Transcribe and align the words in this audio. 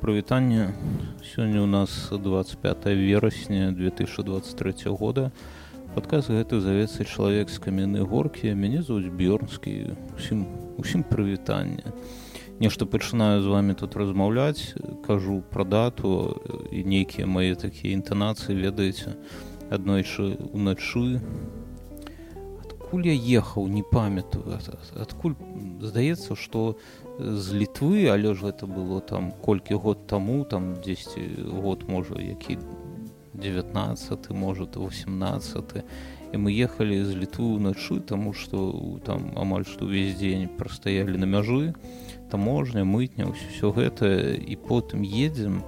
прывітанне 0.00 0.74
сёння 1.22 1.62
у 1.62 1.66
нас 1.66 2.08
25 2.10 2.86
верасня 2.86 3.72
2023 3.72 4.74
года. 4.90 5.32
Падказ 5.94 6.28
гэты 6.28 6.60
завецца 6.60 7.04
чалавек 7.04 7.48
з 7.50 7.58
каменнай 7.58 8.02
горкі 8.02 8.52
мяне 8.54 8.82
зовут 8.82 9.08
бёрнскі 9.10 9.96
усім 10.16 10.46
усім 10.78 11.02
прывітанне 11.02 11.82
нешта 12.60 12.86
пачынаю 12.86 13.42
з 13.42 13.46
вами 13.46 13.74
тут 13.74 13.96
размаўляць 13.96 14.76
кажу 15.06 15.42
пра 15.50 15.64
дату 15.64 16.36
і 16.70 16.84
нейкія 16.84 17.26
мае 17.26 17.56
такія 17.56 17.96
інтанацыі 17.96 18.54
ведаеце 18.54 19.16
аднойчы 19.70 20.36
уначы 20.52 21.18
адкуль 22.90 23.06
я 23.06 23.14
ехаў 23.14 23.68
не 23.68 23.82
памятаю. 23.82 24.58
Адкуль 24.98 25.34
здаецца 25.80 26.34
што 26.34 26.74
з 27.18 27.52
літвы 27.52 28.06
але 28.08 28.34
ж 28.34 28.46
гэта 28.46 28.66
было 28.66 29.00
там 29.00 29.32
колькі 29.42 29.74
год 29.74 30.06
таму 30.06 30.44
там 30.44 30.76
10 30.84 31.18
год 31.62 31.84
можа 31.88 32.14
які 32.20 32.58
19 33.34 34.30
может 34.30 34.76
18 34.76 35.84
і 36.32 36.36
мы 36.36 36.54
ехалі 36.54 37.04
з 37.04 37.16
літвы 37.18 37.58
ўначы 37.58 38.00
таму 38.06 38.32
што 38.32 38.70
там 39.04 39.34
амаль 39.34 39.66
што 39.66 39.90
ўвесь 39.90 40.14
дзень 40.14 40.46
прастаялі 40.54 41.18
на 41.18 41.26
мяжы 41.26 41.74
таможня 42.30 42.86
мытня 42.86 43.26
ўсё 43.30 43.74
гэта 43.74 44.38
і 44.38 44.54
потым 44.56 45.02
едзем 45.02 45.66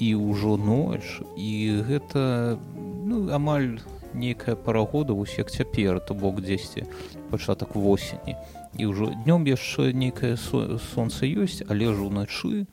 і 0.00 0.08
ўжо 0.16 0.56
ноч 0.56 1.20
і 1.36 1.84
гэта 1.84 2.56
ну 3.04 3.28
амаль 3.28 3.78
нейкая 4.14 4.56
парагода 4.56 5.12
вось 5.12 5.38
як 5.38 5.50
цяпер 5.50 6.00
то 6.00 6.14
бок 6.14 6.40
дзесьці 6.40 6.86
пачатак 7.30 7.74
восені. 7.74 8.32
і 8.32 8.63
ўжо 8.82 9.14
днём 9.22 9.46
яшчэ 9.46 9.94
нейкае 9.94 10.34
сонца 10.34 11.22
ёсць 11.22 11.62
але 11.70 11.94
ж 11.94 12.02
уначы 12.02 12.66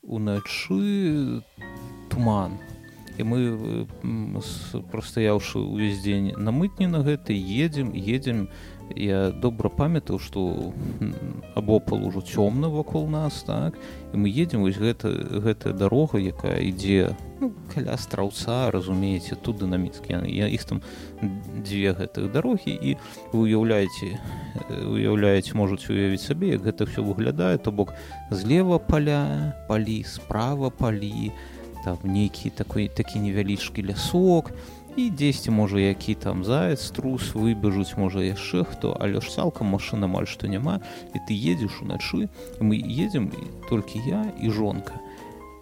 уначы 0.00 1.44
туман. 2.08 2.56
І 3.20 3.22
мы 3.28 3.38
прастаяўшы 4.88 5.60
ўвесь 5.60 6.00
дзень 6.00 6.32
на 6.40 6.56
мытні 6.56 6.88
на 6.88 7.04
гэты 7.04 7.36
едзем 7.36 7.92
едзем 7.92 8.48
я 8.96 9.30
добра 9.30 9.68
памятаю 9.68 10.18
што 10.18 10.72
абопал 11.54 12.04
ужо 12.06 12.20
цёмна 12.20 12.68
вакол 12.68 13.06
нас 13.08 13.42
так 13.42 13.74
і 14.12 14.16
мы 14.16 14.28
едзем 14.28 14.62
вось 14.62 14.78
гэта 14.78 15.10
гэтая 15.44 15.72
дарога 15.72 16.18
якая 16.18 16.58
ідзе 16.60 17.16
ну, 17.40 17.52
каля 17.74 17.96
страўца 17.96 18.70
разумееце 18.70 19.36
тут 19.36 19.62
дынаміцкі 19.62 20.18
я 20.26 20.48
іх 20.48 20.64
там 20.64 20.82
дзве 21.62 21.94
гэтых 21.94 22.32
дарогі 22.32 22.74
і 22.74 22.96
вы 23.32 23.38
уяўляеце 23.46 24.18
уяўляеце 24.86 25.54
можуць 25.54 25.86
уявіць 25.90 26.26
сабе 26.26 26.56
як 26.56 26.66
гэта 26.66 26.86
все 26.86 27.02
выглядае 27.02 27.58
то 27.58 27.72
бок 27.72 27.94
злева 28.30 28.78
паля 28.78 29.54
палі 29.68 30.02
справа 30.04 30.70
палі 30.70 31.32
там 31.84 31.96
нейкі 32.04 32.50
такой 32.50 32.88
такі 32.88 33.20
невялічкі 33.24 33.86
лясок 33.88 34.50
і 34.50 34.79
і 34.96 35.10
дзесьці 35.10 35.50
можа 35.50 35.80
які 35.80 36.14
там 36.14 36.44
заяц 36.44 36.90
трус 36.90 37.34
выбежуць 37.34 37.96
можа 37.96 38.24
яшчэ 38.24 38.64
хто 38.64 38.96
але 39.00 39.20
ж 39.20 39.30
цалкам 39.30 39.70
машина 39.74 40.10
амаль 40.10 40.26
што 40.26 40.50
няма 40.50 40.80
і 41.14 41.18
ты 41.28 41.36
едзеш 41.36 41.82
уначы 41.82 42.28
мы 42.60 42.76
едзем 42.76 43.30
толькі 43.68 44.02
я 44.06 44.26
і 44.40 44.50
жонка. 44.50 44.98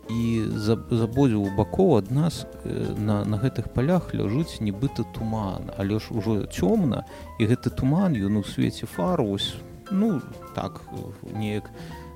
І 0.09 0.49
забодзіў 0.89 1.45
у 1.45 1.51
бакоў 1.53 1.99
ад 2.01 2.11
нас 2.11 2.47
на, 2.65 3.25
на 3.29 3.37
гэтых 3.37 3.69
палях 3.77 4.17
ляжыць 4.17 4.65
нібыта 4.65 5.05
туман. 5.13 5.69
Але 5.77 6.01
ж 6.01 6.09
ужо 6.17 6.49
цёмна 6.49 7.05
і 7.37 7.45
гэты 7.45 7.69
туман 7.69 8.17
ён 8.17 8.41
у 8.41 8.45
свеце 8.45 8.89
фарус 8.89 9.61
ну 9.91 10.21
так 10.55 10.81
неяк 11.37 11.71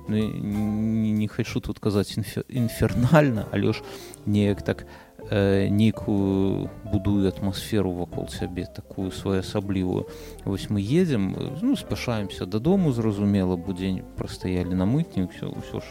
ну, 0.07 0.17
не, 0.17 1.11
не 1.13 1.27
хочу 1.27 1.59
тут 1.59 1.79
казаць 1.79 2.17
інфернальна 2.49 3.45
але 3.51 3.73
ж 3.73 3.83
неяк 4.25 4.61
так 4.61 4.81
не 4.81 4.89
э, 4.89 5.02
нейкую 5.33 6.69
будую 6.83 7.27
атмасферу 7.27 7.91
вакол 7.91 8.29
сябе 8.29 8.65
такую 8.65 9.11
своеасаблівую 9.11 10.07
вось 10.45 10.69
мы 10.69 10.79
едзем 10.79 11.35
ну 11.61 11.75
спяшаемся 11.75 12.45
дадому 12.45 12.91
зразумела 12.91 13.55
будзень 13.55 14.03
прастаялі 14.17 14.75
на 14.75 14.85
мытні 14.85 15.29
все 15.33 15.49
ўсё 15.49 15.81
ж 15.81 15.85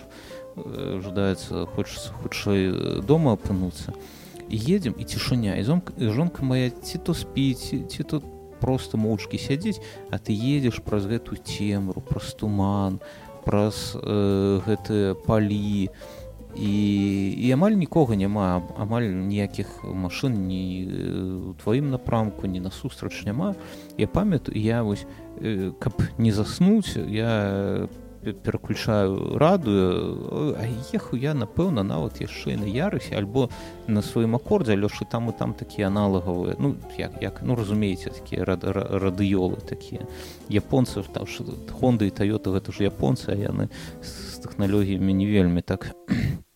э, 0.57 1.01
жадаецца 1.03 1.67
хочется 1.67 2.13
хутчэй 2.23 3.03
дома 3.03 3.35
апынуцца 3.35 3.95
едзем 4.47 4.95
і 4.95 5.05
цішыня 5.05 5.59
і 5.59 5.65
зонка 5.67 5.93
жонка 5.99 6.45
моя 6.45 6.71
ці 6.71 6.99
то 6.99 7.15
спіць 7.15 7.75
ці 7.75 8.03
тут 8.05 8.23
просто 8.61 8.95
моўчкі 8.95 9.43
сядзець 9.43 9.83
а 10.15 10.23
ты 10.23 10.31
едзеш 10.31 10.79
праз 10.87 11.11
гэту 11.11 11.35
цемру 11.35 11.99
праз 11.99 12.31
туман 12.39 13.03
праз 13.43 13.99
э, 13.99 14.63
гэтыя 14.63 15.19
палі 15.19 15.59
і 15.59 15.91
і, 16.57 17.31
і 17.31 17.51
амаль 17.53 17.73
нікога 17.73 18.17
няма 18.17 18.63
амаль 18.77 19.09
ніякіх 19.09 19.85
машын 19.85 20.37
ні 20.47 20.63
у 21.51 21.55
тваім 21.63 21.91
напрамку 21.91 22.47
ні 22.47 22.61
насустрач 22.61 23.25
няма. 23.25 23.55
Я 23.99 24.07
памятаю 24.07 24.61
я 24.61 24.83
вось 24.83 25.07
каб 25.79 26.03
не 26.19 26.33
заснуць 26.33 26.97
я 26.97 27.89
пераключаю 28.23 29.39
радую 29.39 30.55
ехаў 30.95 31.19
я 31.19 31.35
напэўна 31.35 31.83
нават 31.83 32.21
яшчэ 32.23 32.55
на 32.61 32.71
ярысе 32.71 33.19
альбо 33.19 33.49
на 33.87 34.03
сваім 34.03 34.39
акордзе 34.39 34.79
лёшы 34.79 35.09
там 35.11 35.29
і 35.31 35.35
там 35.35 35.55
такія 35.55 35.91
аналагавыя 35.91 36.55
ну 36.59 36.77
як 36.99 37.19
як 37.23 37.43
ну 37.43 37.57
разумееце 37.59 38.11
такія 38.11 38.45
рад, 38.45 38.63
радыёлы 38.65 39.59
такія. 39.67 40.07
Японцы 40.49 41.03
там 41.03 41.27
хонды 41.81 42.07
і 42.07 42.15
тойота 42.15 42.55
гэта 42.55 42.71
ж 42.71 42.87
японцы 42.87 43.35
а 43.35 43.37
яны 43.37 43.69
з 44.03 44.22
тэхналогіямі 44.43 45.15
не 45.15 45.27
вельмі 45.27 45.63
так. 45.63 45.95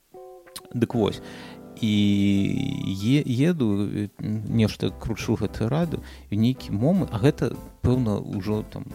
Дык 0.74 0.94
вось. 0.94 1.22
І 1.80 1.92
е, 3.04 3.50
еду 3.50 4.08
нешта 4.18 4.90
кручу 4.90 5.36
гэты 5.36 5.68
раду 5.68 6.00
і 6.30 6.40
нейкі 6.40 6.72
момант 6.72 7.12
а 7.12 7.20
гэта 7.20 7.52
пэўна 7.84 8.16
ўжо 8.16 8.64
там 8.72 8.88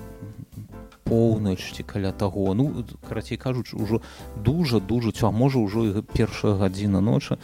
поўнач 1.06 1.62
ці 1.75 1.84
каля 1.84 2.12
таго. 2.12 2.53
Ну 2.56 2.85
карацей 3.07 3.38
кажуць 3.38 3.74
ужо 3.74 4.02
дужа 4.35 4.79
дужаць 4.79 5.22
а 5.22 5.29
можа 5.29 5.59
ўжо 5.59 6.02
першая 6.02 6.58
гадзіна 6.58 7.02
ночы. 7.06 7.38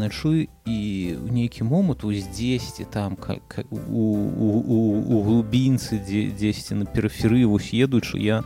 Начы 0.00 0.48
і 0.64 0.78
ў 1.20 1.28
нейкі 1.28 1.68
момант 1.68 2.08
вось 2.08 2.24
дзесьці 2.24 2.88
там 2.88 3.20
как 3.20 3.66
у, 3.68 3.76
у, 3.76 4.48
у, 4.64 4.78
у 5.12 5.22
глубінцы 5.28 6.00
дзе 6.00 6.32
дзесьці 6.32 6.80
на 6.80 6.84
перыферы 6.88 7.44
вось 7.44 7.68
едучы 7.76 8.16
я 8.16 8.40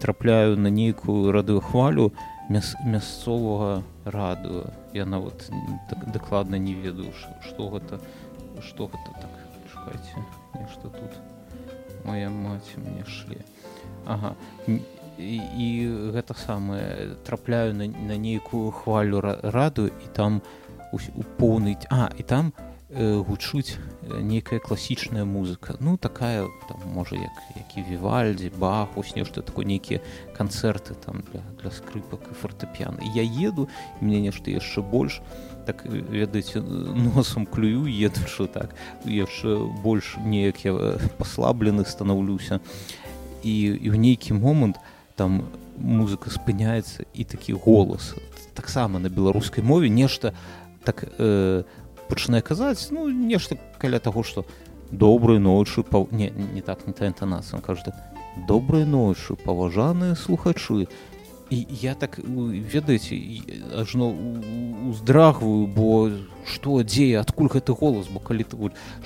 трапляю 0.00 0.56
на 0.58 0.68
нейкую 0.68 1.32
радыохвалю 1.32 2.12
мяс, 2.48 2.76
мясцовага 2.84 3.82
радуе 4.04 4.72
яна 4.94 5.18
вот 5.18 5.50
так 5.90 6.10
дакладна 6.12 6.56
не 6.56 6.74
ведаю 6.74 7.12
что 7.42 7.68
гэта 7.68 8.00
что 8.60 8.86
гэта 8.86 9.10
так 9.20 9.30
шукайце 9.72 10.24
нешта 10.54 10.88
тут. 10.88 11.10
Моя 12.04 12.30
маці 12.30 12.78
мне 12.78 13.04
шле. 13.04 13.38
Ага. 14.06 14.34
І, 15.18 15.40
і 15.58 15.66
гэта 16.12 16.34
самае 16.34 17.16
трапляю 17.24 17.74
на, 17.74 17.86
на 17.86 18.16
нейкую 18.16 18.70
хвалю 18.70 19.20
раду 19.20 19.86
і 19.88 20.08
там 20.12 20.42
у, 20.92 20.96
у 20.98 21.22
поўны 21.40 21.76
а 21.90 22.10
і 22.18 22.22
там 22.22 22.52
у 22.52 22.65
Э, 22.88 23.18
гучуць 23.18 23.74
э, 24.02 24.20
нейкая 24.22 24.60
класічная 24.60 25.24
музыка. 25.24 25.74
Ну 25.80 25.96
такая 25.96 26.46
там 26.68 26.78
можа 26.94 27.16
як 27.16 27.34
які 27.56 27.82
вівальдзі 27.90 28.52
бах 28.58 28.94
ось 28.94 29.16
нешта 29.16 29.42
такое 29.42 29.66
нейкія 29.66 30.00
канцэрты 30.38 30.94
там 30.94 31.24
для, 31.32 31.42
для 31.58 31.70
скрыпак 31.74 32.30
і 32.30 32.34
фортэпіян 32.38 33.02
я 33.10 33.26
еду 33.26 33.66
мне 34.00 34.20
нешта 34.20 34.54
яшчэ 34.54 34.86
больш 34.86 35.18
так 35.66 35.82
ведаеце 35.84 36.62
носам 36.62 37.46
клюю 37.46 37.90
едучы 37.90 38.46
так. 38.46 38.70
Яшчэ 39.02 39.66
больш 39.82 40.14
неяк 40.22 40.62
я 40.62 40.94
паслаблены 41.18 41.82
станаўлюся 41.84 42.60
і 43.42 43.82
і 43.82 43.90
в 43.90 43.96
нейкі 43.98 44.38
момант 44.38 44.78
там 45.16 45.50
музыка 45.74 46.30
спыняецца 46.30 47.02
і 47.14 47.24
такі 47.24 47.58
голас 47.58 48.14
таксама 48.54 49.02
на 49.02 49.10
беларускай 49.10 49.64
мове 49.64 49.90
нешта 49.90 50.34
так 50.86 51.02
э, 51.18 51.64
пачынае 52.08 52.42
казаць 52.42 52.88
ну 52.90 53.08
нешта 53.10 53.58
каля 53.82 53.98
таго 53.98 54.22
што 54.22 54.44
добрай 54.90 55.38
ночы 55.38 55.82
па... 55.82 56.06
не, 56.10 56.30
не 56.30 56.62
так 56.62 56.86
не 56.86 56.92
та 56.92 57.06
інтанацыя 57.06 57.60
кажа 57.60 57.90
так 57.90 57.94
добрай 58.48 58.84
ночы 58.84 59.36
паважаныя 59.36 60.14
слухачы 60.14 60.86
і 61.50 61.66
я 61.70 61.94
так 61.94 62.18
ведаеце 62.18 63.16
ажно 63.74 64.10
уздрагваю 64.90 65.66
бо 65.66 66.10
што 66.46 66.82
дзе 66.82 67.18
адкуль 67.18 67.50
гэты 67.50 67.74
голас? 67.74 68.06
Бо 68.10 68.18
калі 68.22 68.46
ты 68.46 68.56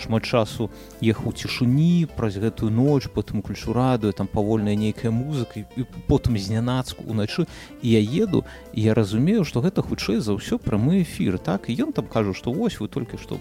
шмат 0.01 0.25
часу 0.25 0.71
ехаў 1.01 1.33
цішыні 1.33 2.09
праз 2.17 2.37
гэтую 2.37 2.71
ноч 2.73 3.09
потым 3.13 3.43
ключу 3.43 3.73
радую 3.73 4.13
там 4.13 4.27
павольная 4.27 4.77
нейкая 4.77 5.11
музыка 5.11 5.61
і 5.61 5.85
потым 6.09 6.37
знянацку 6.37 7.05
уначы 7.05 7.47
і 7.83 7.97
я 7.97 8.01
еду 8.01 8.45
і 8.73 8.83
я 8.83 8.95
разумею 8.95 9.45
што 9.45 9.61
гэта 9.61 9.83
хутчэй 9.83 10.21
за 10.21 10.37
ўсё 10.37 10.57
прамы 10.57 11.03
эфір 11.05 11.39
так? 11.39 11.69
І 11.69 11.77
ён 11.89 11.93
там 11.93 12.07
кажу 12.09 12.33
што 12.33 12.53
вось 12.53 12.81
вы 12.81 12.89
толькі 12.89 13.17
што 13.17 13.41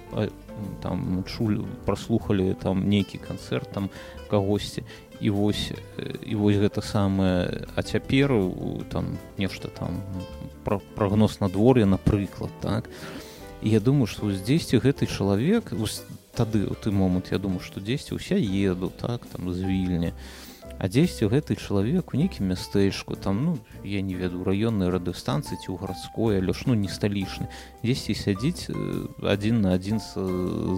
там 0.82 1.24
чулі 1.28 1.66
праслухалі 1.86 2.56
там 2.62 2.88
нейкі 2.90 3.18
канцэрт 3.18 3.72
там 3.72 3.90
кагосьці. 4.30 4.84
І 5.20 5.30
вось 5.30 5.72
і 6.26 6.36
вось 6.36 6.56
гэта 6.56 6.82
самае. 6.82 7.68
А 7.76 7.84
цяпер 7.84 8.32
там 8.90 9.18
нешта 9.38 9.68
там 9.68 10.02
пра 10.64 10.80
прагноз 10.96 11.40
надвор'я 11.40 11.86
напрыклад 11.86 12.52
так. 12.62 12.90
І 13.62 13.70
я 13.70 13.80
думаю 13.80 14.08
што 14.08 14.32
здзесьці 14.32 14.80
гэты 14.80 15.08
чалавек 15.08 15.74
тады 16.36 16.64
у 16.64 16.76
ты 16.76 16.92
момант 16.92 17.32
я 17.32 17.38
думаю 17.38 17.60
што 17.60 17.84
дзесьці 17.84 18.16
ўся 18.16 18.40
еду 18.40 18.88
так 18.96 19.26
там 19.28 19.52
з 19.52 19.60
вільні 19.60 20.14
а 20.80 20.88
дзесьці 20.88 21.28
гэты 21.28 21.60
чалавек 21.60 22.16
у 22.16 22.18
нейкім 22.18 22.56
мястэчку 22.56 23.20
там 23.20 23.44
ну 23.44 23.52
я 23.84 24.00
не 24.02 24.16
веду 24.16 24.48
раённай 24.48 24.88
радыёстанцыі 24.88 25.60
ці 25.60 25.76
ў 25.76 25.76
гарадской 25.76 26.40
але 26.40 26.56
ж 26.56 26.72
ну 26.72 26.74
не 26.74 26.88
сталічны. 26.88 27.52
Дзесьці 27.84 28.16
сядзіць 28.16 28.72
адзін 29.20 29.60
на 29.60 29.76
адзін 29.76 30.00
з 30.00 30.16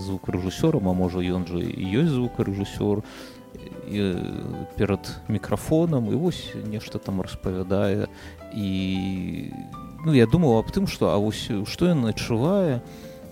звукарэжысёрам 0.10 0.90
а 0.90 0.94
можа 0.98 1.22
ён 1.22 1.46
жа 1.46 1.62
ёсць 1.62 2.18
звукарэжысёр 2.18 3.06
перад 4.74 5.04
мікрафонам 5.30 6.10
і 6.10 6.18
вось 6.18 6.50
нешта 6.66 6.98
там 6.98 7.22
распавядае. 7.22 8.10
І 8.58 9.54
ну 10.02 10.18
я 10.18 10.26
думаў 10.26 10.58
аб 10.58 10.74
тым 10.74 10.90
што 10.90 11.14
а 11.14 11.22
вось 11.22 11.46
што 11.70 11.94
ён 11.94 12.10
адчувае 12.10 12.82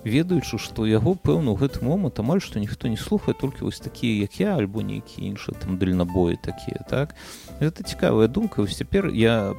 ведаючы 0.03 0.57
што 0.57 0.87
яго 0.87 1.15
пэўна 1.15 1.51
ў 1.51 1.59
гэты 1.59 1.83
момант 1.83 2.19
амаль 2.19 2.39
што 2.39 2.59
ніхто 2.59 2.87
не 2.87 2.97
слухае 2.97 3.35
толькі 3.35 3.67
вось 3.67 3.83
такія 3.83 4.27
як 4.27 4.39
я 4.39 4.55
альбо 4.55 4.81
нейкія 4.81 5.35
іншыя 5.35 5.55
там 5.59 5.77
дальнабоі 5.77 6.39
такія 6.41 6.85
так? 6.89 7.15
Гэта 7.59 7.83
цікавая 7.83 8.27
думка 8.27 8.61
вось 8.61 8.77
цяпер 8.77 9.11
я 9.11 9.55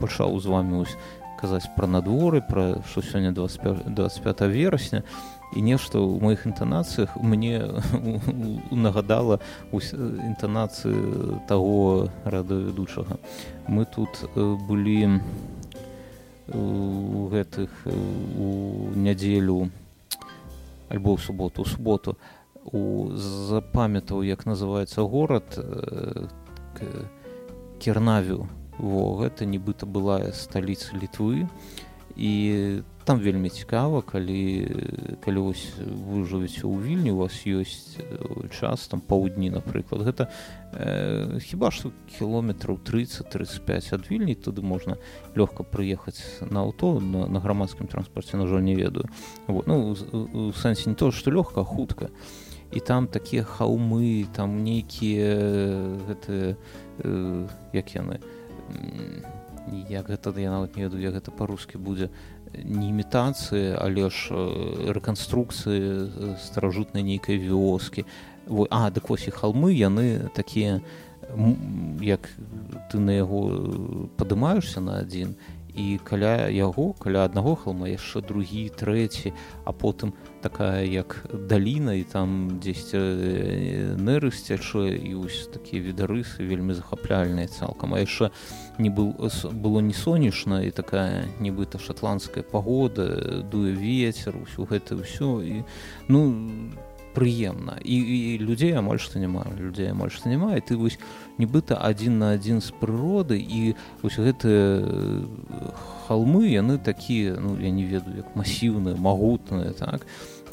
пачаў 0.00 0.38
з 0.40 0.46
вами 0.46 0.86
ось 0.86 0.96
казаць 1.40 1.68
пра 1.76 1.86
надворы 1.86 2.40
пра 2.40 2.80
што 2.88 3.02
сёння 3.02 3.32
25 3.32 3.92
25 3.92 4.40
верасня 4.48 5.02
і 5.52 5.60
нешта 5.60 6.00
ў 6.00 6.22
маіх 6.22 6.46
інтанацыях 6.48 7.16
мне 7.20 7.68
нагадала 8.70 9.40
інтанацыі 9.72 11.44
таго 11.48 12.08
радавядучага 12.24 13.20
мы 13.68 13.84
тут 13.84 14.24
былі 14.64 15.20
у 16.48 17.28
гэтых 17.28 17.70
у 17.86 18.48
нядзелю 18.96 19.68
альбо 20.92 21.16
ў 21.16 21.18
суботу. 21.18 21.64
У 21.64 21.72
суботу 21.72 22.20
у 22.64 23.10
запамятаў 23.16 24.22
як 24.22 24.46
называется 24.46 25.02
горад 25.02 25.58
кернавю 27.82 28.46
во 28.78 29.18
гэта 29.18 29.44
нібыта 29.44 29.86
была 29.86 30.32
сталіца 30.32 30.94
літвы. 30.94 31.48
І 32.16 32.82
там 33.04 33.18
вельмі 33.20 33.48
цікава 33.48 34.02
калі 34.02 34.68
калі 35.24 35.38
вось 35.38 35.66
вы 35.78 36.22
жывеце 36.26 36.66
ў 36.66 36.78
вільні 36.78 37.10
у 37.12 37.22
вас 37.22 37.34
ёсць 37.46 37.98
час 38.54 38.86
там 38.88 39.00
паўдні 39.00 39.50
напрыклад. 39.50 40.06
Гэта 40.06 40.30
э, 40.72 41.38
хіба 41.40 41.70
што 41.70 41.90
кіલોметраў 42.18 42.78
30-35 42.78 43.94
ад 43.94 44.06
вільні 44.10 44.34
туды 44.34 44.62
можна 44.62 44.98
лёгка 45.34 45.66
прыехаць 45.66 46.22
на 46.46 46.62
аўто 46.62 47.00
на, 47.00 47.26
на 47.26 47.40
грамадскім 47.40 47.86
транспарце 47.86 48.36
на 48.36 48.46
жаль 48.46 48.62
не 48.62 48.74
ведаю. 48.74 49.10
Вот, 49.46 49.66
ну 49.66 49.96
у 50.32 50.52
сэнсе 50.52 50.90
не 50.90 50.94
то 50.94 51.10
што 51.10 51.30
лёгка 51.30 51.64
хутка. 51.64 52.10
І 52.72 52.80
там 52.80 53.06
такія 53.06 53.44
хаўмы 53.44 54.26
там 54.32 54.64
нейкія 54.64 55.36
гэты 56.08 56.56
э, 57.04 57.48
як 57.72 57.94
яны 57.94 58.20
як 59.88 60.08
гэта 60.08 60.32
я 60.40 60.50
нават 60.50 60.76
не 60.76 60.84
ведаю 60.84 61.02
як 61.02 61.14
гэта 61.14 61.30
па-рускі 61.30 61.78
будзе 61.78 62.10
не 62.54 62.88
імітацыі 62.88 63.76
але 63.78 64.10
ж 64.10 64.34
рэканструкцыі 64.92 66.36
старажытнай 66.42 67.02
нейкай 67.02 67.38
вёскі 67.38 68.04
а 68.70 68.90
дык 68.90 69.08
вось 69.08 69.28
і 69.28 69.32
халмы 69.32 69.72
яны 69.72 70.28
такія 70.34 70.80
як 72.02 72.28
ты 72.90 72.98
на 72.98 73.16
яго 73.16 74.10
падымаешься 74.16 74.80
на 74.80 75.00
адзін 75.00 75.36
і 75.74 75.98
каля 76.04 76.48
яго 76.48 76.92
каля 76.98 77.24
аднаго 77.24 77.54
халма 77.56 77.88
яшчэ 77.88 78.20
другі 78.20 78.68
трэці 78.76 79.32
а 79.64 79.72
потым 79.72 80.12
такая 80.42 80.84
як 80.84 81.24
даліна 81.32 81.94
і 81.96 82.04
там 82.04 82.58
дзесьці 82.60 82.98
неры 83.96 84.30
сцячэ 84.34 84.92
і 84.98 85.14
вось 85.14 85.48
такія 85.52 85.82
відарысы 85.82 86.44
вельмі 86.44 86.74
захапляльныя 86.74 87.48
цалкам. 87.48 87.94
А 87.94 88.02
яшчэ 88.02 88.30
не 88.78 88.90
был 88.90 89.14
было 89.52 89.80
не 89.80 89.94
сонечна 89.94 90.62
і 90.66 90.70
такая 90.70 91.28
нібыта 91.40 91.78
шотландская 91.78 92.42
пагода 92.42 93.42
дуе 93.42 93.72
ветер 93.72 94.36
усё 94.36 94.66
гэта 94.68 94.98
ўсё 94.98 95.40
і 95.40 95.64
ну 96.08 96.20
прыемна 97.14 97.78
і, 97.84 97.96
і 97.96 98.38
людзей 98.40 98.72
амаль 98.76 99.00
што 99.00 99.20
няма 99.22 99.44
людзей 99.56 99.92
амаль 99.92 100.10
што 100.10 100.32
няма 100.32 100.56
і 100.56 100.64
ты 100.64 100.76
вось 100.76 100.98
нібыта 101.38 101.76
адзін 101.76 102.18
на 102.18 102.32
адзін 102.36 102.60
з 102.64 102.72
прыроды 102.80 103.38
і 103.38 103.74
вось 104.02 104.18
гэтыя 104.18 104.82
халмы 106.08 106.48
яны 106.52 106.78
такія 106.78 107.36
ну 107.40 107.56
я 107.60 107.70
не 107.70 107.84
ведаю 107.84 108.24
як 108.24 108.36
масіўныя 108.36 108.96
магутныя 108.96 109.72
так. 109.72 110.06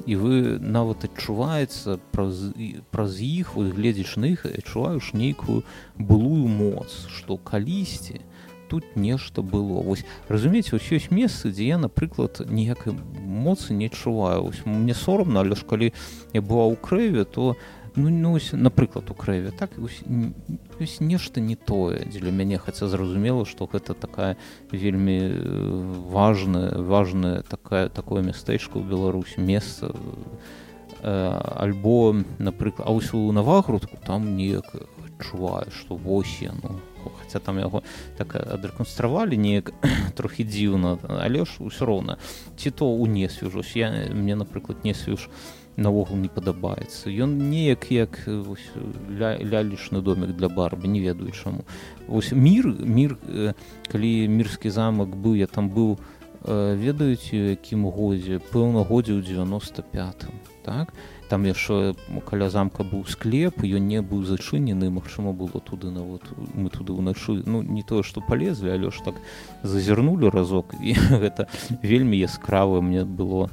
І 0.07 0.15
вы 0.15 0.59
нават 0.63 1.03
адчуваецца 1.03 1.99
праз 2.15 2.55
праз 2.91 3.19
іх 3.19 3.55
вот 3.55 3.75
гледзяш 3.75 4.15
на 4.15 4.31
іх 4.31 4.45
адчуваеш 4.47 5.11
нейкую 5.13 5.63
былую 5.97 6.47
моц 6.47 7.07
што 7.11 7.35
калісьці 7.35 8.23
тут 8.69 8.95
нешта 8.95 9.41
было. 9.41 9.81
Вось 9.81 10.05
разумееце 10.29 10.77
вось 10.77 10.91
ёсць 10.93 11.09
месцы 11.09 11.49
дзе 11.49 11.73
я 11.73 11.77
напрыклад 11.81 12.45
ніякай 12.45 12.93
моцы 12.93 13.73
не 13.73 13.89
адчуваю. 13.89 14.53
Ось 14.53 14.61
мне 14.65 14.93
сорамна 14.93 15.41
але 15.41 15.55
ж 15.57 15.65
калі 15.65 15.93
я 16.33 16.41
была 16.41 16.69
ў 16.69 16.77
крэве 16.77 17.25
то 17.25 17.57
ну, 17.95 18.09
ну 18.09 18.33
ось, 18.33 18.51
напрыклад 18.51 19.09
у 19.09 19.13
крэве 19.13 19.51
так 19.51 19.71
ось, 19.77 20.01
ось 20.79 20.99
нешта 20.99 21.41
не 21.41 21.55
тое 21.55 22.05
дзеля 22.05 22.31
мяне 22.31 22.57
хаця 22.57 22.87
зразумела 22.87 23.45
што 23.45 23.67
гэта 23.71 23.93
такая 23.93 24.37
вельмі 24.71 25.17
важная 26.11 26.77
важная 26.77 27.41
такая 27.41 27.89
такое 27.89 28.21
мястэчка 28.23 28.79
ў 28.79 28.85
беларусі 28.85 29.41
месца 29.41 29.91
э, 31.01 31.41
альбо 31.57 32.15
напрыклад 32.37 32.87
а 32.87 32.91
ось 32.91 33.13
у 33.13 33.31
навагрудку 33.31 33.97
там 34.05 34.35
неяк 34.37 34.69
адчуваю 35.19 35.71
што 35.71 35.95
вось 35.95 36.41
яно 37.09 37.17
хаця 37.19 37.39
там 37.39 37.57
яго 37.59 37.83
так 38.17 38.35
адрэканстравалі 38.35 39.37
неяк 39.37 39.73
трохі 40.15 40.43
дзіўна 40.43 40.97
але 41.19 41.45
ж 41.45 41.59
усё 41.59 41.85
роўна 41.85 42.17
ці 42.57 42.71
то 42.71 42.85
у 42.85 43.07
несвіжусь 43.07 43.75
я 43.75 43.91
мне 44.13 44.35
напрыклад 44.35 44.83
не 44.83 44.93
свіж 44.93 45.29
наогул 45.77 46.17
не 46.17 46.27
падабаецца 46.27 47.09
ён 47.09 47.49
неяк 47.49 47.91
як 47.91 48.19
ля, 48.27 49.37
лялічны 49.39 50.01
домик 50.01 50.35
для 50.35 50.49
барбы 50.49 50.87
не 50.87 50.99
ведаю 50.99 51.31
чаму 51.31 51.65
ось 52.07 52.31
мир 52.31 52.67
мир 52.67 53.17
калі 53.91 54.27
мірскі 54.27 54.69
замак 54.69 55.15
быў 55.15 55.35
я 55.35 55.47
там 55.47 55.69
быў 55.69 55.97
ведаюць 56.45 57.33
якім 57.33 57.89
годзе 57.91 58.39
пэўна 58.39 58.83
годзе 58.83 59.13
ў 59.13 59.23
95 59.23 60.27
так 60.63 60.93
там 61.29 61.45
яшчэ 61.45 61.93
каля 62.25 62.49
замка 62.49 62.83
быў 62.83 63.05
склеп 63.05 63.61
ён 63.63 63.85
не 63.87 64.01
быў 64.01 64.25
зачынены 64.25 64.89
магчыма 64.89 65.31
было 65.31 65.61
туды 65.61 65.93
нават 65.93 66.25
мы 66.57 66.73
туды 66.73 66.97
ўначы 66.97 67.39
ну 67.45 67.61
не 67.61 67.83
тое 67.83 68.01
што 68.03 68.21
палезлі 68.25 68.73
але 68.73 68.89
ж 68.89 69.05
так 69.05 69.21
зазірнулі 69.63 70.33
разок 70.33 70.73
і 70.81 70.97
гэта 71.23 71.47
вельмі 71.85 72.17
яскравае 72.17 72.81
мне 72.81 73.05
было 73.05 73.49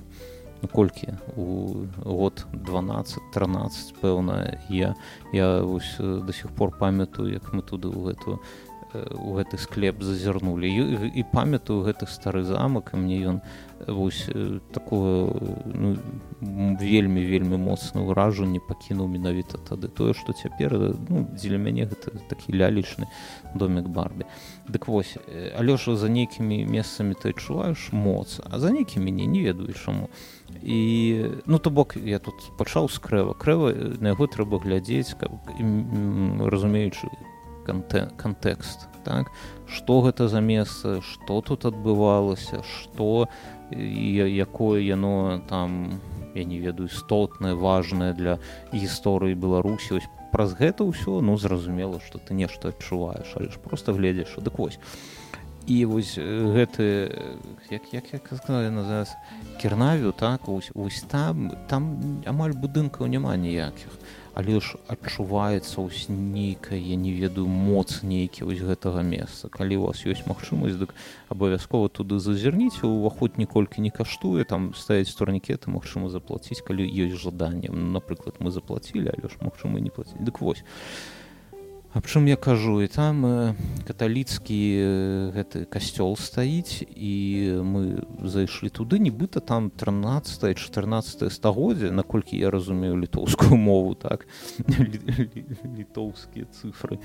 ну, 0.62 0.68
колькі 0.72 1.20
у 1.36 1.84
год 2.00 2.46
12 2.52 3.20
13 3.36 3.94
пэўна 4.00 4.58
я 4.72 4.96
я 5.32 5.60
вось 5.60 5.96
до 6.00 6.32
сих 6.32 6.50
пор 6.50 6.72
памятаю 6.72 7.28
як 7.28 7.52
мы 7.52 7.60
туды 7.60 7.92
ў 7.92 8.08
гэтую 8.08 8.40
у 8.40 8.65
гэты 9.12 9.58
склеп 9.58 10.02
зазірнулі. 10.02 10.68
І, 10.68 11.10
і 11.20 11.22
памятаю 11.32 11.82
гэты 11.82 12.06
стары 12.06 12.42
замак 12.44 12.92
і 12.94 13.02
мне 13.02 13.20
ён 13.22 13.40
вось 13.86 14.28
такое 14.72 15.30
ну, 15.64 15.96
вельмі 16.80 17.24
вельмі 17.24 17.56
моцна 17.60 18.00
ўражанне 18.00 18.60
пакінуў 18.60 19.08
менавіта 19.08 19.58
тады. 19.58 19.88
Тое 19.88 20.14
што 20.16 20.32
цяпер 20.32 20.96
ну, 21.08 21.28
дзеля 21.36 21.60
мяне 21.60 21.84
гэта 21.84 22.16
такі 22.28 22.56
лялічны 22.56 23.06
домик 23.54 23.88
барбі. 23.88 24.24
Дык 24.68 24.88
вось 24.88 25.16
ж 25.16 25.96
за 25.96 26.08
нейкімі 26.08 26.64
месцамі 26.64 27.14
ты 27.14 27.36
адчуваеш 27.36 27.92
моц 27.92 28.40
а 28.44 28.58
за 28.58 28.72
нейкі 28.72 29.00
мяне 29.00 29.26
не 29.26 29.42
ведаю 29.44 29.72
чаму. 29.74 30.08
І 30.62 31.30
ну 31.46 31.58
то 31.58 31.70
бок 31.70 31.96
я 31.96 32.18
тут 32.18 32.34
пачаў 32.56 32.88
з 32.88 32.98
крэва. 32.98 33.34
Крэва 33.36 34.00
на 34.00 34.16
яго 34.16 34.26
трэба 34.26 34.58
глядзець 34.58 35.14
каб 35.20 35.36
разумеючы 36.40 37.08
кантэкст 37.66 38.88
так? 39.06 39.30
Что 39.68 40.00
гэта 40.00 40.28
за 40.28 40.40
месца 40.40 41.00
что 41.02 41.40
тут 41.40 41.64
адбывалася 41.64 42.62
что 42.62 43.28
якое 43.70 44.80
яно 44.82 45.42
там 45.48 46.00
я 46.34 46.44
не 46.44 46.58
ведаю 46.58 46.88
істотнае 46.88 47.54
важное 47.54 48.12
для 48.12 48.38
гісторыі 48.72 49.34
беларусі. 49.34 50.02
Ось 50.02 50.08
праз 50.32 50.52
гэта 50.58 50.84
ўсё 50.84 51.22
ну 51.22 51.38
зразумела 51.38 52.00
что 52.00 52.18
ты 52.18 52.34
нешта 52.34 52.74
адчуваеш 52.74 53.32
але 53.36 53.48
ж 53.48 53.58
просто 53.62 53.94
гледзяш 53.94 54.36
дык 54.42 54.58
вось. 54.58 54.78
І 55.66 55.84
вось 55.86 56.18
гэты 56.18 57.10
як 57.70 57.82
як 57.94 58.12
як 58.12 58.22
сказала 58.38 58.70
на 58.70 58.84
зараз 58.84 59.16
кернавю 59.62 60.12
так? 60.12 60.48
Ось 60.48 60.70
ось 60.74 61.02
там 61.02 61.50
там 61.66 62.22
амаль 62.26 62.54
будынкаў 62.54 63.06
няма 63.06 63.36
ніякіх 63.36 63.90
але 64.36 64.60
ж 64.60 64.76
адчуваецца 64.92 65.80
ось 65.80 66.12
нейкая 66.12 66.76
я 66.76 66.96
не 67.00 67.12
ведаю 67.16 67.48
моц 67.48 68.04
нейкі 68.04 68.44
вось 68.44 68.60
гэтага 68.60 69.00
месца. 69.00 69.48
Калі 69.48 69.80
у 69.80 69.86
вас 69.88 70.04
ёсць 70.04 70.28
магчымасць 70.28 70.76
дык 70.76 70.92
абавязкова 71.32 71.88
туды 71.88 72.20
зазірніце 72.20 72.84
уваход 72.84 73.40
ніколькі 73.40 73.80
не 73.80 73.88
каштуе 73.88 74.44
там 74.44 74.76
стаяць 74.76 75.16
турнікеты 75.16 75.72
магчыма 75.72 76.12
заплаціць 76.12 76.60
калі 76.60 76.84
ёсць 76.84 77.16
жаданне. 77.16 77.72
Напрыклад 77.72 78.36
мы 78.44 78.52
заплацілі 78.52 79.08
але 79.08 79.32
ж 79.32 79.40
магчыма 79.40 79.80
не 79.80 79.88
плаціць 79.88 80.20
дык 80.20 80.44
вось 80.44 80.60
Аб 81.96 82.04
чым 82.04 82.28
я 82.28 82.36
кажу 82.36 82.82
і 82.82 82.88
там 82.92 83.24
э, 83.24 83.54
каталіцкі 83.88 84.52
э, 84.52 85.32
гэты 85.32 85.64
касцёл 85.64 86.12
стаіць 86.20 86.84
і 86.92 87.14
мы 87.64 88.04
зайшлі 88.20 88.68
туды 88.68 89.00
нібыта 89.00 89.40
там 89.40 89.72
13 89.72 90.60
14 90.60 91.32
стагоддзя 91.32 91.88
наколькі 91.96 92.36
я 92.36 92.50
разумею 92.52 93.00
літоўскую 93.00 93.56
мову 93.68 93.94
так 93.94 94.28
літоўскія 95.64 96.44
цифры 96.52 97.00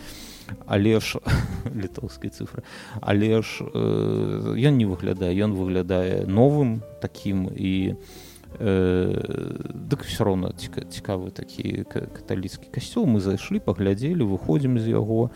але 0.67 0.99
ж 0.99 1.23
літоўскія 1.71 2.35
цифры 2.35 2.67
але 2.99 3.39
ж 3.41 3.63
э, 3.63 4.59
ён 4.59 4.75
не 4.75 4.83
выглядае 4.83 5.31
ён 5.39 5.55
выглядае 5.55 6.27
новым 6.27 6.83
такім 6.99 7.47
і 7.55 7.95
у 7.95 7.95
э, 7.95 8.30
дык 8.59 10.03
все 10.03 10.23
роўно 10.23 10.51
цікавы 10.57 11.31
такі 11.31 11.85
каталіцкі 11.87 12.67
касцёл. 12.71 13.05
Мы 13.05 13.19
зайшлі 13.19 13.59
паглядзелі 13.59 14.23
выходзім 14.23 14.79
з 14.79 14.91
яго. 14.91 15.31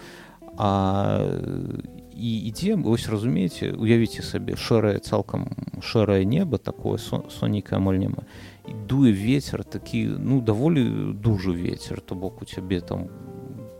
А 0.58 1.24
і 2.16 2.32
ідзем 2.48 2.84
вось 2.84 3.10
разумееце 3.12 3.76
уявіце 3.76 4.24
сабе 4.24 4.56
шэрае 4.56 5.04
цалкам 5.04 5.52
шэрае 5.84 6.24
неба 6.24 6.58
такое 6.58 6.98
сонейкае 6.98 7.80
амаль 7.80 8.00
няма. 8.00 8.24
І 8.68 8.74
дуе 8.88 9.12
ветер 9.12 9.64
такі 9.64 10.16
ну 10.20 10.40
даволі 10.42 11.14
дужы 11.20 11.52
ветер 11.52 12.00
то 12.02 12.16
бок 12.16 12.42
у 12.42 12.46
цябе 12.46 12.80
там 12.80 13.10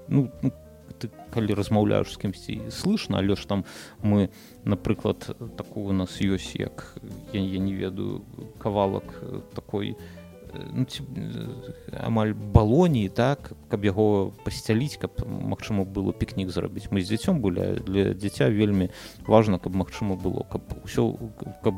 ну, 0.08 0.32
ну 0.42 0.52
ты 1.00 1.10
калі 1.34 1.54
размаўляеш 1.54 2.14
з 2.14 2.18
кімсьці 2.18 2.62
слышно 2.72 3.18
але 3.18 3.36
ж 3.36 3.48
там 3.48 3.66
мы 4.02 4.30
напрыклад 4.64 5.36
такую 5.58 5.92
у 5.92 5.94
нас 5.94 6.22
ёсць 6.22 6.56
як 6.56 6.98
я, 7.34 7.42
я 7.42 7.60
не 7.60 7.74
ведаю 7.74 8.24
кавалак 8.60 9.06
такой 9.54 9.98
ну, 10.74 10.86
ці, 10.86 11.04
амаль 12.02 12.34
балоніі 12.34 13.10
так 13.10 13.52
каб 13.70 13.86
яго 13.86 14.34
пасцяліць 14.46 14.98
каб 15.02 15.22
магчыма 15.26 15.86
было 15.86 16.14
пікнік 16.14 16.50
зрабіць. 16.50 16.90
Мы 16.92 17.02
з 17.02 17.12
дзіцём 17.12 17.42
былі 17.42 17.82
для 17.86 18.14
дзіця 18.14 18.50
вельмі 18.50 18.90
важна 19.28 19.60
каб 19.60 19.76
магчыма 19.76 20.16
было 20.16 20.46
каб 20.50 20.62
ўсё 20.84 21.16
каб 21.64 21.76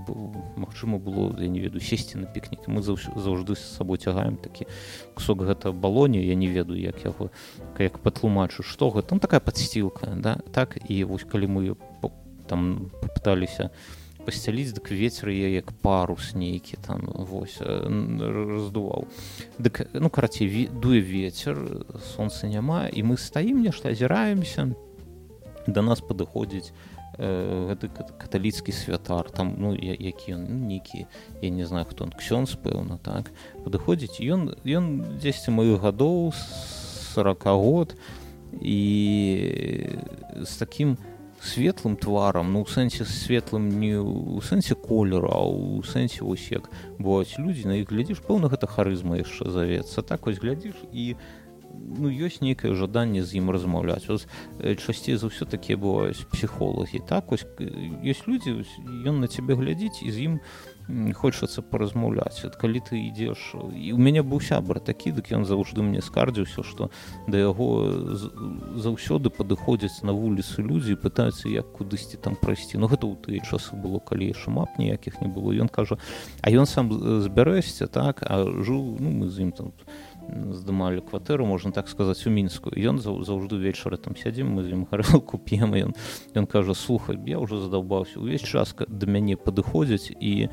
магчыма 0.56 0.98
было 0.98 1.34
я 1.40 1.48
не 1.48 1.60
ведаю 1.60 1.82
сесці 1.82 2.18
на 2.18 2.28
пікнік. 2.28 2.68
Мы 2.68 2.82
заўжды 2.82 3.56
з 3.56 3.64
сабой 3.78 3.98
цягаем 3.98 4.38
такі 4.38 4.68
кусок 5.16 5.44
гэта 5.44 5.72
балоні 5.72 6.24
я 6.24 6.36
не 6.36 6.48
ведаю 6.48 6.80
як 6.80 7.04
яго 7.06 7.32
як 7.80 8.00
патлумачу 8.00 8.64
што 8.64 8.90
гэта. 8.90 9.10
Там 9.10 9.20
такая 9.20 9.40
падсцілка 9.40 10.16
да 10.16 10.38
так 10.52 10.78
і 10.90 11.04
вось 11.04 11.24
калі 11.24 11.48
мы 11.48 11.62
там 12.48 12.92
пыталіся 13.02 13.72
у 13.72 13.97
пасцяліць 14.28 14.76
дык 14.76 14.92
ветер 14.92 15.32
я 15.32 15.48
як 15.48 15.72
парус 15.80 16.36
нейкі 16.36 16.76
там 16.84 17.08
вось 17.08 17.64
раздуваў. 17.64 19.08
Дык 19.56 19.88
ну 19.96 20.12
карацей 20.12 20.68
дуе 20.68 21.00
ветер 21.00 21.88
солнца 22.12 22.52
няма 22.52 22.92
і 22.92 23.08
мы 23.08 23.16
стаім 23.16 23.64
нешта 23.64 23.96
азіраемся. 23.96 24.76
Да 25.68 25.80
нас 25.80 26.04
падыходзіць 26.04 26.76
гэты 27.18 27.90
каталіцкі 28.20 28.76
святар 28.76 29.32
там 29.32 29.56
ну 29.58 29.72
які 29.74 30.36
ён 30.36 30.44
ну, 30.44 30.60
нейкі 30.68 31.08
я 31.42 31.50
не 31.50 31.66
знаю 31.66 31.88
хто 31.88 32.04
он 32.04 32.12
ксёнз 32.12 32.60
пэўна 32.60 33.00
так. 33.00 33.32
Падыходзіць 33.64 34.20
ён 34.20 34.60
ён 34.60 35.18
дзесьці 35.24 35.56
маіх 35.56 35.80
гадоў 35.82 36.36
40 37.16 37.48
год 37.56 37.96
і 38.60 38.80
з 40.44 40.52
таким 40.60 40.98
светлым 41.42 41.98
тварам 41.98 42.54
ну 42.54 42.62
у 42.62 42.66
сэнсе 42.66 43.06
светлым 43.06 43.70
не 43.80 43.96
у 43.98 44.42
сэнсе 44.42 44.76
колеру 44.76 45.30
а 45.32 45.42
у 45.46 45.84
сэнсе 45.84 46.24
вось 46.24 46.52
як 46.52 46.70
бываюць 46.98 47.38
людзі 47.38 47.68
на 47.68 47.76
іх 47.82 47.90
глядзіш 47.90 48.24
пэўна 48.26 48.50
гэта 48.50 48.68
харызма 48.68 49.22
яшчэ 49.22 49.50
завецца 49.50 50.02
так 50.02 50.26
вось 50.26 50.42
глядзіш 50.42 50.76
і 50.92 51.16
ну 51.98 52.10
ёсць 52.10 52.42
нейкае 52.42 52.74
жаданне 52.74 53.22
з 53.24 53.38
ім 53.38 53.52
размаўляць 53.54 54.10
ось 54.10 54.26
часцей 54.82 55.18
за 55.18 55.30
ўсё 55.30 55.46
такія 55.46 55.78
бываюць 55.78 56.26
псіхолагі 56.34 57.04
так 57.06 57.32
ось 57.32 57.46
ёсць 58.02 58.26
людзі 58.26 58.66
ён 59.06 59.22
на 59.22 59.28
цябе 59.30 59.54
глядзіць 59.54 60.02
і 60.02 60.10
з 60.12 60.18
ім 60.26 60.34
хочацца 61.14 61.62
паразмаўляць 61.62 62.46
от 62.48 62.56
калі 62.56 62.80
ты 62.80 63.00
ідзеш 63.12 63.56
і 63.76 63.92
у 63.92 64.00
мяне 64.00 64.24
быў 64.24 64.40
сябра 64.40 64.80
такі 64.80 65.12
дык 65.12 65.32
ён 65.36 65.44
заўжды 65.44 65.84
мне 65.84 66.02
скардзіўся 66.02 66.64
што 66.64 66.90
да 67.28 67.38
яго 67.44 67.68
заўсёды 68.80 69.30
падыходзяць 69.30 70.04
на 70.08 70.16
вуліцы 70.16 70.64
людзі 70.64 70.96
пытаюцца 70.96 71.52
як 71.52 71.68
кудысьці 71.76 72.18
там 72.18 72.40
прайсці. 72.40 72.80
Ну 72.80 72.88
гэта 72.88 73.04
ў 73.04 73.20
тыя 73.20 73.44
часы 73.44 73.76
было 73.76 74.00
калі 74.00 74.32
яшчэ 74.32 74.52
мап 74.52 74.80
ніякіх 74.80 75.20
не 75.22 75.28
было. 75.28 75.52
Ён 75.52 75.68
кажа 75.68 76.00
а 76.42 76.48
ён 76.50 76.66
сам 76.66 76.92
збярэсся 76.94 77.88
так? 77.88 78.24
А 78.24 78.48
жыў 78.48 78.96
ну 79.00 79.12
мы 79.12 79.28
з 79.28 79.44
ім 79.44 79.52
там 79.52 79.76
здымалі 80.28 81.02
кватэру 81.02 81.46
можна 81.46 81.72
так 81.72 81.90
сказаць 81.90 82.28
у 82.28 82.32
мінску 82.34 82.72
ён 82.76 83.00
заўжды 83.00 83.58
вечары 83.58 83.98
там 83.98 84.16
сядзім 84.16 84.52
мы 84.58 84.64
з 84.64 84.76
ім 84.76 84.88
гарэлку 84.92 85.40
п'ем 85.40 85.76
ён 85.76 85.92
ён 86.36 86.46
кажа 86.46 86.76
слухай 86.76 87.18
я 87.26 87.40
ўжо 87.40 87.62
задаўбаўся 87.64 88.20
увесь 88.20 88.44
час 88.44 88.76
да 88.76 89.06
мяне 89.08 89.38
падыходзяць 89.38 90.12
і 90.12 90.50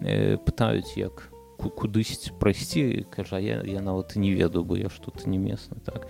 э, 0.00 0.36
пытаюць 0.40 0.96
як 0.96 1.28
кудысьці 1.58 2.38
прайсці 2.38 3.04
кажа 3.10 3.38
я 3.42 3.62
я 3.66 3.82
нават 3.82 4.16
і 4.16 4.22
не 4.22 4.32
ведаю 4.32 4.64
бы 4.64 4.78
я 4.78 4.88
ж 4.88 5.00
тут 5.02 5.26
не 5.26 5.38
месны 5.38 5.76
так. 5.84 6.06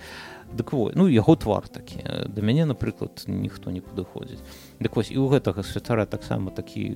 Дык 0.52 0.72
во 0.72 0.92
ну 0.94 1.08
яго 1.08 1.36
твар 1.36 1.68
такі 1.68 2.04
да 2.04 2.40
мяне 2.42 2.68
напрыклад 2.68 3.24
ніхто 3.26 3.70
не 3.70 3.80
падыходзіць 3.80 4.44
дык 4.78 4.94
вось 4.96 5.10
і 5.10 5.16
ў 5.16 5.26
гэтага 5.32 5.64
святара 5.64 6.04
таксама 6.06 6.52
такі 6.52 6.92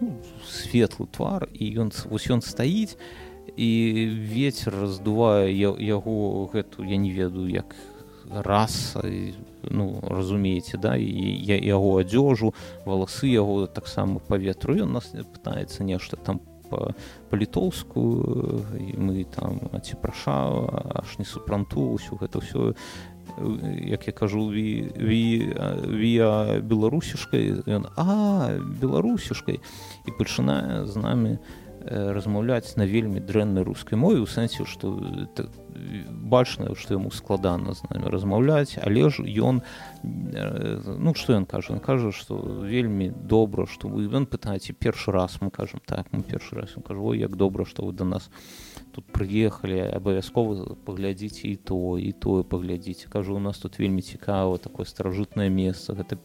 ну, 0.00 0.20
светлы 0.44 1.08
твар 1.08 1.48
і 1.52 1.64
ён 1.80 1.92
вось 2.12 2.28
ён 2.28 2.44
стаіць 2.44 2.94
і 2.94 3.35
ветер 3.56 4.74
раздувае 4.74 5.52
яго 5.52 6.46
гэту 6.52 6.84
я 6.84 6.96
не 6.96 7.10
ведаю 7.10 7.48
як 7.48 7.76
раз 8.30 8.96
ну 9.62 10.00
разумееце 10.02 10.78
да 10.78 10.96
і 10.96 11.08
я 11.46 11.56
яго 11.56 11.98
адзежу 12.00 12.54
валасы 12.84 13.26
яго 13.28 13.66
таксама 13.66 14.20
паветру 14.20 14.76
ён 14.76 14.92
нас 14.92 15.12
пытаецца 15.14 15.84
нешта 15.84 16.16
там 16.16 16.40
па-літоўску 17.30 18.02
мы 18.98 19.24
там 19.24 19.60
ці 19.82 19.96
праша 20.02 20.50
аж 21.02 21.18
не 21.18 21.24
супранту 21.24 21.94
ўсё 21.96 22.18
гэта 22.18 22.42
ўсё 22.42 22.74
як 23.86 24.06
я 24.06 24.12
кажу 24.12 24.50
вія 24.50 26.30
беларусішкай 26.62 27.62
ён 27.66 27.86
а 27.96 28.58
беларусішкай 28.58 29.60
і 30.06 30.10
пачынае 30.18 30.86
з 30.86 30.96
намі 30.96 31.38
размаўляць 31.86 32.76
на 32.76 32.86
вельмі 32.86 33.20
дрэннай 33.20 33.64
рускай 33.64 33.98
мове 33.98 34.20
у 34.20 34.26
сэнсе 34.26 34.66
што 34.66 34.92
бачна 36.10 36.74
што 36.74 36.96
яму 36.96 37.10
складана 37.10 37.74
з 37.74 37.86
намі 37.90 38.10
размаўляць 38.10 38.78
але 38.82 39.08
ж 39.10 39.22
ён 39.22 39.62
ну 40.02 41.14
што 41.14 41.38
ён 41.38 41.46
кажа 41.46 41.76
ён 41.76 41.80
кажа 41.80 42.12
што 42.12 42.38
вельмі 42.66 43.10
добра 43.10 43.66
што 43.66 43.88
вы 43.88 44.08
ён 44.10 44.26
пытаеце 44.26 44.74
першы 44.74 45.12
раз 45.12 45.38
мы 45.40 45.50
кажам 45.50 45.80
так 45.84 46.10
мы 46.12 46.22
першы 46.22 46.56
раз 46.56 46.74
кажу 46.86 47.14
як 47.14 47.36
добра 47.36 47.64
што 47.64 47.86
вы 47.86 47.92
да 47.92 48.04
нас 48.04 48.30
тут 48.92 49.04
прыехалі 49.12 49.80
абавязкова 49.92 50.76
паглядзіце 50.84 51.48
і 51.48 51.56
то 51.56 51.98
і 51.98 52.12
тое 52.12 52.42
паглядзіце 52.42 53.08
кажу 53.08 53.36
у 53.36 53.42
нас 53.42 53.58
тут 53.58 53.78
вельмі 53.78 54.02
цікава 54.02 54.58
такое 54.58 54.86
старажытнае 54.86 55.48
месца 55.50 55.94
гэта 55.94 56.18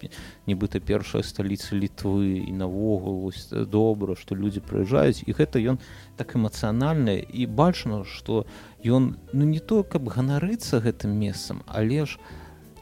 нібыта 0.47 0.79
першая 0.79 1.23
сталіца 1.23 1.75
літвы 1.75 2.47
і 2.47 2.51
навогул 2.51 3.31
добра 3.51 4.15
што 4.15 4.35
людзі 4.35 4.63
прыязджаюць 4.63 5.23
і 5.27 5.31
гэта 5.35 5.59
ён 5.59 5.79
так 6.17 6.35
эмацыянальна 6.35 7.19
і 7.19 7.45
бачна 7.45 8.03
што 8.03 8.45
ён 8.85 9.17
ну 9.33 9.43
не 9.45 9.59
то 9.59 9.83
каб 9.83 10.07
ганарыцца 10.09 10.79
гэтым 10.79 11.11
месцам 11.11 11.63
але 11.67 12.05
ж 12.05 12.19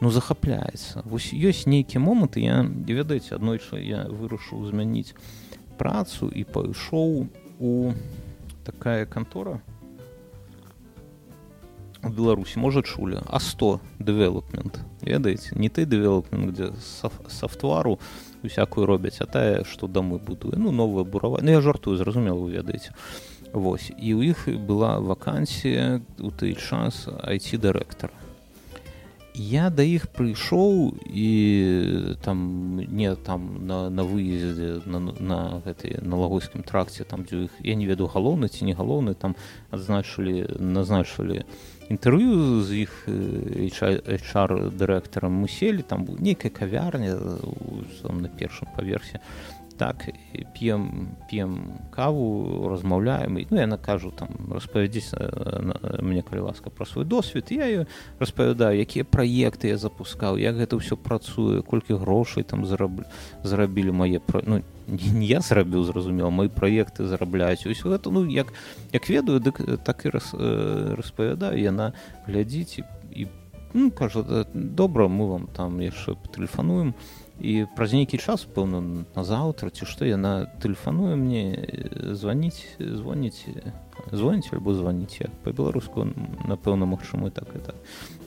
ну 0.00 0.10
захапляецца 0.10 1.02
вось 1.04 1.32
ёсць 1.34 1.66
нейкія 1.66 2.00
моманты 2.00 2.40
я 2.40 2.62
не 2.62 2.94
ведаеце 2.96 3.36
аднойчы 3.36 3.80
я 3.84 4.08
вырашыў 4.08 4.64
змяніць 4.70 5.14
працу 5.80 6.28
і 6.28 6.44
пайшоў 6.44 7.28
у 7.60 7.92
такая 8.70 9.06
кантора 9.06 9.60
у 12.02 12.08
беларусі 12.08 12.60
можа 12.60 12.82
чулі 12.82 13.20
а 13.26 13.40
100 13.40 13.80
дэвелопмент 13.98 14.80
ведаеце 15.02 15.58
не 15.58 15.68
ты 15.68 15.84
дэвелопмент 15.84 16.52
где 16.52 16.72
софтвару 17.28 17.98
усякую 18.42 18.86
робяць 18.86 19.20
а 19.20 19.26
тая 19.26 19.64
што 19.64 19.86
дамы 19.86 20.18
будуе 20.18 20.56
ну 20.56 20.70
новая 20.70 21.04
бурава 21.04 21.40
ну, 21.42 21.50
я 21.50 21.60
жартую 21.60 21.96
зразумела 21.96 22.38
вы 22.38 22.52
ведаеце 22.52 22.92
Вось. 23.52 23.90
І 23.98 24.14
ў 24.14 24.30
іх 24.30 24.46
была 24.62 25.02
вакансія 25.02 25.98
у 26.22 26.30
час 26.30 27.10
айти 27.26 27.58
дырэктар 27.58 28.14
я 29.34 29.70
да 29.70 29.82
іх 29.82 30.08
прыйшоў 30.10 30.94
і 31.06 31.28
там 32.22 32.76
не 32.76 33.14
там 33.16 33.66
на, 33.66 33.90
на 33.90 34.02
выездзе 34.04 34.82
на, 34.86 35.00
на 35.00 35.38
гэтай 35.64 36.00
налагойскім 36.02 36.62
тракце 36.62 37.04
там 37.04 37.24
дзе 37.24 37.46
іх 37.46 37.52
я 37.62 37.74
не 37.74 37.86
веду 37.86 38.10
галоўны 38.10 38.48
ці 38.48 38.64
не 38.64 38.74
галоўны 38.74 39.14
там 39.14 39.36
адзначылі 39.70 40.58
назначылі 40.58 41.44
інтэрв'ю 41.90 42.62
з 42.62 42.86
іх 42.86 42.92
чар 44.32 44.70
дырэктарам 44.70 45.32
мы 45.42 45.48
селі 45.48 45.82
там 45.82 46.06
нейкая 46.18 46.50
кавярня 46.50 47.14
на 47.16 48.28
першым 48.28 48.68
паверсе 48.76 49.20
так 49.80 50.04
п'ем 50.52 51.16
п'ем 51.30 51.80
каву 51.90 52.68
размаўляем 52.68 53.38
і 53.40 53.46
ну 53.48 53.64
яна 53.64 53.80
кажу 53.80 54.12
там 54.12 54.28
распавядзіць 54.52 55.16
мне 56.04 56.20
калі 56.20 56.52
ласка 56.52 56.68
пра 56.68 56.84
свой 56.84 57.08
досвед 57.08 57.48
я 57.48 57.64
ее 57.64 57.86
распавядаю 58.20 58.76
якія 58.76 59.08
праекты 59.08 59.72
я 59.72 59.80
запускаў 59.80 60.36
як 60.36 60.60
гэта 60.60 60.76
ўсё 60.76 61.00
працуе 61.00 61.64
колькі 61.64 61.96
грошай 61.96 62.44
там 62.44 62.68
зараблю 62.68 63.08
зарабілі 63.40 63.96
мае 63.96 64.20
пра 64.20 64.44
ну, 64.44 64.60
я 65.24 65.40
зрабіў 65.40 65.88
зразумела 65.88 66.28
мои 66.28 66.52
праекты 66.52 67.08
зарабляюць 67.08 67.64
усё 67.64 67.96
гэта 67.96 68.12
ну 68.12 68.28
як 68.28 68.52
як 68.92 69.08
ведаю 69.08 69.40
дык 69.40 69.64
так 69.80 70.04
і 70.04 70.12
раз, 70.12 70.36
распавядаю 70.36 71.56
яна 71.56 71.96
глядзіць 72.28 72.84
і, 72.84 72.84
і 73.16 73.28
ну, 73.72 73.88
кажа 73.90 74.44
добра 74.52 75.08
мы 75.08 75.24
вам 75.24 75.48
там 75.56 75.80
яшчэ 75.80 76.20
тэлефануем 76.36 76.92
і 76.92 77.19
праз 77.76 77.92
нейкі 77.96 78.20
час 78.20 78.44
пэўна 78.44 78.80
на 79.16 79.22
заўтра 79.24 79.70
ці 79.72 79.88
што 79.88 80.04
яна 80.04 80.46
тэлефануе 80.60 81.16
мне 81.16 81.56
званіць 82.12 82.76
звоніць 82.78 83.48
звоніць 84.12 84.52
альбо 84.52 84.74
званіць 84.76 85.28
па-беларуску 85.44 86.04
напэўна 86.44 86.84
магчыма 86.84 87.30
так 87.30 87.48
это 87.56 87.74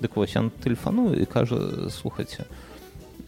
дык 0.01 0.17
вось 0.17 0.36
я 0.36 0.50
тэлефаную 0.63 1.13
і 1.22 1.25
кажа 1.25 1.89
слухайце 1.89 2.50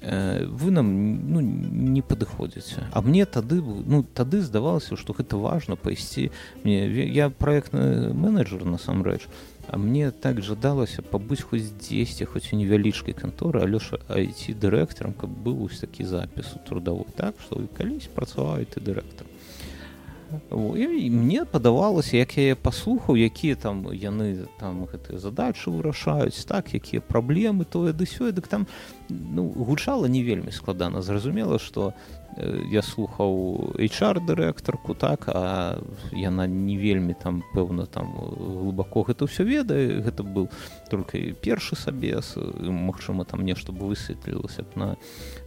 вы 0.05 0.69
нам 0.69 0.87
ну, 1.33 1.41
не 1.41 2.01
падыходзіце 2.01 2.89
а 2.91 3.01
мне 3.01 3.25
тады 3.25 3.61
ну 3.61 4.01
тады 4.01 4.41
здавалася 4.41 4.97
што 4.97 5.13
гэта 5.13 5.37
важна 5.37 5.75
пайсці 5.75 6.29
мне. 6.63 6.85
Я 7.09 7.29
праектны 7.29 8.13
менеджер 8.13 8.65
насамрэч 8.65 9.25
А 9.67 9.77
мне 9.77 10.11
так 10.11 10.41
жадалася 10.41 11.01
пабыць 11.01 11.41
хоць 11.41 11.73
дзесьці 11.81 12.25
хоць 12.29 12.53
у 12.53 12.59
невялічкай 12.59 13.17
канторы 13.17 13.63
алёша 13.65 13.99
айці 14.09 14.53
дырэктарам 14.53 15.13
каб 15.13 15.29
быў 15.29 15.65
вось 15.65 15.81
такі 15.81 16.05
запіс 16.05 16.53
у 16.55 16.59
трудовой 16.67 17.09
так 17.15 17.35
што 17.41 17.61
вы 17.61 17.67
калісь 17.77 18.11
працаваў 18.13 18.65
ты 18.69 18.81
дырэктар 18.81 19.25
мне 20.51 21.45
падавалася 21.45 22.17
як 22.17 22.37
я 22.37 22.55
паслухаў 22.55 23.15
якія 23.15 23.55
там 23.55 23.85
яны 23.91 24.47
там 24.59 24.85
гэтыя 24.85 25.19
задачы 25.19 25.69
вырашаюць 25.69 26.45
так 26.45 26.73
якія 26.73 27.01
праблемы 27.01 27.65
тое 27.65 27.93
ды 27.93 28.05
сёе 28.05 28.31
дык 28.31 28.47
там 28.47 28.67
ну 29.09 29.47
гучала 29.47 30.07
не 30.07 30.23
вельмі 30.23 30.51
складана. 30.51 31.01
Зразумела 31.01 31.59
што 31.59 31.93
я 32.71 32.81
слухаў 32.81 33.71
HR 33.79 34.19
дырэктарку 34.27 34.93
так 34.93 35.29
а 35.31 35.79
яна 36.11 36.47
не 36.47 36.75
вельмі 36.75 37.15
там 37.15 37.43
пэўна 37.53 37.85
там 37.85 38.11
глыбако 38.11 39.05
гэта 39.07 39.25
ўсё 39.25 39.47
ведае. 39.47 40.03
Гэта 40.03 40.23
быў 40.23 40.51
только 40.91 41.31
першы 41.39 41.75
сабес 41.75 42.35
Мачыма 42.59 43.23
там 43.23 43.45
нешта 43.45 43.71
бы 43.71 43.87
высветлілася 43.87 44.65
на 44.75 44.97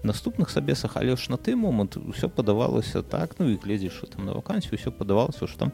наступных 0.02 0.50
сабесах. 0.50 0.96
Але 0.96 1.16
ж 1.16 1.28
на 1.28 1.36
той 1.36 1.54
момант 1.54 1.96
усё 1.96 2.28
падавалася 2.28 3.02
так 3.02 3.36
ну 3.38 3.50
і 3.50 3.60
гледзіш 3.60 4.04
там 4.16 4.24
на 4.24 4.32
вакансію 4.32 4.80
ўсё 4.80 4.90
падавалася 4.90 5.46
што 5.46 5.68
там 5.68 5.72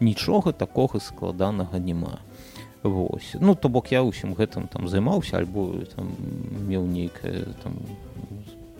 нічога 0.00 0.52
такога 0.52 1.00
складанага 1.00 1.78
няма 1.78 2.22
Вось. 2.82 3.36
Ну 3.38 3.54
то 3.54 3.68
бок 3.68 3.92
я 3.94 4.02
ўсім 4.02 4.34
гэтым 4.34 4.66
там 4.66 4.88
займаўся 4.90 5.38
альбо 5.38 5.70
там 5.94 6.10
меў 6.66 6.86
нейкае 6.90 7.54
там 7.62 7.78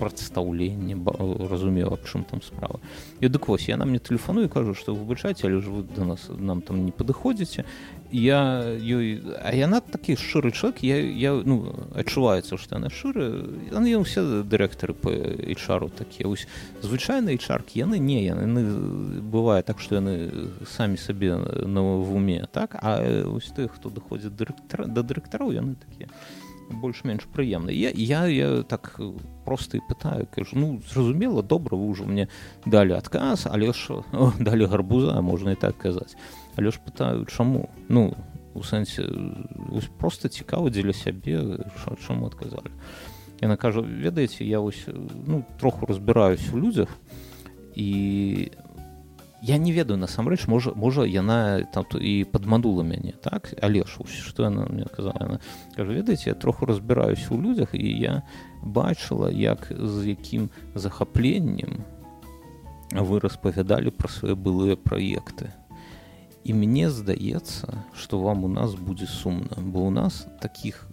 прадстаўленне 0.03 0.99
разумеў 1.47 1.95
аб 1.95 2.03
чым 2.11 2.27
там 2.27 2.43
справа. 2.43 2.83
І 3.23 3.31
дык 3.31 3.47
вось 3.47 3.71
яна 3.71 3.87
мне 3.87 4.03
тэлефаную 4.03 4.51
кажу 4.51 4.75
што 4.75 4.95
выбачайце 4.99 5.47
але 5.47 5.63
ж 5.63 5.71
вы 5.71 5.87
да 5.87 6.05
нас 6.05 6.27
нам 6.35 6.63
там 6.67 6.83
не 6.83 6.91
падыходзіце 6.91 7.63
я 8.13 8.77
ёй 8.77 9.23
а 9.41 9.55
яна 9.55 9.81
такі 9.81 10.19
шчыры 10.21 10.53
чалавек 10.53 10.83
я 10.85 10.99
я 11.01 11.33
ну 11.33 11.73
адчуваецца 11.95 12.59
што 12.59 12.77
яна 12.77 12.91
шчыры 12.93 13.47
яны 13.73 13.97
усе 13.97 14.43
дырэктары 14.45 14.93
по 14.93 15.15
ічару 15.55 15.89
такія 15.89 16.29
ось 16.29 16.47
звычайныя 16.83 17.39
чаркі 17.39 17.81
яны 17.81 17.99
не 17.99 18.21
яны 18.27 18.67
бывае 19.23 19.63
так 19.63 19.81
што 19.81 20.03
яны 20.03 20.31
самі 20.67 20.99
сабе 20.99 21.39
на 21.39 21.81
в 22.03 22.13
уме 22.13 22.45
так 22.53 22.77
а 22.83 23.01
ось 23.33 23.49
тых 23.57 23.79
хто 23.81 23.89
даходзіць 23.89 24.37
дырэктара 24.37 24.87
да 24.87 25.01
дырэктараў 25.01 25.57
яны 25.57 25.79
такія 25.81 26.11
больш-менш 26.71 27.27
прыемна 27.33 27.71
я, 27.71 27.91
я 27.95 28.27
я 28.27 28.63
так 28.63 29.01
просто 29.45 29.77
і 29.77 29.81
пытаю 29.89 30.27
кажу 30.35 30.57
ну 30.59 30.83
зразумела 30.89 31.43
добра 31.43 31.77
вы 31.77 31.91
ўжо 31.91 32.05
мне 32.05 32.29
далі 32.67 32.93
адказ 32.93 33.47
але 33.51 33.73
ж 33.73 34.03
далі 34.41 34.67
гарбуза 34.67 35.21
можна 35.21 35.53
і 35.53 35.61
так 35.61 35.79
казаць 35.79 36.17
але 36.57 36.71
ж 36.71 36.79
пытаю 36.79 37.27
чаму 37.27 37.69
ну 37.89 38.15
у 38.55 38.63
сэнсе 38.63 39.09
просто 39.99 40.29
цікава 40.29 40.71
дзеля 40.71 40.93
сябе 40.93 41.59
чаму 42.07 42.27
адказалі 42.27 42.71
яна 43.41 43.57
кажа 43.57 43.81
ведаеце 43.81 44.45
я 44.45 44.61
вось 44.61 44.87
ну 45.27 45.45
троху 45.59 45.87
разбіраюсь 45.87 46.53
у 46.53 46.59
людзях 46.59 46.89
і 47.75 48.51
я 49.43 49.59
не 49.59 49.73
ведаю 49.73 49.99
насамрэч 49.99 50.47
можа 50.47 50.73
можа 50.75 51.03
яна 51.03 51.67
там 51.75 51.85
і 51.99 52.25
падманула 52.25 52.87
мяне 52.87 53.13
так? 53.19 53.51
Але 53.61 53.83
ж 53.83 54.07
што 54.07 54.47
яна 54.47 54.67
мне 54.71 54.87
казала 54.87 55.41
кажа 55.75 55.93
ведаеце 55.93 56.31
я 56.31 56.35
троху 56.35 56.67
разбіраюсь 56.67 57.27
у 57.31 57.43
людзях 57.43 57.75
і 57.75 57.99
я 57.99 58.23
бачыла 58.63 59.31
як 59.31 59.67
з 59.75 60.15
якім 60.15 60.51
захапленнем 60.75 61.83
вы 62.93 63.19
распавядалі 63.19 63.91
пра 63.91 64.09
свае 64.09 64.39
былыя 64.39 64.77
праекты 64.77 65.51
і 66.45 66.55
мне 66.55 66.91
здаецца 66.91 67.85
што 67.95 68.21
вам 68.21 68.45
у 68.45 68.49
нас 68.49 68.75
будзе 68.75 69.07
сумна 69.07 69.57
бо 69.59 69.87
у 69.87 69.91
нас 69.91 70.27
таких 70.41 70.87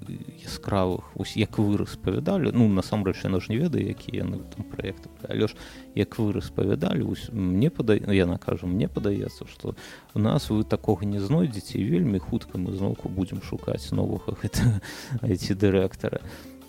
яскравых 0.44 1.10
ось 1.16 1.38
як 1.38 1.58
вы 1.58 1.78
распавядалі 1.78 2.52
ну 2.54 2.68
насамрэч 2.70 3.24
яно 3.24 3.40
ж 3.40 3.50
не 3.50 3.58
ведае 3.58 3.90
якія 3.90 4.24
яны 4.24 4.42
там 4.56 4.66
проекты 4.66 5.10
але 5.28 5.48
ж 5.48 5.56
як 5.96 6.20
вы 6.20 6.34
распавядалі 6.34 7.06
мне 7.32 7.70
пада 7.70 7.96
яна 7.96 8.38
кажу 8.38 8.68
мне 8.68 8.88
падаецца 8.88 9.46
што 9.50 9.76
у 10.14 10.20
нас 10.20 10.50
вы 10.50 10.64
такога 10.64 11.06
не 11.06 11.20
знойдзеце 11.20 11.82
вельмі 11.82 12.20
хутка 12.20 12.58
мы 12.58 12.74
зноўку 12.74 13.10
будзем 13.10 13.42
шукаць 13.42 13.92
новых 13.92 14.30
гэта 14.42 14.82
эти 15.22 15.54
дырэктара. 15.54 16.22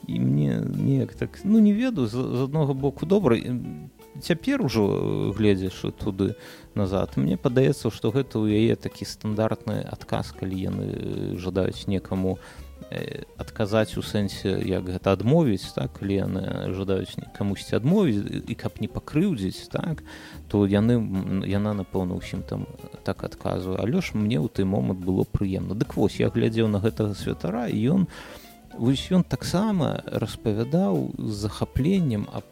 І 0.07 0.19
мне 0.21 0.61
неяк 0.65 1.15
так 1.15 1.39
ну 1.45 1.59
не 1.59 1.73
ведаю 1.73 2.07
з, 2.07 2.13
з 2.13 2.45
аднаго 2.45 2.75
боку 2.75 3.07
добра 3.07 3.37
цяпер 4.19 4.63
ужо 4.63 4.87
э, 4.91 5.33
гледзяш 5.37 5.85
туды 6.03 6.35
назад 6.75 7.17
мне 7.17 7.37
падаецца 7.37 7.91
што 7.91 8.11
гэта 8.11 8.43
ў 8.43 8.59
яе 8.59 8.75
такі 8.75 9.07
стандартны 9.07 9.87
адказ 9.87 10.35
калі 10.35 10.57
яны 10.59 10.87
э, 10.91 11.37
жадаюць 11.39 11.87
некаму 11.87 12.39
э, 12.91 13.23
адказаць 13.39 13.95
у 13.97 14.03
сэнсе 14.03 14.59
як 14.67 14.91
гэта 14.91 15.15
адмовіць 15.15 15.71
так 15.77 16.03
калі 16.03 16.15
яны 16.27 16.43
жадаюць 16.75 17.15
камусьці 17.39 17.79
адмовіць 17.79 18.45
і 18.51 18.55
каб 18.59 18.83
не 18.83 18.91
пакрыўдзіць 18.91 19.71
так 19.71 20.03
то 20.51 20.67
яны 20.67 20.99
яна 21.47 21.75
напэўна 21.79 22.19
ўсім 22.19 22.43
там 22.43 22.67
так 23.07 23.23
адказваю 23.23 23.79
але 23.79 24.03
ж 24.03 24.19
мне 24.19 24.43
ў 24.43 24.51
той 24.51 24.67
момант 24.67 25.01
было 25.01 25.23
прыемна. 25.23 25.79
Дык 25.79 25.95
вось 25.95 26.19
я 26.19 26.29
глядзеў 26.35 26.67
на 26.67 26.83
гэтага 26.83 27.15
святара 27.15 27.71
і 27.71 27.79
ён 27.95 28.03
у 28.11 28.40
вось 28.79 29.03
ён 29.11 29.25
таксама 29.25 30.03
распавядаў 30.07 31.11
з 31.19 31.35
захапленнем 31.47 32.27
аб 32.33 32.45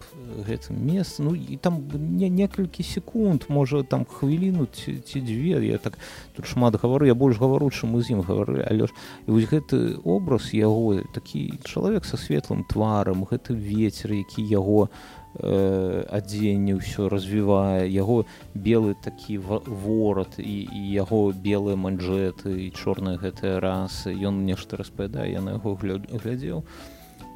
гэтым 0.48 0.78
месцы 0.78 1.22
ну 1.22 1.35
і 1.35 1.57
там 1.57 1.85
не 1.94 2.28
некалькі 2.28 2.83
секунд 2.83 3.46
можа 3.48 3.83
там 3.83 4.04
хвіліну 4.04 4.66
ці, 4.66 4.98
ці 4.98 5.20
дзве. 5.20 5.62
Я 5.66 5.78
так 5.78 5.98
тут 6.37 6.46
шмат 6.46 6.74
гавару 6.81 7.07
я 7.07 7.14
больш 7.14 7.38
гавару 7.38 7.70
чым 7.70 7.94
мы 7.94 8.02
з 8.02 8.18
ім 8.18 8.22
гавары 8.22 8.66
але 8.66 8.87
ж 8.87 8.92
і 9.26 9.31
вось 9.31 9.48
гэты 9.48 9.98
образ 10.04 10.54
яго 10.54 11.02
такі 11.14 11.54
чалавек 11.64 12.04
са 12.04 12.16
светлым 12.16 12.64
тварам 12.64 13.24
гэты 13.24 13.54
ветер 13.54 14.12
які 14.12 14.42
яго 14.42 14.90
э, 14.90 15.17
адзенне 15.37 16.79
ўсё 16.79 17.09
развівае. 17.12 17.87
Яго 17.88 18.25
белы 18.55 18.97
такі 18.97 19.38
ворат 19.38 20.38
і, 20.38 20.67
і 20.67 20.81
яго 20.93 21.33
белыя 21.33 21.77
манжеты 21.77 22.55
і 22.67 22.71
чорная 22.73 23.19
гэтая 23.19 23.61
расы. 23.61 24.14
Ён 24.17 24.45
нешта 24.49 24.81
распавядае 24.81 25.33
я 25.33 25.41
на 25.41 25.59
яго 25.59 25.77
глядзеў 25.77 26.64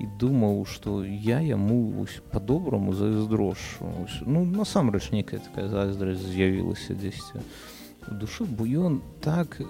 і 0.00 0.07
думаў 0.18 0.64
што 0.64 1.05
я 1.05 1.38
яму 1.44 2.07
по-добраму 2.33 2.96
зайздрошу 2.96 3.87
ну 4.24 4.42
насамрэч 4.48 5.12
некая 5.12 5.38
такая 5.44 5.68
зайздрасць 5.68 6.24
з'явілася 6.33 6.96
дзесьці 6.96 7.44
у 8.09 8.16
душы 8.16 8.48
бо 8.48 8.64
ён 8.64 9.02
так 9.20 9.61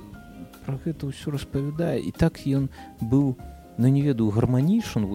про 0.66 0.78
гэта 0.84 1.10
ўсё 1.10 1.34
распавядае. 1.34 2.00
І 2.00 2.10
так 2.14 2.42
ён 2.46 2.70
быў 3.02 3.34
ну 3.78 3.88
не 3.88 4.02
ведаю 4.02 4.30
гарманічна 4.30 5.08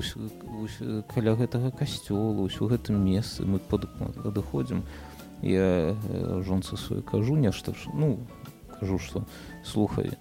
каля 1.13 1.35
гэтага 1.37 1.71
касцёла 1.71 2.47
ўсё 2.47 2.67
гэтым 2.67 2.97
месцы 3.05 3.45
мы 3.45 3.59
падыходзім. 3.59 4.83
Я 5.41 5.95
жонцы 6.41 6.77
сваю 6.77 7.03
кажу 7.03 7.35
нешта 7.35 7.73
ну 7.93 8.17
кажу 8.79 8.97
што 8.97 9.25
слухай 9.63 10.17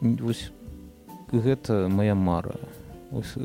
вось 0.00 0.50
гэта 1.30 1.88
моя 1.88 2.14
мара. 2.14 2.56
Ось, 3.12 3.36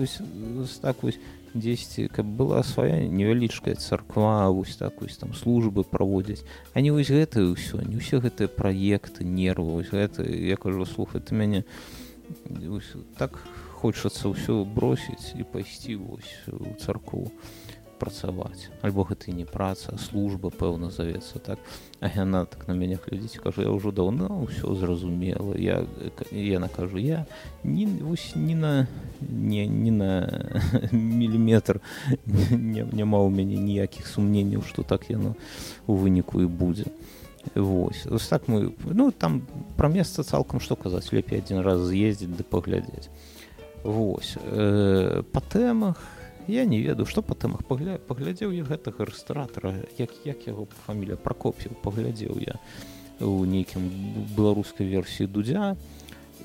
ось, 0.00 0.20
ось 0.56 0.78
так 0.80 1.02
вось 1.02 1.20
дзесьці 1.52 2.08
каб 2.08 2.26
была 2.26 2.62
свая 2.62 3.08
невялічкая 3.08 3.74
царква 3.74 4.48
вось 4.48 4.76
так 4.76 5.00
вось 5.02 5.16
там 5.16 5.34
службы 5.34 5.84
праводзяць. 5.84 6.44
А 6.72 6.80
не 6.80 6.90
вось 6.90 7.10
гэта 7.10 7.44
ўсё 7.44 7.82
не 7.84 8.00
ўсе 8.00 8.24
гэтыя 8.24 8.48
праекты 8.48 9.24
нервы 9.24 9.82
вось 9.82 9.90
гэта 9.92 10.24
я 10.24 10.56
кажу 10.56 10.86
слухай 10.86 11.20
ты 11.20 11.34
мяне 11.34 11.64
ось, 11.68 11.99
так 13.18 13.38
хочацца 13.80 14.28
ўсё 14.28 14.64
бросіць 14.64 15.32
і 15.38 15.44
пайсці 15.44 15.96
вось 15.96 16.34
у 16.52 16.74
царкву 16.76 17.30
працаваць 18.00 18.72
альбо 18.80 19.04
гэта 19.04 19.32
не 19.36 19.44
праца 19.44 19.96
служба 20.00 20.48
пэўна 20.48 20.88
завецца 20.90 21.38
так? 21.44 21.60
А 22.00 22.08
яна 22.08 22.46
так 22.48 22.64
на 22.68 22.72
мяне 22.72 22.96
глядзіць 22.96 23.40
кажу 23.44 23.64
я 23.66 23.72
ўжо 23.76 23.92
даўно 23.92 24.28
ўсё 24.48 24.72
зразумела 24.80 25.52
я 25.60 25.84
яна 26.32 26.72
кажу 26.72 26.96
я 26.96 27.26
не 27.62 27.86
вось 28.00 28.32
не 28.34 28.56
на 28.56 28.88
не 29.20 29.66
не 29.68 29.92
на 29.92 30.10
міліметр 30.92 31.80
няма 33.00 33.20
ў 33.20 33.28
мяне 33.28 33.60
ніякіх 33.60 34.08
сумненняў 34.08 34.64
што 34.64 34.82
так 34.82 35.10
яно 35.12 35.36
у 35.86 36.00
выніку 36.00 36.40
і 36.40 36.48
будзе 36.48 36.88
Вось 37.54 38.06
ось 38.06 38.28
так 38.28 38.48
мы 38.48 38.74
ну 38.84 39.10
там 39.10 39.46
пра 39.76 39.88
месца 39.88 40.22
цалкам 40.22 40.60
што 40.60 40.76
казаць 40.76 41.12
лепей 41.12 41.40
адзін 41.40 41.64
раз 41.64 41.88
з'ездзіць 41.88 42.36
ды 42.36 42.44
паглядзець 42.44 43.08
Вось 43.82 44.36
э, 44.36 45.22
па 45.32 45.40
тэмах 45.40 45.96
я 46.48 46.64
не 46.64 46.80
ведаю 46.84 47.06
што 47.06 47.22
па 47.22 47.34
тэмах 47.34 47.64
пагля... 47.64 47.96
паглядзеў 47.96 48.52
я 48.52 48.64
гэтага 48.64 49.08
рэстаратара 49.08 49.74
як 49.96 50.12
як 50.24 50.46
яго 50.46 50.68
фамілія? 50.86 51.16
Пракопіў 51.16 51.80
паглядзеў 51.82 52.36
я 52.44 52.60
у 53.20 53.44
нейкім 53.44 53.88
беларускай 54.36 54.88
версіі 54.88 55.28
дудзя. 55.28 55.76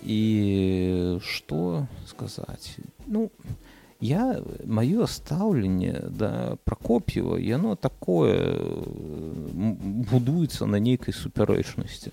І 0.04 1.20
што 1.24 1.88
сказаць? 2.08 2.76
Ну 3.08 3.32
я 3.32 3.65
маё 4.02 5.08
стаўленне 5.08 6.04
да 6.10 6.58
пракоп'ева 6.66 7.38
яно 7.40 7.76
такое 7.76 8.60
будуецца 10.12 10.66
на 10.66 10.80
нейкай 10.80 11.14
супярэчнасці 11.14 12.12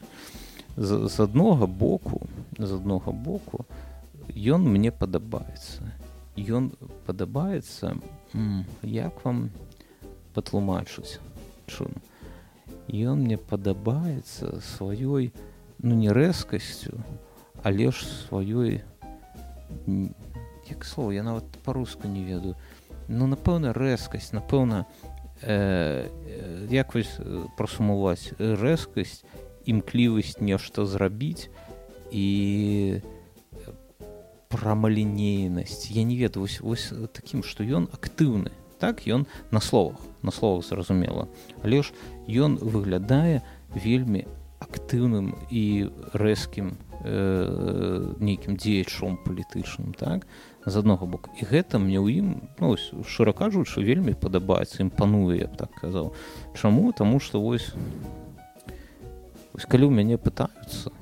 з, 0.77 1.09
з 1.09 1.21
аднога 1.21 1.67
боку 1.67 2.23
з 2.59 2.73
аднога 2.73 3.11
боку 3.11 3.67
ён 4.31 4.63
мне 4.63 4.93
падабаецца 4.95 5.91
ён 6.39 6.71
падабаецца 7.07 7.99
як 8.87 9.25
вам 9.25 9.51
патлумачыць 10.35 11.19
ён 12.89 13.27
мне 13.27 13.37
падабаецца 13.37 14.63
сваёй 14.63 15.33
ну 15.83 15.99
не 15.99 16.15
рэзкасцю 16.15 17.03
але 17.63 17.91
ж 17.91 18.07
сваёй 18.07 18.83
як 20.73 20.85
слова 20.85 21.13
я 21.13 21.23
нават 21.23 21.45
по-руску 21.65 22.09
не 22.09 22.25
ведаю 22.25 22.57
ну 23.09 23.29
напэўна 23.29 23.73
рэзкасць 23.77 24.33
напэўна 24.33 24.85
э, 25.43 26.09
як 26.71 26.95
вось 26.95 27.17
прасумаваць 27.57 28.33
рэзкасць 28.39 29.23
імклівасць 29.67 30.41
нешта 30.41 30.87
зрабіць 30.87 31.49
і 32.11 33.01
прамалінейнасць. 34.53 35.91
Я 35.91 36.05
не 36.05 36.17
ведаю 36.17 36.45
вось, 36.45 36.61
вось 36.61 36.93
такім 37.13 37.43
што 37.43 37.65
ён 37.65 37.89
актыўны. 37.89 38.53
Так 38.79 39.07
ён 39.07 39.27
на 39.51 39.61
словах 39.61 39.99
на 40.23 40.31
словах 40.31 40.67
зразумела. 40.67 41.29
Але 41.63 41.83
ж 41.83 41.93
ён 42.29 42.59
выглядае 42.61 43.43
вельмі 43.75 44.27
актыўным 44.61 45.35
і 45.51 45.91
рэзкім 46.13 46.77
э, 47.03 48.15
нейкім 48.21 48.57
дзеячом 48.61 49.19
палітычным 49.25 49.97
так 49.99 50.27
з 50.67 50.75
аднаго 50.77 51.07
боку. 51.07 51.31
І 51.39 51.47
гэта 51.47 51.79
мне 51.79 51.99
ў 51.99 52.23
ім 52.23 52.29
ну, 52.61 52.77
шчыра 52.79 53.33
кажучы 53.33 53.83
вельмі 53.83 54.15
падабаецца 54.15 54.83
ім 54.83 54.91
пануе 54.91 55.43
я 55.43 55.49
б 55.51 55.57
так 55.57 55.75
казаў. 55.79 56.15
Чаму? 56.55 56.93
Таму 56.93 57.21
што 57.21 57.43
вось 57.43 57.73
вось 59.53 59.67
калі 59.67 59.89
ў 59.89 59.93
мяне 59.93 60.17
пытаюцца 60.17 60.95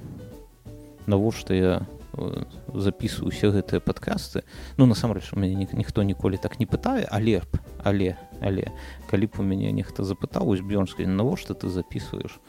навошта 1.07 1.55
я 1.55 1.73
Э, 2.13 2.43
записываю 2.75 3.31
усе 3.31 3.51
гэтыя 3.55 3.79
падкасты 3.79 4.43
ну 4.79 4.87
насамрэч 4.91 5.31
у 5.31 5.39
мяне 5.39 5.63
ні, 5.63 5.67
ніхто 5.79 6.03
ніколі 6.03 6.43
так 6.43 6.59
не 6.59 6.67
пытае 6.67 7.07
але 7.07 7.39
б 7.39 7.61
але 7.87 8.19
але 8.43 8.67
калі 9.07 9.31
б 9.31 9.39
у 9.39 9.47
мяне 9.47 9.71
нехта 9.71 10.03
запытаў 10.03 10.51
вось 10.51 10.63
бёрнскі 10.63 11.07
навошта 11.07 11.55
ты 11.55 11.71
записываешь 11.71 12.43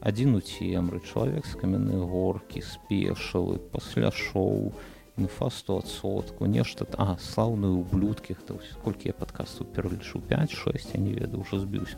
адзін 0.00 0.36
у 0.36 0.40
цемры 0.40 1.04
чалавек 1.04 1.44
з 1.44 1.60
каменнай 1.60 2.00
горкі 2.00 2.64
спешалы 2.64 3.60
пасля 3.68 4.08
шоу 4.08 4.72
інфа 4.72 4.95
100сотку 5.16 6.46
нешта 6.46 6.86
а 6.98 7.16
слаўныя 7.16 7.72
ублюдкі 7.72 8.34
хто 8.34 8.58
колькі 8.84 9.08
я 9.08 9.12
падкасту 9.12 9.64
пералічу 9.64 10.20
5-6 10.20 10.92
я 10.94 11.00
не 11.00 11.12
ведаю 11.16 11.40
ўжо 11.40 11.58
збіўся 11.58 11.96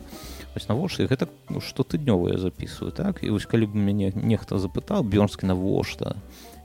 вось 0.55 0.67
навошта 0.69 1.03
гэта 1.03 1.27
штотыднёвыя 1.59 2.39
записываю 2.39 2.91
так? 2.95 3.23
І 3.23 3.29
вось 3.29 3.45
калі 3.45 3.67
б 3.67 3.75
мяне 3.75 4.11
нехта 4.15 4.55
запытаў 4.55 5.03
бёрнскі 5.03 5.51
навошта 5.51 6.15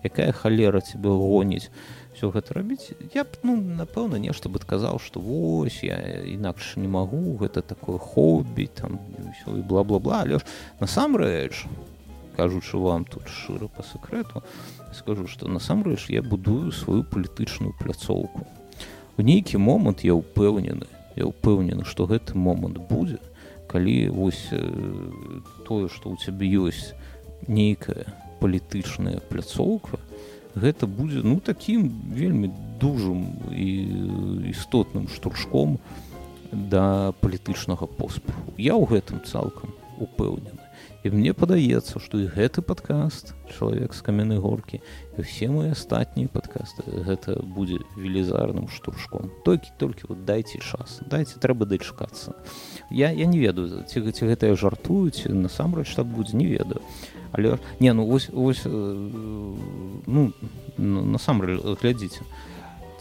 якая 0.05 0.31
халера 0.33 0.81
тебе 0.81 1.11
гоніць 1.11 1.71
все 2.15 2.31
гэта 2.31 2.55
рабіць 2.55 2.95
я 3.15 3.25
б 3.25 3.35
ну 3.43 3.59
напэўна 3.59 4.23
нешта 4.23 4.49
бы 4.49 4.63
адказаў 4.63 5.03
что 5.03 5.19
вось 5.19 5.83
я 5.83 5.99
інакш 6.23 6.77
не 6.77 6.87
магу 6.87 7.35
гэта 7.43 7.67
такое 7.67 7.99
хобі 7.99 8.71
там 8.71 9.03
все 9.35 9.59
і 9.59 9.67
бла-бла-бла 9.67 10.23
але 10.23 10.39
ж 10.39 10.47
насамрэч 10.79 11.67
кажучы 12.37 12.79
вам 12.79 13.05
тут 13.05 13.27
шчыра 13.27 13.67
по 13.67 13.83
сакрэту 13.83 14.43
скажу 14.95 15.27
что 15.27 15.49
насамрэч 15.49 16.09
я 16.11 16.23
будую 16.23 16.73
сваю 16.73 17.05
палітычную 17.05 17.75
пляцоўку. 17.79 18.47
У 19.17 19.23
нейкі 19.23 19.59
момант 19.59 20.05
я 20.05 20.15
ўпэўнены 20.15 20.87
я 21.17 21.27
ўпэўнены 21.27 21.85
что 21.85 22.07
гэты 22.07 22.35
момант 22.35 22.79
будзе 22.91 23.19
калі 23.69 24.09
вось 24.09 24.49
э, 24.51 24.61
тое 25.67 25.89
что 25.89 26.11
у 26.11 26.17
цябе 26.17 26.51
ёсць 26.51 26.95
нейкая 27.47 28.07
палітычная 28.41 29.23
пляцоўка 29.31 29.99
гэта 30.55 30.87
будзе 30.87 31.23
ну 31.23 31.41
такім 31.41 31.89
вельмі 32.15 32.51
дужым 32.81 33.31
і 33.51 34.51
істотным 34.51 35.09
штуршком 35.09 35.79
да 36.53 37.13
палітычнага 37.21 37.87
поспеху. 37.87 38.55
Я 38.59 38.79
ў 38.79 38.87
гэтым 38.87 39.23
цалкам 39.27 39.75
упэўнены 39.99 40.64
і 41.05 41.13
мне 41.13 41.37
падаецца 41.37 42.01
што 42.01 42.19
і 42.19 42.27
гэты 42.33 42.65
падкаст 42.65 43.35
чалавек 43.53 43.93
з 43.93 44.01
каменнай 44.01 44.41
горкі 44.41 44.81
і 44.81 45.23
все 45.23 45.53
мои 45.53 45.71
астатнія 45.77 46.33
падкасты 46.33 46.83
гэта 46.89 47.37
будзе 47.45 47.85
велізарным 47.97 48.73
штуршком. 48.73 49.31
Толькі 49.45 49.69
толькі 49.79 50.09
вот 50.09 50.25
дайце 50.25 50.59
час 50.65 51.05
дайце 51.05 51.37
трэба 51.39 51.69
дачакацца. 51.69 52.33
Я 52.91 53.13
я 53.13 53.27
не 53.27 53.39
ведаю 53.39 53.85
ці 53.85 54.01
ці 54.01 54.25
гэтыя 54.25 54.57
жартуюць 54.57 55.29
насамрэч 55.29 55.93
так 55.95 56.09
будзе 56.09 56.37
не 56.41 56.49
ведаю. 56.49 56.81
Але 57.33 57.59
не 57.81 57.93
ну 57.93 58.07
вось 58.07 58.31
вось 58.33 58.65
э, 58.65 58.71
ну 60.07 60.33
насамрэч 60.81 61.61
глядзіце 61.83 62.25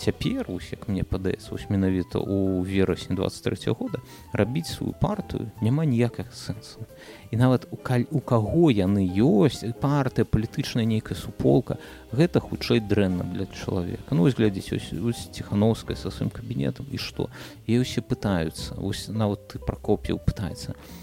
цяпер 0.03 0.45
як 0.71 0.87
мне 0.87 1.03
падаецца 1.03 1.51
вось 1.51 1.69
менавіта 1.69 2.19
у 2.19 2.61
верасні 2.61 3.15
23 3.15 3.71
года 3.71 3.99
рабіць 4.33 4.67
сваю 4.67 4.93
партыю 4.99 5.47
няма 5.61 5.85
ніякага 5.85 6.27
сэнсу 6.35 6.83
і 7.31 7.39
нават 7.39 7.67
у 7.71 7.77
каль 7.77 8.03
у 8.11 8.19
каго 8.19 8.67
яны 8.69 9.07
ёсць 9.07 9.63
партыя 9.79 10.25
палітычная 10.25 10.83
нейкая 10.83 11.15
суполка 11.15 11.79
гэта 12.11 12.43
хутчэй 12.43 12.79
дрэнна 12.79 13.23
для 13.23 13.47
чалавека. 13.47 14.11
Ну 14.11 14.27
вось 14.27 14.35
глядзіць 14.35 14.73
ось, 14.75 14.91
ось 14.93 15.29
ціхановская 15.31 15.95
са 15.95 16.11
сваім 16.11 16.29
кабінетам 16.29 16.85
і 16.91 16.97
што? 16.97 17.29
І 17.65 17.79
усе 17.79 18.01
пытаюцца 18.01 18.75
ось 18.77 19.07
нават 19.07 19.47
ты 19.47 19.59
пракопіў 19.59 20.19
пытаецца 20.19 20.75
А 20.75 21.02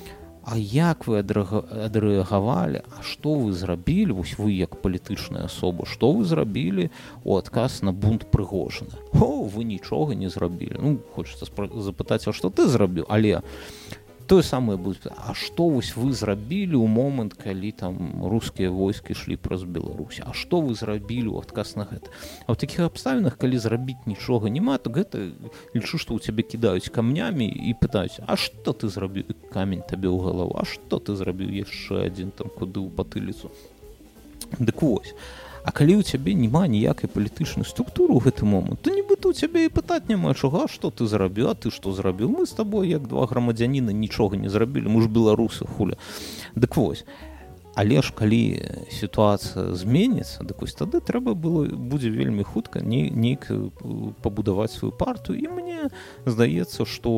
як 0.59 1.07
вы 1.07 1.21
адрэагавалі? 1.21 2.83
А 2.83 3.03
што 3.03 3.35
вы 3.35 3.53
зрабілі? 3.53 4.13
Вось 4.13 4.35
вы 4.39 4.53
як 4.57 4.81
палітычная 4.83 5.47
асоба 5.47 5.87
што 5.87 6.13
вы 6.13 6.25
зрабілі? 6.25 6.91
У 7.25 7.37
адказ 7.37 7.83
на 7.83 7.93
бунт 7.93 8.27
прыгожана 8.31 8.99
О 9.13 9.45
вы 9.45 9.65
нічога 9.65 10.15
не 10.15 10.29
зрабілі. 10.29 10.77
Ну 10.81 10.99
хочется 11.15 11.47
запытаць 11.75 12.27
а 12.27 12.33
што 12.33 12.51
ты 12.51 12.67
зрабіў? 12.67 13.07
Але 13.09 13.43
тое 14.31 14.43
самае 14.47 14.79
будзе 14.79 15.11
А 15.11 15.35
што 15.35 15.67
вось 15.75 15.91
вы 15.99 16.15
зрабілі 16.15 16.79
ў 16.79 16.87
момант 16.87 17.35
калі 17.35 17.73
там 17.75 18.23
рускія 18.23 18.71
войскі 18.71 19.19
ішлі 19.19 19.35
праз 19.35 19.67
Беларусь? 19.67 20.23
А 20.23 20.31
што 20.31 20.63
вы 20.63 20.79
зрабілі 20.79 21.35
ў 21.35 21.43
адказ 21.43 21.75
на 21.75 21.89
гэта 21.91 22.15
А 22.47 22.55
ў 22.55 22.57
такіх 22.63 22.87
абставінах 22.87 23.35
калі 23.35 23.59
зрабіць 23.59 24.07
нічога 24.07 24.47
няма 24.47 24.79
то 24.79 24.95
гэта 24.95 25.35
лічу 25.75 25.99
што 25.99 26.15
ў 26.15 26.23
цябе 26.23 26.47
кідаюць 26.47 26.95
камнямі 26.95 27.51
і 27.51 27.75
пытаюць 27.75 28.23
А 28.23 28.39
што 28.39 28.71
ты 28.71 28.87
зрабіў 28.87 29.35
камень 29.51 29.83
табе 29.83 30.07
ў 30.07 30.23
галаву 30.23 30.55
А 30.55 30.63
што 30.63 31.03
ты 31.03 31.19
зрабіў 31.19 31.51
яшчэ 31.51 32.07
адзін 32.07 32.31
там 32.31 32.55
куды 32.55 32.79
ў 32.79 32.95
патыліцу 32.95 33.51
Дык 34.63 34.79
вось 34.87 35.11
А 35.11 35.50
калі 35.69 36.01
ў 36.01 36.03
цябе 36.09 36.33
няма 36.33 36.65
ніякай 36.65 37.13
палітычнай 37.13 37.69
структуры 37.69 38.17
ў 38.17 38.25
гэты 38.25 38.49
момант, 38.49 38.81
то 38.81 38.89
нібыта 38.89 39.29
ў 39.29 39.37
цябе 39.37 39.69
і 39.69 39.75
пытаць 39.75 40.09
няма 40.09 40.33
чага, 40.33 40.65
што 40.73 40.89
ты 40.89 41.05
зрабіў, 41.05 41.53
а 41.53 41.55
ты 41.55 41.69
што 41.69 41.93
зрабіў 41.93 42.33
мы 42.33 42.49
з 42.49 42.57
табой 42.57 42.89
як 42.89 43.05
два 43.05 43.29
грамадзяніна 43.29 43.93
нічога 43.93 44.41
не 44.41 44.49
зрабілі, 44.49 44.89
мы 44.89 45.05
ж 45.05 45.13
беларусы 45.13 45.69
хуля. 45.69 46.01
Дык 46.57 46.81
вось. 46.81 47.05
але 47.75 48.03
ж 48.03 48.13
калі 48.15 48.61
сітуацыя 48.91 49.75
зменіцца 49.79 50.43
дык 50.43 50.61
вось 50.61 50.75
тады 50.75 50.99
трэба 51.01 51.33
было 51.39 51.65
будзе 51.71 52.11
вельмі 52.11 52.43
хутка 52.43 52.83
не 52.83 53.09
нейк 53.09 53.47
пабудаваць 54.23 54.75
сваю 54.75 54.91
парту 54.93 55.33
і 55.39 55.47
мне 55.49 55.89
здаецца 56.27 56.85
што 56.85 57.13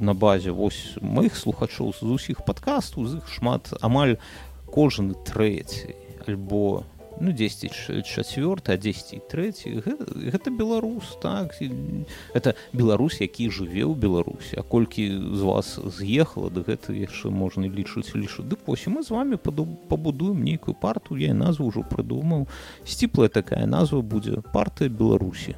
на 0.00 0.14
базе 0.14 0.50
вось 0.50 0.96
маіх 1.02 1.36
слухачоў 1.36 1.92
з 1.92 2.08
усіх 2.18 2.42
падкастаў 2.48 3.06
з 3.06 3.20
іх 3.20 3.28
шмат 3.28 3.68
амаль 3.84 4.16
кожны 4.64 5.12
трэці 5.28 5.92
альбо 6.24 6.88
ну 7.20 7.32
10 7.32 8.04
четверт 8.04 8.68
а 8.68 8.76
10 8.76 9.28
третий 9.28 9.80
гэта, 9.80 10.04
гэта 10.14 10.50
беларус 10.50 11.16
так 11.22 11.54
это 12.34 12.54
беларусь 12.72 13.20
які 13.20 13.50
жыве 13.50 13.84
ў 13.86 13.94
беларусі 13.94 14.58
а 14.58 14.62
колькі 14.62 15.08
з 15.34 15.42
вас 15.42 15.78
з'ехала 15.98 16.50
да 16.50 16.64
гэта 16.66 16.92
яшчэ 16.92 17.30
можна 17.30 17.68
лічыць 17.68 18.14
лішу 18.14 18.42
дык 18.42 18.66
вось 18.66 18.86
мы 18.86 19.02
з 19.02 19.10
вами 19.10 19.36
пабудуем 19.36 20.42
нейкую 20.42 20.74
парту 20.74 21.16
я 21.16 21.34
назву 21.34 21.68
ўжо 21.68 21.82
прыдумаў. 21.84 22.48
Сціплая 22.84 23.28
такая 23.28 23.66
назва 23.66 24.00
будзе 24.00 24.40
партыя 24.52 24.88
беларусі 24.88 25.56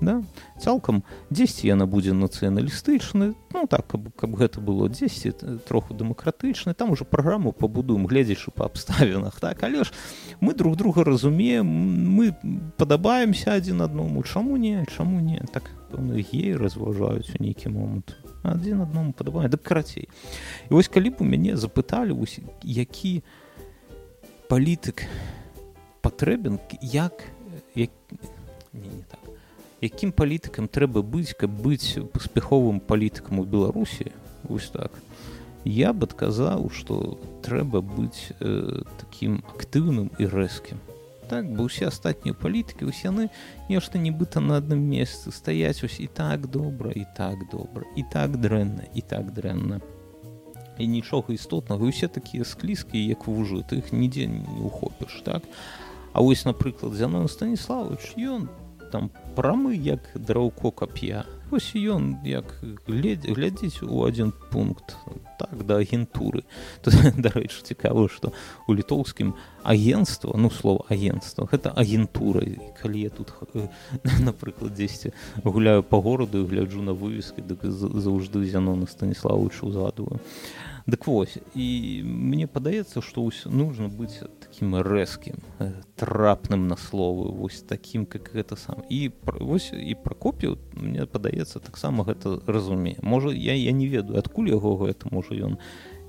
да? 0.00 0.22
цалкам 0.58 1.02
дзесьці 1.30 1.68
яна 1.68 1.86
будзе 1.86 2.12
нацыяналістычны 2.12 3.34
ну 3.52 3.66
так 3.66 3.86
каб, 3.86 4.10
каб 4.16 4.34
гэта 4.34 4.60
было 4.60 4.88
10 4.88 5.64
троху 5.64 5.94
дэмакратычны 5.94 6.74
там 6.74 6.90
уже 6.90 7.04
праграму 7.04 7.52
пабудуем 7.52 8.06
гледзячы 8.06 8.50
па 8.50 8.66
абставінах 8.66 9.40
так? 9.40 9.62
Але 9.62 9.84
ж 9.84 9.92
мы 10.40 10.54
друг 10.54 10.76
друга 10.76 11.04
разумеем 11.04 11.66
мы 11.66 12.34
падабаемся 12.76 13.54
адзін 13.54 13.82
адному. 13.82 14.22
Чаму 14.22 14.56
не 14.56 14.84
чаму 14.96 15.20
не? 15.20 15.40
Так 15.52 15.70
геі 15.94 16.56
разважаюць 16.56 17.30
у 17.38 17.42
нейкі 17.42 17.68
момант. 17.70 18.16
Адзін 18.42 18.82
адному 18.82 19.12
падабае. 19.12 19.48
Да 19.48 19.56
карацей 19.56 20.08
і 20.70 20.74
вось 20.74 20.88
калі 20.88 21.10
б 21.10 21.16
у 21.20 21.24
мяне 21.24 21.56
запыталі 21.56 22.12
вось 22.12 22.40
які 22.62 23.22
палітык 24.48 25.06
патрэбен 26.02 26.58
як 26.82 27.24
як 27.74 27.90
не, 28.72 28.88
не 28.90 29.04
так 29.08 29.23
якім 29.84 30.12
палітыкам 30.16 30.68
трэба 30.68 31.04
быць 31.04 31.36
каб 31.36 31.52
быць 31.52 32.00
паспяховым 32.16 32.80
палітыкам 32.80 33.40
у 33.40 33.44
беларусі 33.44 34.10
вось 34.48 34.72
так. 34.72 34.92
Я 35.64 35.92
б 35.92 36.08
адказаў 36.08 36.68
што 36.72 37.20
трэба 37.44 37.84
быць 37.84 38.32
э, 38.40 38.82
таким 39.00 39.44
актыўным 39.52 40.10
і 40.18 40.28
рэзкім 40.28 40.80
так 41.28 41.48
бы 41.50 41.64
усе 41.64 41.88
астатнія 41.88 42.36
палітыкі 42.36 42.88
усе 42.88 43.08
яны 43.08 43.28
нешта 43.68 43.98
нібыта 43.98 44.40
на 44.44 44.60
адным 44.60 44.80
месцы 44.84 45.32
стаяць 45.32 45.84
ось 45.84 46.00
і 46.00 46.06
так 46.06 46.46
добра 46.46 46.92
і 46.92 47.04
так 47.16 47.48
добра 47.50 47.84
і 47.96 48.04
так 48.12 48.36
дрэнна 48.40 48.88
і 48.94 49.00
так 49.00 49.32
дрэнна 49.32 49.80
і 50.78 50.86
нічога 50.86 51.34
істотнага 51.34 51.84
усе 51.86 52.08
такія 52.08 52.44
склізкія 52.44 53.16
як 53.16 53.26
вужы 53.26 53.64
ты 53.64 53.80
іх 53.80 53.92
нідзе 53.92 54.26
не 54.26 54.44
ухопіш 54.60 55.22
так? 55.24 55.42
А 56.12 56.20
вось 56.20 56.44
напрыклад 56.44 56.94
зяно 56.94 57.26
станіславович 57.28 58.14
ён 58.18 58.48
там 58.94 59.10
прамы 59.34 59.74
як 59.74 60.06
драўко 60.14 60.70
кап'я 60.70 61.24
ось 61.50 61.74
ён 61.74 62.22
як 62.22 62.46
глядзець 62.86 63.82
у 63.82 64.06
один 64.06 64.30
пункт 64.52 64.94
так 65.38 65.66
да 65.66 65.78
агентуры. 65.82 66.44
Дарэчы 67.26 67.66
цікава 67.66 68.06
што 68.08 68.30
у 68.68 68.74
літоўскім 68.74 69.34
агенства 69.62 70.38
ну 70.38 70.50
слово 70.50 70.86
агенства 70.88 71.48
гэта 71.50 71.74
агентура. 71.74 72.46
Калі 72.78 73.02
я 73.02 73.10
тут 73.10 73.34
напрыклад 74.28 74.78
дзесьці 74.78 75.10
гуляю 75.42 75.82
по 75.82 76.00
гораду 76.00 76.46
і 76.46 76.46
гляджу 76.46 76.82
на 76.82 76.94
вывескі 76.94 77.42
дык 77.42 77.66
заўжды 77.66 78.46
зянона 78.46 78.86
станіславовичу 78.86 79.66
узгадываю 79.66 80.22
а 80.22 80.73
Дык 80.86 81.06
вось 81.06 81.38
і 81.56 82.02
мне 82.04 82.46
падаецца, 82.46 83.00
што 83.00 83.24
нужно 83.48 83.88
быць 83.88 84.20
таким 84.20 84.76
рэзкім 84.76 85.40
э, 85.58 85.72
трапным 85.96 86.68
на 86.68 86.76
словы 86.76 87.32
вось 87.32 87.64
таким 87.64 88.04
как 88.04 88.28
гэта 88.36 88.56
сам. 88.60 88.84
І 88.92 89.08
вось 89.40 89.72
і 89.72 89.96
пракопіў 90.04 90.58
мне 90.76 91.06
падаецца 91.06 91.64
таксама 91.64 92.04
гэта 92.04 92.36
разумее. 92.46 93.00
Можа 93.00 93.32
я 93.32 93.54
я 93.56 93.72
не 93.72 93.88
ведаю 93.88 94.18
адкуль 94.20 94.52
яго 94.52 94.76
гэта 94.76 95.08
можа 95.08 95.32
ён 95.32 95.56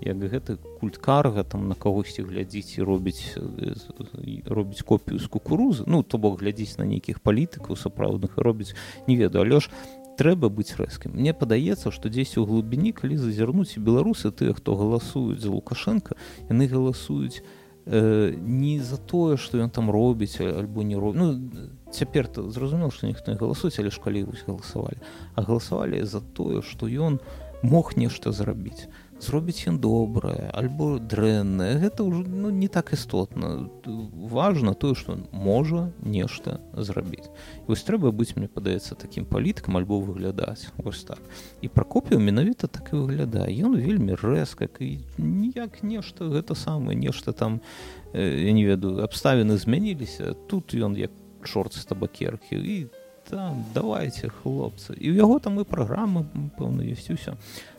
як 0.04 0.20
гэты 0.20 0.58
культ 0.82 0.98
карга 0.98 1.48
там 1.48 1.70
на 1.72 1.76
кагосьці 1.76 2.28
глядзіць 2.28 2.76
і 2.76 2.84
робіць 2.84 3.40
э, 3.40 4.44
робіць 4.44 4.84
копію 4.84 5.20
з 5.24 5.28
кукурузы. 5.32 5.88
Ну 5.88 6.04
то 6.04 6.18
бок 6.18 6.44
глядзіць 6.44 6.76
на 6.78 6.84
нейкіх 6.84 7.24
палітыкаў 7.24 7.80
сапраўдных 7.80 8.36
робіць 8.36 8.76
не 9.08 9.16
ведаю. 9.16 9.48
Але 9.48 9.64
ж 9.64 9.72
трэба 10.18 10.50
быць 10.50 10.76
рэзкім. 10.80 11.16
Мне 11.16 11.34
падаецца 11.34 11.92
што 11.92 12.10
дзесьці 12.10 12.42
ў 12.42 12.48
глыбіні 12.50 12.92
калі 12.96 13.20
зазірнуць 13.20 13.78
беларусы 13.78 14.32
тыя 14.32 14.56
хто 14.56 14.76
галасуюць 14.76 15.42
за 15.44 15.52
лукашенко 15.52 16.16
яны 16.50 16.68
галасуюць 16.72 17.44
э, 17.86 18.34
не 18.36 18.80
за 18.80 18.98
тое 18.98 19.38
што 19.38 19.60
ён 19.60 19.70
там 19.70 19.92
робіць 19.92 20.40
альбо 20.42 20.84
не 20.84 20.96
роб 20.96 21.16
ну, 21.16 21.36
цяпер 21.92 22.28
то 22.28 22.50
зразумел 22.50 22.92
што 22.92 23.08
ніхто 23.08 23.32
не 23.32 23.38
галасуюць 23.38 23.80
але 23.80 23.92
ж 23.92 24.00
калі 24.00 24.28
вось 24.32 24.46
галасавалі. 24.48 25.00
А 25.36 25.44
галасавалі 25.44 26.04
за 26.04 26.22
тое 26.22 26.62
што 26.62 26.88
ён 26.88 27.20
мог 27.62 27.98
нешта 27.98 28.32
зрабіць 28.32 28.88
зробіць 29.20 29.68
ён 29.68 29.80
добрае 29.80 30.52
альбо 30.52 31.00
дрэннае. 31.00 31.80
Гэта 31.80 32.04
ўжо 32.04 32.24
ну, 32.28 32.50
не 32.50 32.68
так 32.68 32.94
істотна. 32.94 33.70
Важна 33.86 34.74
тое 34.74 34.96
што 34.96 35.18
можа 35.32 35.92
нешта 36.04 36.60
зрабіць. 36.74 37.32
Вось 37.68 37.86
трэба 37.88 38.12
быць 38.12 38.36
мне 38.36 38.48
падаецца 38.48 38.96
такім 39.00 39.26
палітыкам 39.26 39.78
альбо 39.80 40.00
выглядаць. 40.02 40.70
Вось 40.78 41.04
так. 41.08 41.22
І 41.62 41.72
пракопіў 41.72 42.20
менавіта 42.20 42.68
так 42.68 42.92
і 42.92 43.02
выглядае. 43.06 43.50
Ён 43.56 43.80
вельмі 43.80 44.20
рэзка 44.20 44.68
і 44.80 45.00
ніяк 45.18 45.84
нешта 45.84 46.28
гэта 46.28 46.56
самае 46.56 46.96
нешта 46.96 47.32
там 47.32 47.62
я 48.14 48.52
не 48.52 48.66
ведаю 48.66 49.04
абставіны 49.04 49.58
змяніліся. 49.58 50.36
Тут 50.48 50.76
ён 50.76 50.96
як 51.00 51.12
чорт 51.44 51.74
з 51.74 51.86
табакеркі. 51.86 52.56
І 52.56 52.88
там 52.88 53.05
там 53.30 53.66
давайте 53.74 54.30
хлопцы 54.30 54.94
і 54.94 55.12
ў 55.12 55.16
яго 55.18 55.40
там 55.40 55.60
і 55.60 55.66
праграма 55.66 56.26
пэўна 56.58 56.86
ёсць 56.86 57.10
усё 57.10 57.36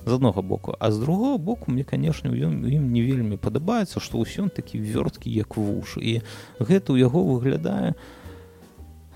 з 0.06 0.11
аднаго 0.11 0.42
боку. 0.42 0.74
А 0.78 0.90
з 0.90 0.98
другого 0.98 1.38
боку 1.38 1.70
мне 1.70 1.85
канешне 1.85 2.30
ім 2.30 2.92
не 2.92 3.02
вельмі 3.02 3.37
падабаецца 3.38 4.02
што 4.02 4.22
ўсё 4.22 4.48
такі 4.50 4.82
вёрткі 4.82 5.30
як 5.30 5.56
вуш 5.56 5.98
і 6.02 6.22
гэта 6.59 6.92
ў 6.92 7.06
яго 7.06 7.22
выглядае 7.22 7.94
у 7.94 8.26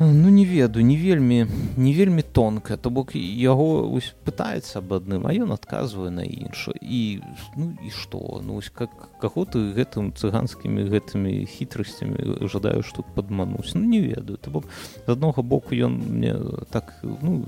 ну 0.01 0.29
не 0.29 0.45
ведаю 0.45 0.85
не 0.85 0.97
вельмі 0.97 1.47
не 1.77 1.93
вельмі 1.93 2.23
тонка 2.23 2.77
то 2.77 2.91
бок 2.91 3.13
яго 3.15 3.85
ось 3.93 4.15
пытаецца 4.25 4.81
аб 4.81 4.97
адным 4.97 5.29
а 5.29 5.35
ён 5.37 5.53
адказвае 5.53 6.09
на 6.09 6.25
інша 6.25 6.73
і 6.81 7.21
ну 7.57 7.77
і 7.85 7.91
што? 7.93 8.41
Ну 8.41 8.57
ось 8.57 8.73
как 8.73 8.89
каго 9.21 9.45
ты 9.45 9.61
гэтым 9.77 10.17
цыганскімі 10.17 10.89
гэтымі 10.89 11.45
хітрасцямі 11.45 12.49
жадаю 12.49 12.81
што 12.83 13.05
падмануць? 13.15 13.77
Ну 13.77 13.85
не 13.85 14.01
ведаю 14.01 14.41
то 14.41 14.51
бок 14.51 14.65
з 15.05 15.13
аднога 15.13 15.43
боку 15.43 15.77
ён 15.77 16.01
мне 16.01 16.33
так 16.73 16.97
ну 17.05 17.45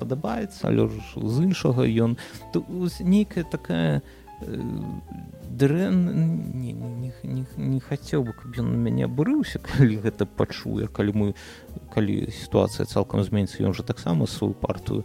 падабаецца 0.00 0.72
але 0.72 0.88
ж 0.88 0.96
з 1.20 1.52
іншага 1.52 1.84
ён 1.84 2.16
нейкая 3.04 3.44
такая 3.44 4.00
дрэн 5.52 5.96
не, 6.60 6.72
не, 6.72 7.12
не, 7.22 7.44
не 7.56 7.80
хацеў 7.80 8.24
бы 8.24 8.32
каб 8.32 8.56
ён 8.58 8.72
на 8.72 8.78
мяне 8.88 9.04
абурыўся 9.06 9.60
калі 9.68 10.00
гэта 10.04 10.26
пачуе 10.26 10.88
калі 10.88 11.12
мы 11.12 11.28
калі 11.94 12.32
сітуацыя 12.32 12.86
цалкам 12.86 13.22
зменіцца 13.22 13.62
ён 13.62 13.76
жа 13.76 13.84
таксама 13.84 14.26
сваю 14.26 14.54
партыю 14.54 15.04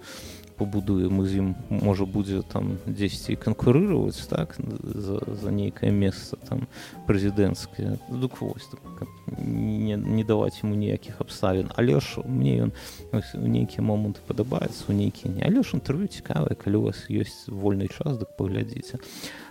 пабудуе 0.58 1.10
мы 1.10 1.26
з 1.30 1.42
ім 1.42 1.48
можа 1.70 2.06
будзе 2.06 2.42
там 2.42 2.78
дзесьці 2.86 3.38
канкурыраваць 3.38 4.26
так 4.30 4.58
за, 4.58 5.22
за 5.22 5.52
нейкае 5.54 5.92
месца 5.92 6.38
там 6.50 6.66
прэзідэнцкае 7.08 7.98
дук 8.10 8.42
вось 8.42 8.68
так, 8.72 9.08
не, 9.38 9.96
не 9.96 10.24
даваць 10.24 10.64
ему 10.64 10.76
ніякіх 10.76 11.22
абставін 11.22 11.70
але 11.76 12.00
ж 12.00 12.26
мне 12.26 12.68
ён 12.68 12.72
у 13.14 13.48
нейкія 13.48 13.86
моманты 13.86 14.20
падабаецца 14.28 14.90
у 14.90 14.98
нейкі 14.98 15.30
не. 15.30 15.46
Але 15.46 15.62
ж 15.64 15.78
інтэрв'ю 15.78 16.08
цікавае 16.08 16.58
калі 16.58 16.82
у 16.82 16.86
вас 16.90 17.06
ёсць 17.10 17.46
вольны 17.48 17.88
час 17.88 18.18
дык 18.18 18.34
паглядзіце 18.38 18.98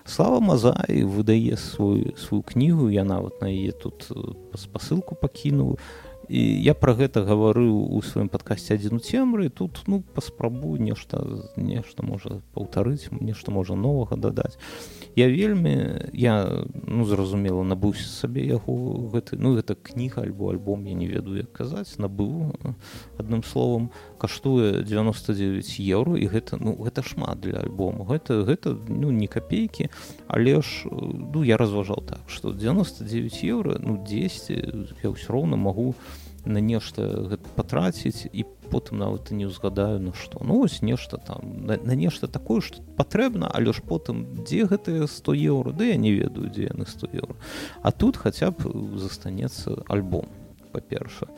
слава 0.04 0.40
мазаі 0.40 1.06
выдае 1.06 1.56
свою 1.56 2.16
сваю 2.18 2.42
кнігу 2.42 2.90
я 2.90 3.04
нават 3.04 3.40
на 3.40 3.50
яе 3.50 3.72
тут 3.72 4.10
спасылку 4.54 5.14
пакінуў 5.14 5.78
і 6.28 6.40
я 6.62 6.74
пра 6.74 6.94
гэта 6.98 7.22
гаварыў 7.22 7.94
у 7.94 8.02
сваім 8.02 8.28
падкасці 8.28 8.74
адзін 8.74 8.98
у 8.98 9.02
цемры 9.02 9.48
тут 9.48 9.82
ну 9.86 10.02
паспрабую 10.14 10.80
нешта 10.82 11.22
нешта 11.56 12.02
можа 12.02 12.42
паўтарыць 12.54 13.10
нешта 13.20 13.50
можа 13.50 13.74
новага 13.74 14.16
дадаць. 14.16 14.58
Я 15.14 15.28
вельмі 15.28 16.02
я 16.12 16.64
ну 16.86 17.04
зразумела 17.04 17.62
набыў 17.62 17.94
сабе 17.94 18.46
яго 18.46 19.08
гэты 19.14 19.38
ну 19.38 19.54
гэта 19.54 19.74
кніга 19.74 20.22
альбо 20.22 20.50
альбом 20.50 20.84
я 20.86 20.94
не 20.94 21.06
ведаю 21.06 21.46
як 21.46 21.52
казаць 21.52 21.98
набыў 21.98 22.54
адным 23.18 23.42
словам 23.42 23.90
каштуе 24.18 24.82
99 24.82 25.78
еўро 25.80 26.16
і 26.16 26.26
гэта 26.26 26.58
ну 26.60 26.74
гэта 26.74 27.02
шмат 27.06 27.40
для 27.40 27.62
альбому 27.62 28.04
гэта 28.04 28.42
гэта 28.42 28.74
ну 28.88 29.10
не 29.10 29.26
капейкі 29.26 29.90
але 30.26 30.60
ж 30.60 30.90
ну 30.90 31.42
я 31.42 31.56
разважаў 31.56 32.02
так 32.06 32.20
что 32.26 32.52
99 32.52 33.44
еўра 33.44 33.78
ну 33.78 34.02
10 34.02 34.50
я 35.02 35.10
ўсё 35.10 35.32
роўна 35.32 35.56
магу 35.56 35.94
на 36.46 36.60
нешта 36.62 37.36
патраціць 37.56 38.30
і 38.32 38.44
потым 38.70 38.98
нават 38.98 39.30
не 39.30 39.46
ўзгадаю 39.46 39.98
на 40.02 40.12
што. 40.14 40.42
Ну 40.42 40.62
ось 40.62 40.82
нешта 40.82 41.18
там 41.18 41.66
на, 41.66 41.76
на 41.76 41.94
нешта 41.94 42.26
такое 42.26 42.60
што 42.60 42.82
патрэбна 42.96 43.50
але 43.52 43.72
ж 43.72 43.82
потым 43.82 44.24
дзе 44.46 44.66
гэтыя 44.66 45.06
100 45.10 45.34
еўро 45.34 45.72
да 45.72 45.84
я 45.84 45.96
не 45.96 46.12
ведаю 46.14 46.50
дзе 46.50 46.70
яны 46.70 46.86
100 46.86 47.12
еўро 47.12 47.36
а 47.82 47.92
тут 47.92 48.16
хаця 48.16 48.50
б 48.50 48.70
застанецца 48.98 49.82
альбом 49.88 50.30
па-перша 50.72 51.30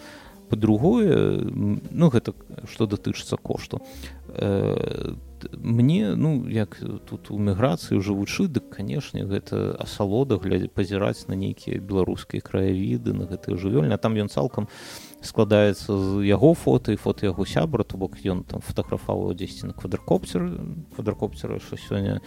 по-другое 0.49 1.45
ну 1.45 2.11
гэта 2.11 2.35
што 2.69 2.87
датычыцца 2.87 3.37
кошту. 3.37 3.81
Э, 4.29 5.15
мне 5.53 6.15
ну 6.17 6.49
як 6.49 6.81
тут 7.07 7.31
у 7.31 7.39
міграцыі 7.39 8.01
жывучы 8.01 8.49
дык 8.49 8.71
канешне 8.75 9.25
гэта 9.25 9.77
асалода 9.79 10.39
глядзя 10.39 10.69
пазіраць 10.69 11.29
на 11.29 11.35
нейкія 11.35 11.81
беларускія 11.81 12.43
краявіды 12.43 13.13
на 13.15 13.25
гэтыя 13.31 13.57
жывёльня 13.57 13.99
там 13.99 14.15
ён 14.19 14.29
цалкам 14.29 14.69
складаецца 15.23 15.95
з 15.95 16.27
яго 16.27 16.55
фота 16.55 16.93
і 16.93 16.97
фото 16.97 17.27
яго 17.27 17.47
сябра. 17.47 17.85
То 17.85 17.97
бок 17.97 18.19
ён 18.25 18.45
там 18.45 18.61
фотаграфаваў 18.61 19.35
дзесьці 19.35 19.71
на 19.71 19.73
квадракопцер 19.73 20.51
квадракопцера 20.95 21.59
що 21.59 21.77
сёння 21.77 22.21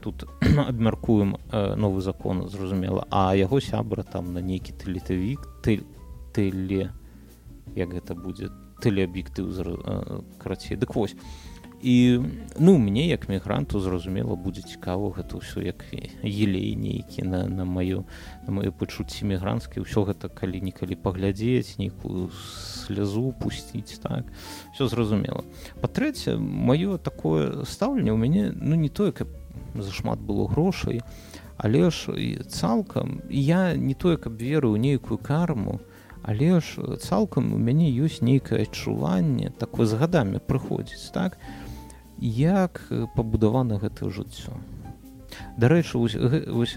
тут 0.00 0.24
абмяркуем 0.68 1.38
э, 1.52 1.74
новы 1.74 2.00
закон 2.00 2.48
зразумела. 2.48 3.06
А 3.10 3.34
яго 3.34 3.60
сябра 3.60 4.02
там 4.02 4.32
на 4.32 4.40
нейкі 4.40 4.72
тэлетавік 4.72 5.40
ты 5.62 5.82
тэле 6.32 6.92
як 7.78 7.94
гэта 7.94 8.18
будзе 8.18 8.50
тэлеаб'ектыў 8.82 9.46
э, 9.54 10.20
карацей. 10.38 10.76
Дык 10.76 10.94
вось. 10.94 11.16
І 11.82 12.20
ну 12.58 12.78
мне 12.78 13.06
як 13.06 13.28
мігранту 13.28 13.80
зразумела 13.80 14.34
будзе 14.34 14.62
цікава 14.66 15.14
гэта 15.14 15.38
ўсё 15.38 15.62
як 15.62 15.86
елей 16.26 16.74
нейкі 16.74 17.22
на 17.22 17.46
на 17.46 17.62
маё 17.62 18.02
на 18.46 18.50
мае 18.50 18.74
пачуцці 18.74 19.30
мігрантскі 19.30 19.86
ўсё 19.86 20.02
гэта 20.02 20.26
калі-нікалі 20.26 20.98
паглядзець 20.98 21.78
нейкую 21.78 22.34
слязу 22.34 23.30
пусціць 23.38 24.02
так. 24.02 24.26
Все 24.74 24.90
зразумела. 24.90 25.46
Па-трэцяе 25.78 26.34
маё 26.34 26.98
такое 26.98 27.62
стаўленне 27.62 28.10
ў 28.10 28.18
мяне 28.18 28.50
ну 28.58 28.74
не 28.74 28.90
тое 28.90 29.14
каб 29.14 29.30
зашмат 29.78 30.18
было 30.18 30.50
грошай 30.50 30.98
але 31.62 31.90
ж 31.94 32.10
цалкам 32.50 33.22
я 33.30 33.78
не 33.78 33.94
тое 33.94 34.18
каб 34.18 34.34
веру 34.34 34.74
ў 34.74 34.82
нейкую 34.82 35.18
карму 35.22 35.78
але 36.28 36.60
ж 36.60 36.98
цалкам 37.00 37.54
у 37.56 37.58
мяне 37.58 37.88
ёсць 37.88 38.20
нейкае 38.20 38.68
адчуванне 38.68 39.48
такое 39.56 39.88
з 39.88 39.96
гадамі 39.96 40.44
прыходзіць 40.44 41.08
так? 41.16 41.40
Як 42.20 42.84
пабудавана 43.16 43.80
гэта 43.80 44.12
жыццё? 44.12 44.52
Дарэчы 45.56 45.96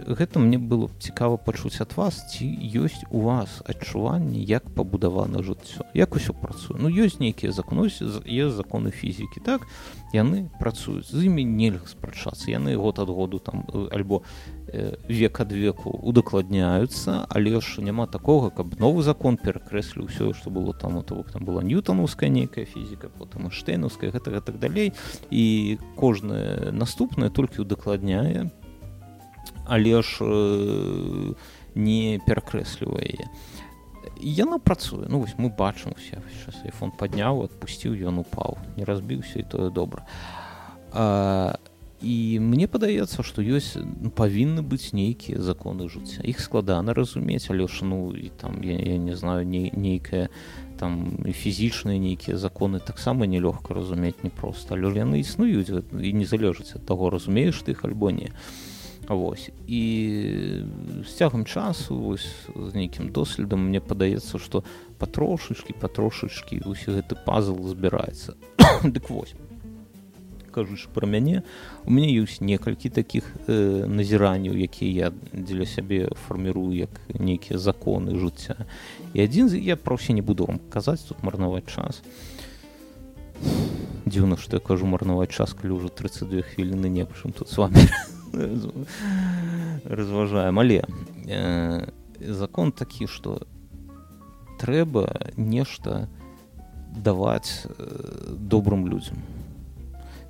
гэта 0.07 0.39
мне 0.39 0.55
было 0.55 0.87
б 0.87 0.95
цікава 1.03 1.35
пачуць 1.35 1.83
ад 1.83 1.91
вас 1.99 2.23
ці 2.31 2.47
ёсць 2.79 3.03
у 3.11 3.27
вас 3.27 3.59
адчуванне 3.67 4.39
як 4.39 4.71
пабудавана 4.71 5.43
жыццё? 5.43 5.83
Як 5.93 6.15
усё 6.15 6.31
працуе? 6.31 6.79
Ну 6.79 6.87
ёсць 6.87 7.19
нейкія 7.19 7.51
законы 7.51 7.91
есть 7.91 8.55
законы 8.55 8.91
фізікі 8.91 9.43
так? 9.43 9.67
Яны 10.15 10.47
працуюць 10.63 11.11
з 11.11 11.27
імі 11.27 11.43
нельга 11.43 11.91
спрачацца 11.91 12.51
яны 12.51 12.79
год 12.79 13.03
ад 13.03 13.11
году 13.11 13.39
там 13.39 13.67
альбо 13.91 14.23
век 15.07 15.39
ад 15.41 15.51
веку 15.51 15.91
удакладняюцца 15.91 17.25
але 17.29 17.59
ж 17.59 17.81
няма 17.81 18.07
такога 18.07 18.49
каб 18.49 18.79
новы 18.79 19.03
закон 19.03 19.37
перакрэсліў 19.37 20.07
ўсё 20.07 20.31
што 20.33 20.49
было 20.49 20.73
там 20.73 21.01
то 21.03 21.15
бок 21.15 21.31
там 21.31 21.43
была 21.45 21.63
ньютонаўская 21.63 22.29
нейкая 22.29 22.65
фізіка 22.65 23.09
потым 23.09 23.51
штейнаўская 23.51 24.11
гэта 24.11 24.41
так 24.41 24.59
далей. 24.59 24.93
І 25.29 25.77
кожнае 25.95 26.71
наступнае 26.71 27.29
толькі 27.29 27.61
удакладняе 27.61 28.51
але 29.65 30.01
ж 30.01 30.17
э, 30.21 31.33
не 31.75 32.19
перакрэслівае 32.27 33.27
яна 34.21 34.59
працуе. 34.59 35.07
Ну 35.09 35.19
вось 35.19 35.35
мы 35.37 35.49
бачым 35.49 35.93
усе 35.97 36.21
iphone 36.67 36.93
падняў 36.97 37.43
адпусціў 37.45 37.95
ён 38.07 38.21
упаў 38.21 38.57
не 38.77 38.85
разбіўся 38.85 39.39
і 39.39 39.47
тое 39.49 39.69
добра. 39.69 40.05
А 40.91 41.57
і 42.01 42.39
мне 42.41 42.67
падаецца 42.67 43.21
што 43.23 43.45
ёсць 43.45 43.77
ну, 43.77 44.09
павінны 44.09 44.65
быць 44.65 44.93
нейкія 44.97 45.41
законы 45.41 45.87
жыцця 45.89 46.25
іх 46.25 46.41
складана 46.41 46.93
разумець 46.97 47.45
але 47.53 47.67
ж 47.69 47.85
ну 47.85 48.09
і 48.17 48.33
там 48.41 48.63
я, 48.65 48.77
я 48.77 48.97
не 48.97 49.15
знаю 49.15 49.45
не, 49.45 49.69
нейкая 49.69 50.29
там 50.81 51.21
фізічныя 51.29 52.01
нейкія 52.01 52.37
законы 52.41 52.79
таксама 52.79 53.29
нелёгка 53.29 53.77
разумець 53.77 54.23
не 54.23 54.33
проста 54.33 54.75
але 54.75 54.89
яны 54.97 55.21
існуюць 55.21 55.69
і 55.69 56.13
не 56.13 56.25
залежыць 56.25 56.73
ад 56.75 56.85
таго 56.89 57.13
разумееш 57.13 57.61
ты 57.61 57.77
іх 57.77 57.85
альбо 57.85 58.11
не. 58.11 58.33
Вось. 59.09 59.49
і 59.67 59.81
з 61.03 61.13
цягам 61.13 61.45
часу 61.45 61.99
вось, 61.99 62.31
з 62.55 62.73
нейкім 62.75 63.09
доследам 63.09 63.67
мне 63.67 63.81
падаецца 63.81 64.39
што 64.39 64.63
патрошачкі 64.97 65.75
патрошачкі 65.77 66.63
усе 66.65 66.95
гэты 66.95 67.19
пазл 67.25 67.59
збіраецца 67.67 68.37
дык 68.87 69.09
вось 69.09 69.35
кажуш 70.51 70.87
пра 70.93 71.07
мяне 71.07 71.43
у 71.87 71.91
мяне 71.91 72.11
ёсць 72.19 72.43
некалькі 72.43 72.91
такіх 72.91 73.25
э, 73.47 73.87
назіранняў 73.87 74.55
якія 74.59 75.07
я 75.07 75.13
дзеля 75.33 75.65
сябе 75.65 76.11
фармірую 76.27 76.75
як 76.75 76.91
нейкія 77.15 77.57
законы 77.57 78.19
жыцця. 78.19 78.67
І 79.13 79.23
адзін 79.23 79.49
з 79.49 79.57
я 79.57 79.75
проще 79.75 80.13
не 80.13 80.21
буду 80.21 80.45
вам 80.45 80.59
казаць 80.69 81.01
тут 81.07 81.23
марнаваць 81.23 81.67
час. 81.67 82.03
Дзіўна 84.05 84.37
што 84.37 84.59
я 84.59 84.61
кажу 84.61 84.85
марнаваць 84.85 85.31
час 85.31 85.55
калі 85.55 85.79
ўжо 85.79 85.89
32 85.89 86.43
хвіліны 86.53 86.91
не 86.91 87.07
прычым 87.07 87.31
тут 87.31 87.49
с 87.49 87.57
вами 87.57 87.79
разважаем. 89.85 90.59
Але 90.59 90.83
э, 91.27 91.87
закон 92.19 92.71
такі 92.71 93.07
што 93.07 93.47
трэба 94.59 95.33
нешта 95.37 96.07
даваць 96.91 97.65
э, 97.65 98.35
добрым 98.37 98.87
людзям 98.87 99.17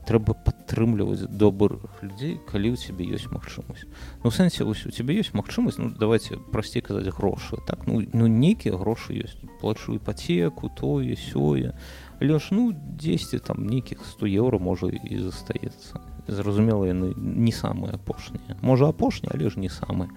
трэба 0.07 0.33
падтрымліваць 0.33 1.29
добрых 1.29 2.01
людзей 2.01 2.39
калі 2.49 2.73
ў 2.73 2.77
цябе 2.77 3.05
ёсць 3.13 3.29
магчымасць 3.29 3.85
ну 4.23 4.31
сэнсе 4.33 4.65
вось 4.65 4.85
у 4.89 4.91
цябе 4.91 5.19
ёсць 5.21 5.33
магчымасць 5.37 5.77
ну 5.77 5.91
давайте 5.93 6.37
прасцей 6.51 6.81
казаць 6.81 7.13
грошы 7.13 7.61
так? 7.67 7.85
Ну 7.87 8.01
ну 8.13 8.27
нейкія 8.27 8.77
грошы 8.77 9.13
ёсць 9.17 9.37
плачу 9.61 9.95
іпатэку 9.95 10.71
тое 10.73 11.15
сёе 11.15 11.77
ж 12.21 12.43
ну 12.51 12.73
дзесьці 12.73 13.39
там 13.39 13.65
нейкіх 13.65 14.01
100 14.05 14.25
еўра 14.27 14.57
можа 14.57 14.89
і 14.89 15.17
застаецца 15.21 16.01
зразумела 16.27 16.85
яны 16.85 17.13
не 17.17 17.51
самыя 17.51 17.95
апошнія 17.97 18.57
можа 18.61 18.89
апошні 18.89 19.29
але 19.33 19.49
ж 19.49 19.59
не 19.59 19.69
самы 19.69 20.09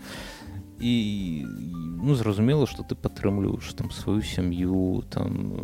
і 0.80 0.94
ну 2.02 2.14
зразумела 2.14 2.66
што 2.66 2.82
ты 2.82 2.94
падтрымліваеш 2.94 3.72
там 3.74 3.90
сваю 3.90 4.22
сям'ю 4.22 5.04
там 5.08 5.56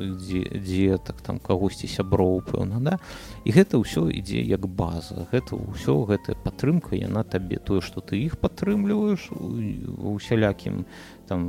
сваіх 0.00 0.62
дзетак 0.64 1.20
там 1.22 1.38
кагосьці 1.38 1.86
сяброў 1.86 2.42
пэўна 2.46 2.80
да? 2.80 2.98
І 3.44 3.52
гэта 3.52 3.78
ўсё 3.80 4.08
ідзе 4.08 4.40
як 4.40 4.66
база. 4.66 5.28
Гэта 5.32 5.56
ўсё 5.56 6.06
гэтая 6.08 6.36
падтрымка 6.36 6.96
яна 6.96 7.22
табе 7.24 7.58
тое 7.58 7.80
што 7.80 8.00
ты 8.00 8.20
іх 8.20 8.38
падтрымліваеш 8.40 9.30
у 9.32 10.16
усялякім 10.16 10.84
там 11.26 11.46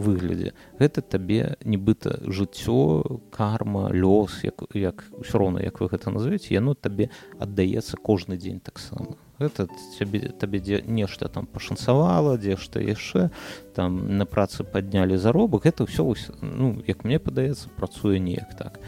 выглядзе 0.00 0.52
гэта 0.78 1.02
табе 1.02 1.56
нібыта 1.64 2.20
жыццё 2.26 3.20
карма 3.30 3.90
лёс 3.92 4.44
як 4.44 4.62
як 4.74 5.04
ўсё 5.16 5.38
роўна 5.38 5.62
як 5.64 5.80
вы 5.80 5.88
гэта 5.88 6.10
назовеце 6.10 6.54
яно 6.54 6.74
табе 6.74 7.10
аддаецца 7.40 7.96
кожны 7.96 8.36
дзень 8.36 8.60
таксама 8.60 9.16
гэта 9.38 9.68
цябе 9.98 10.32
табе 10.40 10.60
дзе 10.60 10.82
нешта 10.86 11.28
там 11.28 11.46
пашанцавала 11.46 12.36
дзе 12.40 12.56
што 12.56 12.80
яшчэ 12.80 13.28
там 13.76 14.18
на 14.18 14.24
працы 14.24 14.64
паднялі 14.64 15.20
заробак 15.20 15.66
это 15.66 15.84
ўсё 15.84 16.16
ну 16.40 16.80
як 16.86 17.04
мне 17.04 17.18
падаецца 17.20 17.68
працуе 17.76 18.18
неяк 18.18 18.56
так 18.56 18.80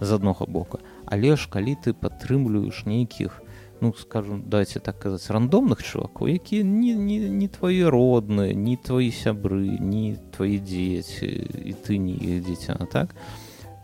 з 0.00 0.10
аднога 0.12 0.46
боку 0.46 0.78
але 1.06 1.34
ж 1.36 1.50
калі 1.50 1.74
ты 1.74 1.94
падтрымліваеш 1.94 2.86
нейкіх 2.86 3.42
ну 3.82 3.92
скажем 3.98 4.42
дайце 4.46 4.78
так 4.78 4.98
казаць 5.02 5.26
рандомных 5.34 5.82
чувакоў 5.82 6.30
якія 6.30 6.62
не, 6.62 6.94
не, 6.94 7.18
не 7.26 7.48
твае 7.50 7.90
родныя 7.90 8.54
не 8.54 8.76
твои 8.76 9.10
сябры 9.10 9.82
не 9.82 10.14
твои 10.36 10.62
дзеці 10.62 11.26
і 11.26 11.74
ты 11.74 11.98
не 11.98 12.14
іх 12.14 12.46
дзіця 12.46 12.78
так? 12.86 13.18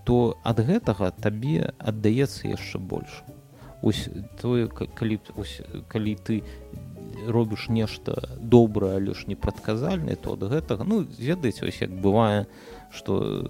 То 0.06 0.38
ад 0.46 0.62
гэтага 0.62 1.10
табе 1.10 1.74
аддаецца 1.82 2.46
яшчэ 2.54 2.78
больше 2.78 3.26
ось 3.82 4.08
тое 4.40 4.68
калі 4.68 5.20
ось, 5.36 5.60
калі 5.88 6.16
ты 6.16 6.42
робіш 7.26 7.68
нешта 7.68 8.36
добрае 8.38 8.96
але 8.96 9.14
ж 9.14 9.26
не 9.26 9.36
прадказальнае 9.36 10.16
то 10.16 10.34
ад 10.34 10.42
гэтага 10.50 10.84
ну 10.84 11.02
ведаеце 11.18 11.66
ось 11.68 11.82
як 11.82 11.90
бывае 11.90 12.46
что 12.90 13.44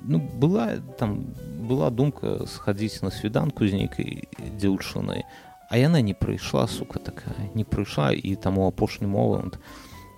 ну 0.00 0.18
была 0.18 0.80
там 0.98 1.34
была 1.68 1.90
думка 1.90 2.46
схадзіць 2.46 3.02
на 3.02 3.10
свіданку 3.10 3.66
з 3.66 3.74
нейкай 3.84 4.28
дзяўчынай 4.58 5.24
а 5.70 5.78
яна 5.78 6.00
не 6.02 6.14
прыйшла 6.14 6.66
сука 6.66 6.98
такая 6.98 7.50
не 7.54 7.64
прыйшла 7.64 8.10
і 8.12 8.34
таму 8.34 8.66
апошні 8.66 9.06
момант 9.06 9.58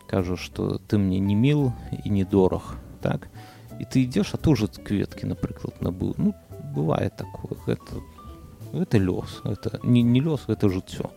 кажу 0.06 0.36
что 0.36 0.80
ты 0.88 0.98
мне 0.98 1.18
не 1.18 1.34
міл 1.34 1.72
і 2.04 2.10
недораг 2.10 2.76
так? 3.02 3.28
І 3.80 3.84
ты 3.84 4.04
ідзеш 4.06 4.34
а 4.34 4.38
ты 4.38 4.54
уже 4.54 4.68
кветкі 4.68 5.26
напрыклад 5.26 5.82
набыў. 5.82 6.14
Ну 6.16 6.32
бывае 6.76 7.10
такое 7.10 7.58
гэта 7.66 7.98
это 8.72 8.98
лёс 8.98 9.42
это 9.44 9.80
не, 9.82 10.02
не 10.02 10.20
лёс 10.20 10.44
это 10.48 10.68
жыццё 10.68 11.10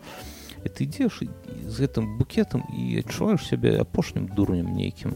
и 0.64 0.68
ты 0.68 0.84
ідзеш 0.84 1.22
з 1.22 1.74
гэтым 1.78 2.18
букетам 2.18 2.64
і 2.74 2.98
адчуваеш 3.00 3.46
сябе 3.46 3.78
апошнім 3.80 4.28
дурнем 4.28 4.74
нейкім 4.74 5.14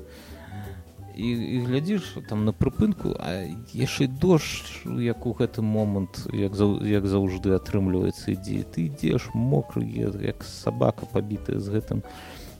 і, 1.16 1.28
і 1.28 1.57
глядзіш 1.66 2.16
там 2.28 2.45
на 2.45 2.53
прыпынку 2.53 3.14
а 3.18 3.45
яшчэ 3.74 4.07
дождж 4.07 4.86
як 5.03 5.26
у 5.26 5.32
гэты 5.34 5.62
момант 5.62 6.26
як 6.32 6.55
за, 6.55 6.66
як 6.86 7.07
заўжды 7.07 7.53
атрымліваецца 7.59 8.32
ідзе 8.32 8.62
ты 8.64 8.86
ідзеш 8.88 9.30
мокры 9.34 9.84
як 9.84 10.45
сабака 10.45 11.07
пабітая 11.07 11.59
з 11.59 11.76
гэтым 11.76 12.03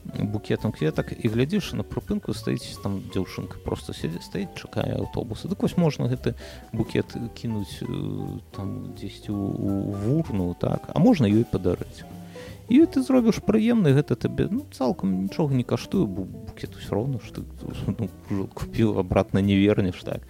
букетом 0.05 0.73
кветак 0.73 1.13
і 1.13 1.29
глядзіш 1.29 1.73
на 1.77 1.85
прыпынку 1.85 2.33
стаіць 2.35 2.81
там 2.83 3.01
дзяўчынка 3.13 3.61
просто 3.65 3.93
сядзе 3.93 4.21
стаіць 4.25 4.57
чакае 4.57 4.97
аўтобуса. 4.97 5.49
Дык 5.49 5.63
вось 5.63 5.77
можна 5.77 6.09
гэты 6.09 6.35
букет 6.73 7.13
кінуць 7.35 7.85
там 8.57 8.95
дзесьці 8.97 9.33
у 9.33 9.93
вурну 9.93 10.55
так? 10.59 10.91
А 10.95 10.99
можна 10.99 11.29
ёй 11.29 11.45
падарыць. 11.45 12.05
І 12.71 12.87
ты 12.87 13.03
зробіш 13.03 13.43
прыемны 13.43 13.93
гэта 13.93 14.15
табе 14.15 14.49
ну 14.51 14.65
цалкам 14.73 15.27
нічога 15.27 15.55
не 15.55 15.65
каштую 15.65 16.07
букет 16.07 16.77
усё 16.79 16.95
роўна 16.95 17.21
што 17.21 17.43
ну, 18.31 18.47
купіў 18.55 18.99
абратна 18.99 19.41
не 19.41 19.57
вернеш 19.57 20.01
так? 20.03 20.23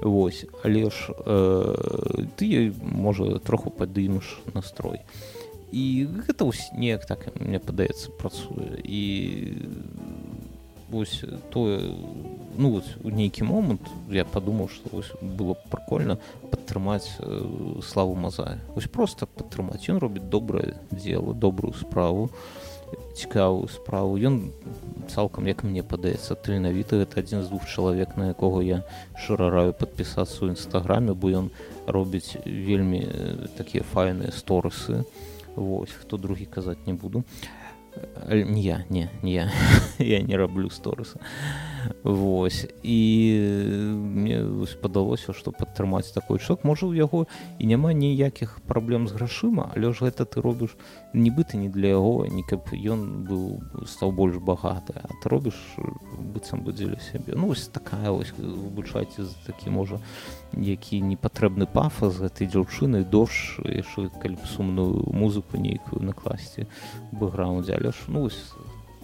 Восьось 0.00 0.48
але 0.64 0.90
ж 0.90 1.12
э, 1.26 2.26
ты 2.36 2.72
можа 2.80 3.38
троху 3.38 3.70
падымеш 3.70 4.40
настрой 4.54 5.02
і 5.72 6.06
гэта 6.28 6.44
ўсь 6.44 6.68
неяк 6.76 7.08
так 7.08 7.32
мне 7.40 7.58
падаецца 7.58 8.12
працуе 8.20 8.76
і 8.84 9.02
вось 10.92 11.24
тое 11.50 11.96
ну 12.56 12.76
вот 12.76 12.84
у 13.00 13.08
нейкі 13.08 13.48
момант 13.48 13.88
я 14.12 14.28
падумаў 14.28 14.68
што 14.68 14.92
вось 14.92 15.12
было 15.20 15.56
прикольно 15.72 16.18
падтрымаць 16.52 17.08
э, 17.18 17.80
славу 17.80 18.14
мазая. 18.14 18.60
Вось 18.76 18.92
просто 18.92 19.26
падтрымаць 19.26 19.88
ён 19.88 20.04
робіць 20.04 20.28
добрае 20.28 20.76
дело 20.92 21.32
добрую 21.32 21.72
справу 21.72 22.28
цікавую 23.16 23.68
справу. 23.68 24.16
Ён 24.16 24.52
цалкам 25.08 25.46
як 25.48 25.64
мне 25.64 25.82
падаецца 25.82 26.36
таленавіты. 26.36 27.00
Гэта 27.00 27.20
адзін 27.20 27.42
з 27.44 27.48
двух 27.48 27.64
чалавек 27.68 28.16
на 28.16 28.32
якога 28.32 28.60
я 28.60 28.84
шырараю 29.16 29.72
падпісацца 29.72 30.44
ў 30.44 30.56
нстаграме 30.56 31.16
бо 31.16 31.32
ён 31.32 31.48
робіць 31.88 32.36
вельмі 32.44 33.00
э, 33.04 33.48
такія 33.56 33.82
файныя 33.82 34.32
сторысы 34.32 35.04
вось 35.56 35.92
хто 35.92 36.16
другі 36.16 36.46
казаць 36.46 36.86
не 36.86 36.94
буду. 36.94 37.24
А 38.28 38.34
не 38.34 38.60
я 38.62 38.84
не 38.90 39.10
не 39.22 39.32
я. 39.32 39.52
Я 39.98 40.22
не 40.22 40.36
раблю 40.36 40.70
сторыса 40.70 41.20
Вось 42.02 42.66
і 42.82 42.98
мне 43.92 44.42
спадалося 44.66 45.32
што 45.32 45.52
падтрымаць 45.52 46.12
такой 46.14 46.38
шок 46.38 46.64
можа 46.64 46.86
у 46.86 46.94
яго 46.94 47.26
і 47.58 47.66
няма 47.66 47.92
ніякіх 47.92 48.60
праблем 48.66 49.08
з 49.08 49.18
грашыма 49.18 49.70
але 49.74 49.92
ж 49.92 50.06
гэта 50.06 50.24
ты 50.24 50.40
робіш 50.42 50.76
нібыта 51.14 51.56
не 51.56 51.68
для 51.68 51.94
яго 51.98 52.26
не 52.26 52.42
каб 52.42 52.70
ён 52.72 53.26
быў 53.28 53.86
стаў 53.86 54.12
больш 54.12 54.38
багаты 54.38 54.94
а 54.98 55.08
ты 55.22 55.28
робіш 55.28 55.56
быццам 56.32 56.62
бы 56.62 56.72
дзеля 56.72 56.98
сябе. 57.12 57.34
Ну 57.36 57.48
вось 57.52 57.68
такая 57.68 58.10
выбучайце 58.10 59.24
з 59.24 59.34
такі 59.46 59.70
можа 59.70 60.00
які 60.52 61.00
не 61.00 61.16
патрэбны 61.16 61.66
пафа 61.66 62.10
з 62.10 62.26
гэтай 62.26 62.46
дзяўчыны 62.48 63.04
дождж 63.04 63.60
яшчэ 63.64 64.08
калі 64.22 64.38
сумную 64.56 65.06
музыку 65.12 65.56
нейкую 65.56 66.02
на 66.02 66.12
класці 66.12 66.66
бэкграундзе. 67.12 67.74
Але 67.76 67.92
ж 67.92 67.96
ну 68.08 68.28
вось 68.28 68.54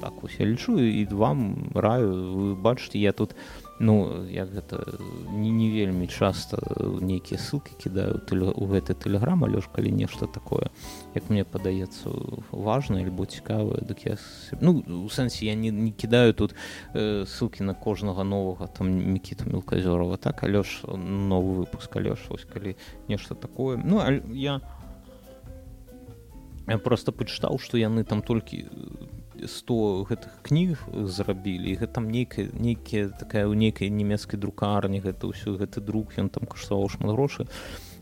так 0.01 0.13
я 0.39 0.47
лічу 0.47 0.79
і 0.81 1.05
вам 1.11 1.71
раю. 1.75 2.11
Вы 2.35 2.55
бачыце 2.55 2.99
я 2.99 3.13
тут 3.13 3.35
ну 3.79 4.27
як 4.27 4.51
гэта 4.51 4.83
не, 5.31 5.51
не 5.51 5.71
вельмі 5.71 6.07
часта 6.07 6.59
нейкія 7.01 7.39
ссылки 7.39 7.71
кідаю 7.79 8.19
у 8.55 8.67
гэты 8.67 8.95
тэлеграм 8.95 9.45
але 9.45 9.61
ж 9.61 9.71
калі 9.71 9.93
нешта 9.93 10.27
такое 10.27 10.71
як 11.15 11.31
мне 11.31 11.45
падаецца 11.45 12.11
важно 12.51 12.99
альбо 12.99 13.27
цікавае 13.27 13.83
дык 13.87 14.07
я 14.07 14.17
ну 14.61 14.83
у 14.83 15.09
сэнсе 15.09 15.47
я 15.47 15.55
не, 15.55 15.71
не 15.71 15.91
кідаю 15.91 16.35
тут 16.35 16.55
э, 16.95 17.25
ссылки 17.25 17.63
на 17.63 17.75
кожнага 17.75 18.25
новага 18.25 18.67
там 18.67 18.91
мікіта 18.91 19.47
мелказёрова 19.47 20.17
так 20.19 20.43
але 20.43 20.63
ж 20.63 20.83
новы 20.87 21.63
выпуск 21.63 21.95
але 21.95 22.17
ж 22.17 22.21
ось 22.31 22.45
калі 22.45 22.75
нешта 23.09 23.35
такое. 23.35 23.77
Ну 23.77 24.03
я 24.35 24.61
я 26.67 26.79
просто 26.79 27.13
пачытаў 27.13 27.59
што 27.59 27.79
яны 27.79 28.05
там 28.05 28.23
толькі 28.23 28.67
100 29.47 30.09
гэтых 30.11 30.33
кніг 30.43 30.83
зрабілі 30.93 31.77
гэта 31.79 32.01
там 32.01 32.11
нейкая 32.11 32.49
нейкія 32.53 33.13
такая 33.13 33.47
ў 33.47 33.55
нейкай 33.55 33.91
нямецкай 33.91 34.41
друкарні 34.41 34.99
гэта 35.05 35.31
ўсё 35.31 35.55
гэты 35.61 35.85
друк 35.85 36.17
ён 36.19 36.33
там 36.33 36.49
каштаваў 36.49 36.89
шмат 36.89 37.15
грошы 37.15 37.47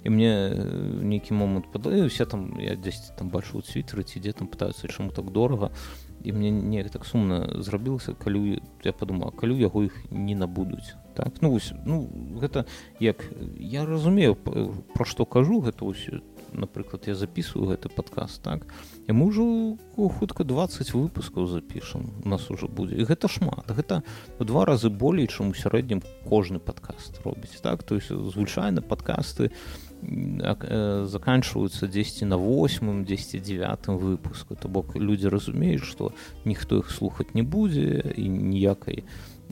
і 0.07 0.11
мне 0.11 0.55
нейкі 1.03 1.35
момант 1.35 1.73
падаюся 1.73 2.27
там 2.31 2.55
я 2.63 2.77
дзесьці 2.79 3.19
там 3.19 3.29
бачу 3.29 3.59
цвітеры 3.59 4.07
ці 4.07 4.23
дзе 4.23 4.33
там 4.39 4.47
пытаюцца 4.47 4.87
чаму 4.87 5.11
так 5.11 5.33
дорага. 5.35 5.75
І 6.23 6.33
мне 6.33 6.51
неяк 6.51 6.91
так 6.91 7.05
сумна 7.05 7.63
зрабілася 7.63 8.15
калі 8.15 8.63
я 8.85 8.93
падумала 8.93 9.31
калі 9.31 9.59
яго 9.59 9.83
іх 9.87 9.95
не 10.11 10.35
набудуць 10.35 10.95
так? 11.15 11.43
Ну 11.43 11.51
вось 11.51 11.73
ну 11.85 12.09
гэта 12.41 12.67
як 13.01 13.23
я 13.59 13.87
разумею 13.87 14.35
пра 14.35 15.05
што 15.05 15.27
кажу 15.27 15.61
гэта 15.61 15.87
ўсё 15.87 16.23
напрыклад 16.53 17.07
я 17.07 17.15
записываю 17.15 17.75
гэты 17.75 17.91
подкаст 17.91 18.43
так 18.43 18.67
і 19.07 19.13
мы 19.15 19.31
ўжо 19.31 19.79
хутка 19.95 20.43
20 20.45 20.91
выпускаў 20.95 21.47
запішам 21.47 22.11
у 22.25 22.29
нас 22.29 22.51
уже 22.51 22.67
будзе 22.67 22.99
і 22.99 23.07
гэта 23.07 23.31
шмат. 23.31 23.71
Гэта 23.71 24.03
у 24.39 24.45
два 24.45 24.67
разы 24.67 24.91
болей 24.91 25.31
чым 25.31 25.51
у 25.51 25.55
сярэднім 25.55 26.03
кожны 26.27 26.59
подкаст 26.59 27.23
робіць. 27.23 27.63
Так? 27.63 27.83
То 27.83 27.95
есть 27.95 28.11
звычайна 28.11 28.83
подкасты 28.83 29.55
заканчиваюцца 30.03 31.87
10 31.87 32.23
на 32.23 32.37
8 32.37 33.05
10 33.05 33.43
9 33.43 33.87
выпуску. 33.87 34.57
То 34.59 34.69
бок 34.69 34.97
людзі 34.97 35.29
разумеюць 35.29 35.87
что 35.87 36.13
ніхто 36.45 36.79
іх 36.79 36.91
слухаць 36.91 37.35
не 37.35 37.43
будзе 37.43 38.03
і 38.17 38.29
ніякай 38.29 39.05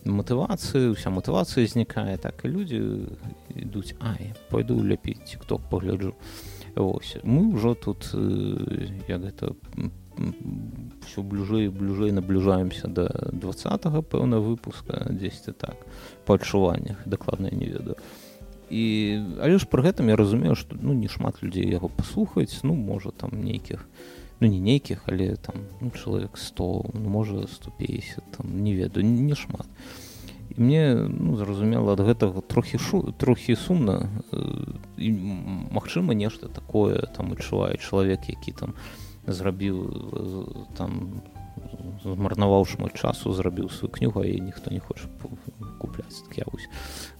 матывацыі 0.05 0.98
уся 0.98 1.11
матывацыя 1.11 1.66
знікае. 1.66 2.18
Так 2.18 2.42
і 2.44 2.48
людзі 2.48 3.07
ідуць 3.55 3.94
ай 4.02 4.34
пойду 4.50 4.82
ляпіць 4.82 5.30
тикток 5.30 5.62
погляджу 5.70 6.14
Ось. 6.77 7.16
мы 7.22 7.55
ўжо 7.55 7.75
тут 7.75 8.11
як 9.09 9.20
гэта 9.22 9.55
все 11.07 11.22
бліжэй 11.22 11.68
бліжэй 11.68 12.12
набліжаемся 12.12 12.89
да 12.89 13.09
20 13.33 13.87
пэўна 14.11 14.39
выпуска 14.41 15.07
10 15.11 15.57
так 15.59 15.77
па 16.27 16.35
адчуваннях 16.35 16.99
дакладна 17.07 17.51
не 17.51 17.66
ведаю 17.66 17.97
і 18.70 18.83
але 19.39 19.59
ж 19.59 19.66
пры 19.70 19.87
гэтым 19.87 20.11
я 20.11 20.16
разумею 20.16 20.55
што 20.55 20.77
ну 20.81 20.95
не 20.95 21.09
шмат 21.09 21.43
людзей 21.43 21.70
яго 21.70 21.89
паслухаць 21.89 22.62
ну 22.62 22.75
можа 22.75 23.11
там 23.11 23.31
нейкіх 23.39 23.87
ну 24.41 24.47
не 24.47 24.59
нейкіх 24.59 25.07
але 25.07 25.37
там 25.37 25.55
ну, 25.81 25.91
чалавек 25.91 26.39
100 26.39 26.91
ну, 26.95 27.09
можа 27.11 27.47
150 27.47 28.18
там 28.39 28.62
не 28.62 28.75
ведаю 28.75 29.07
не 29.07 29.35
шмат 29.35 29.66
і 30.57 30.61
мне 30.62 30.94
ну, 30.94 31.36
зразумела 31.36 31.92
ад 31.92 32.00
гэтага 32.00 32.40
трохі 32.40 32.78
шу 32.78 33.02
трохі 33.18 33.57
сумна 33.57 34.09
і 34.96 35.11
магчыма 35.74 36.14
нешта 36.14 36.48
такое 36.48 37.11
там 37.16 37.32
адчувае 37.32 37.76
чалавек 37.78 38.28
які 38.28 38.52
там 38.52 38.74
зрабіў 39.26 40.66
там 40.78 41.22
змарнаваў 42.05 42.66
шмат 42.68 42.94
часу 42.94 43.32
зрабіў 43.32 43.70
сваю 43.70 43.90
кнігу 43.90 44.24
і 44.24 44.40
ніхто 44.40 44.70
не 44.70 44.80
хоча 44.80 45.09
купляць. 45.78 46.22
Так 46.28 46.38
я 46.38 46.44
вось 46.52 46.68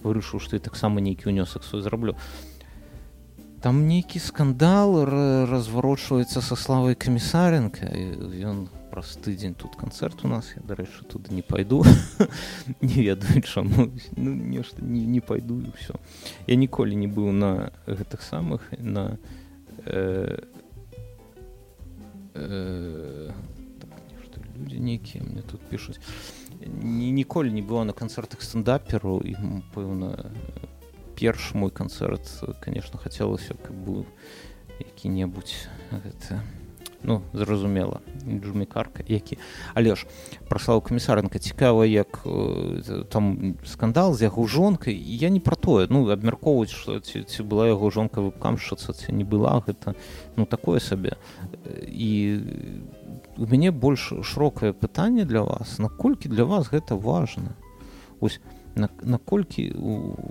вырашыў 0.03 0.39
што 0.39 0.55
і 0.55 0.63
таксама 0.63 1.01
нейкі 1.01 1.31
ўнёсак 1.31 1.63
свой 1.63 1.81
зраблю 1.81 2.15
там 3.65 3.87
нейкі 3.89 4.19
скандал 4.21 4.91
разварочваецца 5.49 6.37
са 6.45 6.53
славай 6.53 6.93
камісаренко 6.93 7.87
ён 8.45 8.67
праз 8.93 9.17
тыдзень 9.25 9.57
тут 9.57 9.73
канцэрт 9.73 10.21
у 10.21 10.29
нас 10.29 10.51
я 10.53 10.61
дарэчы 10.61 11.01
туды 11.09 11.33
не 11.33 11.41
пайду 11.41 11.81
не 12.85 13.01
ведаю 13.01 13.41
чаму 13.41 13.89
ну, 14.13 14.35
нешта 14.37 14.85
не, 14.85 15.01
не 15.09 15.17
пайду 15.17 15.57
і 15.57 15.73
ўсё 15.73 15.97
я 16.45 16.55
ніколі 16.61 16.93
не 16.93 17.09
быў 17.09 17.33
на 17.33 17.73
гэтых 17.89 18.21
самых 18.21 18.69
на 18.77 19.17
э, 19.81 20.45
э, 22.37 23.31
так, 23.81 24.45
людзі 24.61 24.77
нейкія 24.77 25.25
мне 25.25 25.41
тут 25.41 25.65
пішуць 25.73 25.97
ні, 26.61 27.09
ніколі 27.09 27.49
не 27.49 27.65
было 27.65 27.81
на 27.81 27.97
канцэртах 27.97 28.45
стендаперу 28.45 29.25
і 29.25 29.33
пэўна 29.73 30.29
перш 31.15 31.53
мой 31.53 31.71
канцэрт 31.71 32.27
конечно 32.61 32.99
хацелася 32.99 33.55
каб 33.55 33.75
быў 33.75 34.05
які-небудзь 34.79 35.67
гэта 35.91 36.43
ну 37.05 37.21
зразумела 37.33 38.01
джумікарка 38.25 39.05
які 39.07 39.37
але 39.73 39.95
ж 39.95 40.07
праслаў 40.49 40.81
камісарынка 40.81 41.39
цікава 41.39 41.85
як 41.85 42.21
э, 42.25 43.05
там 43.09 43.55
скандал 43.65 44.13
з 44.13 44.25
яго 44.27 44.47
жонкай 44.47 44.95
я 44.95 45.29
не 45.29 45.39
пра 45.39 45.55
тое 45.55 45.87
ну 45.89 46.09
абмяркоўваць 46.09 46.73
што 46.73 46.99
ці, 46.99 47.23
ці 47.23 47.43
была 47.43 47.67
яго 47.67 47.91
жонка 47.91 48.21
выкамшчыца 48.21 48.93
ці 48.93 49.13
не 49.13 49.23
была 49.23 49.61
гэта 49.67 49.95
ну 50.35 50.45
такое 50.45 50.79
сабе 50.79 51.17
і 51.87 52.41
у 53.37 53.45
мяне 53.45 53.71
больш 53.71 54.13
шырокае 54.23 54.73
пытанне 54.73 55.25
для 55.25 55.41
вас. 55.43 55.79
Наколькі 55.79 56.29
для 56.29 56.45
вас 56.45 56.71
гэта 56.71 56.95
важна 56.95 57.55
ось 58.21 58.39
наколькі 58.75 59.71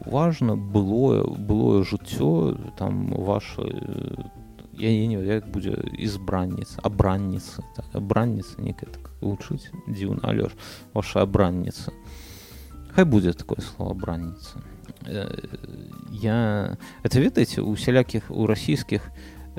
важна 0.07 0.57
былое 0.57 1.25
былое 1.25 1.83
жыццё 1.83 2.57
там 2.77 3.09
ваше 3.09 3.63
там 3.63 4.45
я, 4.79 4.91
я 4.91 5.07
не 5.07 5.15
як 5.15 5.49
будзе 5.51 5.77
избранніца 5.99 6.81
абранніца 6.83 7.63
так, 7.77 7.87
абранніца 7.93 8.61
некая 8.63 8.91
так 8.91 9.11
вучыць 9.21 9.71
дзіўна 9.89 10.27
алёш 10.27 10.53
ваша 10.95 11.23
абранніца 11.23 11.93
хай 12.95 13.05
будзе 13.05 13.33
такое 13.33 13.63
слово 13.63 13.95
бранніца 13.95 14.63
э, 15.07 15.31
я 16.11 16.77
это 17.03 17.21
ведаеце 17.21 17.63
у 17.63 17.77
сялякіх 17.77 18.31
у 18.31 18.47
расійскіх 18.47 19.11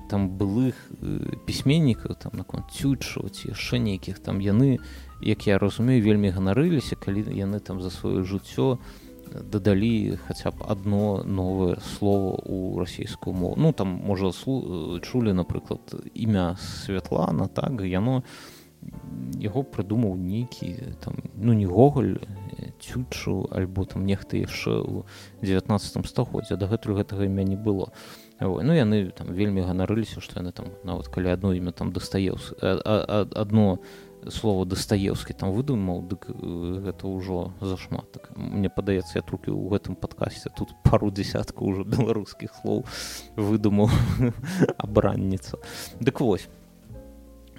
там 0.10 0.30
былых 0.30 0.76
э, 1.02 1.36
пісьменнікаў 1.46 2.16
там 2.20 2.32
наконт 2.36 2.72
цючу 2.72 3.30
ці 3.30 3.56
яшчэ 3.56 3.80
нейкіх 3.80 4.20
там 4.20 4.42
яны 4.42 4.80
як 5.22 5.48
я 5.48 5.58
разумею 5.58 6.04
вельмі 6.04 6.30
ганарыліся 6.30 6.96
калі 6.96 7.26
яны 7.32 7.60
там 7.60 7.82
за 7.82 7.90
сваё 7.90 8.24
жыццё 8.24 8.78
дадалі 9.52 10.18
хаця 10.28 10.52
б 10.52 10.66
одно 10.68 11.24
новое 11.24 11.78
слово 11.82 12.40
у 12.46 12.80
расійскую 12.80 13.36
мову. 13.36 13.56
Ну 13.58 13.72
там 13.74 13.88
можа 13.88 14.32
чулі 15.02 15.34
напрыклад 15.34 15.82
імя 16.14 16.58
святлана 16.58 17.48
так 17.48 17.82
яно 17.82 18.24
яго 19.42 19.64
прыдумаў 19.64 20.14
нейкі 20.16 20.96
там 21.02 21.18
ну 21.36 21.54
не 21.54 21.66
гоголь 21.66 22.22
цючу 22.80 23.50
альбо 23.52 23.86
там 23.86 24.06
нехта 24.06 24.38
яшчэ 24.38 24.78
ў 24.78 25.04
19 25.42 26.06
стагоддзя 26.06 26.56
дагэтуль 26.56 26.94
гэтага 26.94 27.26
імя 27.26 27.44
не 27.44 27.58
было. 27.58 27.92
Ой, 28.40 28.64
ну 28.64 28.74
яны 28.74 29.10
там 29.12 29.34
вельмі 29.34 29.66
ганарыліся 29.66 30.22
што 30.22 30.40
яны 30.40 30.52
там 30.52 30.70
нават 30.84 31.08
калі 31.08 31.34
одно 31.34 31.54
імя 31.56 31.72
там 31.72 31.92
дастаеўс 31.92 32.54
одно 32.62 33.80
слово 34.32 34.66
дастаеўскі 34.66 35.34
там 35.34 35.54
выдумаў 35.54 36.02
дык 36.10 36.28
гэта 36.86 37.08
ўжо 37.08 37.54
зашмат. 37.62 38.12
Так 38.12 38.32
мне 38.36 38.70
падаецца 38.70 39.20
я 39.20 39.24
толькі 39.24 39.54
ў 39.54 39.70
гэтым 39.74 39.96
падкасці 39.96 40.52
тут 40.58 40.74
пару 40.84 41.12
десятку 41.12 41.70
ўжо 41.70 41.86
беларускіх 41.86 42.54
слоў 42.62 42.86
выдумаў 43.36 43.90
абранніца 44.78 45.62
дык 46.06 46.22
вось 46.22 46.48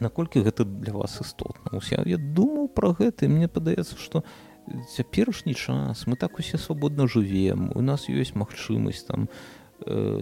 наколькі 0.01 0.45
гэта 0.45 0.65
для 0.65 0.93
вас 0.93 1.21
істотна? 1.21 1.81
Я, 1.89 2.05
я 2.05 2.19
думаў 2.19 2.69
пра 2.69 2.93
гэта 2.93 3.29
мне 3.29 3.49
падаецца 3.49 3.97
што 3.97 4.25
цяперашні 4.67 5.55
час 5.55 6.07
мы 6.07 6.17
так 6.17 6.39
усе 6.39 6.59
свабодна 6.59 7.07
жывем 7.07 7.71
у 7.75 7.81
нас 7.81 8.11
ёсць 8.11 8.35
магчымасць 8.35 9.07
там 9.07 9.31
э, 9.31 9.56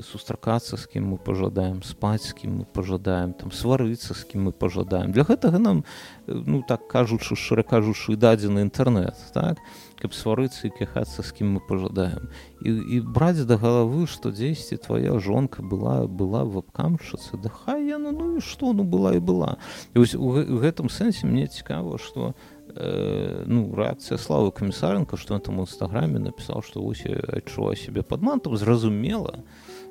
сустракацца 0.03 0.77
з 0.77 0.87
кім 0.91 1.15
мы 1.15 1.17
пажадаем 1.17 1.83
спаць 1.87 2.27
з 2.27 2.33
кім 2.35 2.51
мы 2.59 2.65
пажадаем 2.67 3.33
там 3.39 3.53
сварыцца 3.55 4.15
з 4.15 4.23
кім 4.27 4.51
мы 4.51 4.53
пажадаем. 4.53 5.13
Для 5.13 5.23
гэтага 5.23 5.59
нам 5.59 5.85
ну 6.27 6.63
так 6.67 6.89
кажучы 6.89 7.39
шчыра 7.39 7.63
кажучы 7.63 8.17
дадзены 8.17 8.67
інтэрнэт 8.67 9.15
так? 9.33 9.63
Каб 9.95 10.13
сварыцца 10.13 10.67
і 10.67 10.75
кахацца 10.75 11.23
з 11.23 11.31
кім 11.33 11.55
мы 11.57 11.61
пажадаем. 11.63 12.29
І, 12.61 12.99
і 12.99 13.01
браць 13.01 13.47
да 13.47 13.57
галавы 13.57 14.11
што 14.11 14.35
дзесьці 14.35 14.77
твоя 14.77 15.19
жонка 15.23 15.63
была 15.63 16.11
была 16.11 16.43
вебкамчыцца 16.45 17.39
да 17.39 17.49
хай 17.49 17.87
яна 17.87 18.11
ну 18.11 18.37
і 18.37 18.41
што 18.43 18.75
ну 18.75 18.83
была 18.83 19.15
і 19.15 19.23
была. 19.23 19.57
І 19.95 20.03
вось 20.03 20.19
у, 20.19 20.35
у 20.35 20.59
гэтым 20.59 20.91
сэнсе 20.91 21.31
мне 21.31 21.47
цікава 21.47 21.97
што 22.03 22.35
э, 22.77 23.45
ну 23.47 23.75
рэакцыя 23.75 24.19
славы 24.19 24.51
камісарынка 24.53 25.17
што 25.17 25.35
на 25.35 25.41
там 25.41 25.61
нстаграме 25.63 26.19
напісаў 26.19 26.63
што 26.67 26.83
вось 26.83 27.05
адчуваю 27.07 27.77
сябе 27.79 28.03
пад 28.03 28.23
мантам 28.23 28.57
зразумела 28.57 29.45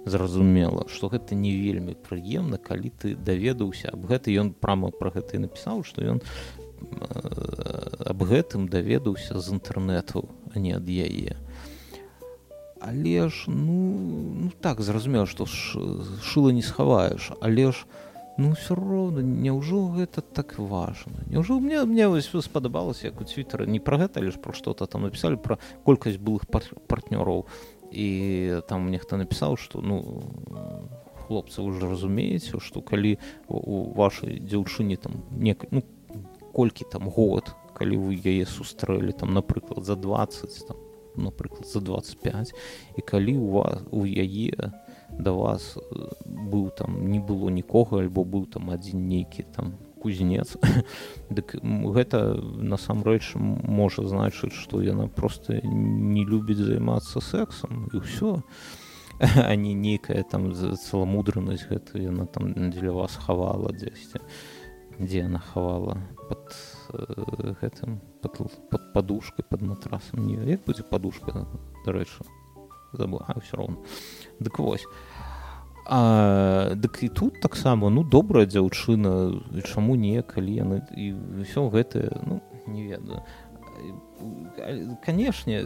зразумела 0.05 0.87
што 0.91 1.07
гэта 1.07 1.35
не 1.35 1.55
вельмі 1.55 1.95
прыемна 1.95 2.57
калі 2.57 2.91
ты 2.99 3.15
даведаўся 3.15 3.93
аб 3.93 4.07
гэта 4.11 4.35
ён 4.35 4.53
прама 4.53 4.91
пра 4.91 5.13
гэта 5.15 5.39
і 5.39 5.47
напісаў 5.47 5.83
што 5.87 6.03
ён 6.03 6.19
э, 6.19 6.27
аб 8.11 8.23
гэтым 8.23 8.67
даведаўся 8.67 9.39
з 9.39 9.55
інтэрнэту 9.55 10.27
а 10.53 10.59
не 10.59 10.75
ад 10.75 10.87
яе. 10.87 11.39
Але 12.83 13.29
ж 13.31 13.47
ну, 13.47 14.43
ну 14.43 14.51
так 14.59 14.81
зразумела 14.81 15.25
што 15.25 15.47
ж 15.47 15.79
шыла 16.19 16.51
не 16.51 16.61
схаваеш 16.61 17.31
але 17.39 17.71
ж 17.71 17.87
у 17.87 18.02
ну 18.37 18.53
все 18.53 18.75
роўна 18.75 19.21
няўжо 19.21 19.87
гэта 19.93 20.21
так 20.21 20.57
важно 20.57 21.21
Няўжо 21.29 21.59
мне 21.59 21.83
мне 21.85 22.07
вось 22.07 22.29
спадабалася 22.29 23.07
як 23.07 23.21
у 23.21 23.25
твиттера 23.25 23.65
не 23.65 23.79
пра 23.79 23.97
гэта 23.97 24.21
лишь 24.21 24.41
про 24.41 24.53
что-то 24.53 24.85
там 24.85 25.03
написали 25.03 25.35
про 25.35 25.59
колькасць 25.83 26.17
былых 26.17 26.47
пар 26.49 26.63
партнёраў. 26.87 27.45
І 27.91 28.61
там 28.67 28.89
нехта 28.89 29.17
напісаў 29.17 29.57
что 29.57 29.81
ну 29.81 30.01
хлопцы 31.27 31.61
уже 31.61 31.89
разумееце 31.89 32.59
что 32.59 32.81
калі 32.81 33.17
у 33.47 33.93
вашай 33.93 34.39
дзяўчыне 34.39 34.97
там 34.97 35.23
не 35.31 35.55
ну, 35.71 35.83
колькі 36.53 36.85
там 36.91 37.09
год 37.09 37.53
калі 37.73 37.97
вы 37.97 38.17
яе 38.17 38.45
сустрэлі 38.45 39.13
там 39.13 39.33
напрыклад 39.33 39.85
за 39.85 39.95
20 39.95 40.67
там 40.67 40.77
напрыклад 41.15 41.67
за 41.67 41.79
25 41.79 42.53
і 42.97 43.01
калі 43.01 43.37
у 43.37 43.49
вас 43.51 43.81
у 43.91 44.05
яе 44.05 44.51
там 44.57 44.73
да 45.19 45.31
вас 45.31 45.77
э, 45.77 45.81
быў 46.25 46.69
там 46.75 47.09
не 47.11 47.19
было 47.19 47.49
нікога 47.49 47.99
альбо 47.99 48.23
быў 48.23 48.45
там 48.45 48.69
адзін 48.69 49.07
нейкі 49.07 49.45
там 49.55 49.77
кузнец. 50.01 50.57
Дык 51.29 51.55
гэта 51.63 52.35
насамрэч 52.41 53.35
можа 53.39 54.03
значыць 54.03 54.53
што 54.53 54.81
яна 54.81 55.07
просто 55.07 55.61
не 55.63 56.25
любіць 56.25 56.59
займацца 56.59 57.21
сексам 57.21 57.87
і 57.93 58.03
ўсё 58.03 58.41
а 59.19 59.55
не 59.55 59.73
нейкая 59.73 60.23
там 60.23 60.51
цаламудранасць 60.53 61.69
гэта 61.69 62.01
яна 62.01 62.25
там 62.25 62.53
дзеля 62.71 62.91
вас 62.91 63.15
хавала 63.15 63.71
дзесьці 63.71 64.19
дзе 64.99 65.25
яна 65.25 65.39
хавала 65.39 65.97
под 66.27 66.51
э, 66.93 67.53
гэтым 67.61 68.01
под, 68.21 68.51
под 68.69 68.93
падушкой 68.93 69.45
под 69.47 69.61
матрасам 69.61 70.27
не 70.27 70.35
як 70.51 70.65
будзе 70.65 70.83
падушка 70.83 71.47
дарэчы 71.85 72.25
забыла 72.91 73.25
все 73.41 73.57
роўна 73.57 73.77
дык 74.39 74.59
вось. 74.59 74.87
А 75.85 76.75
дык 76.75 77.03
і 77.03 77.09
тут 77.09 77.41
таксама 77.41 77.89
ну 77.89 78.03
добрая 78.03 78.45
дзяўчына 78.45 79.41
чаму 79.67 79.95
не 79.95 80.23
калі 80.23 80.53
яны 80.55 80.77
і 80.95 81.11
ўсё 81.43 81.67
гэтае 81.69 82.23
ну 82.23 82.39
не 82.67 82.87
ведаю. 82.87 83.21
Канешне 85.03 85.65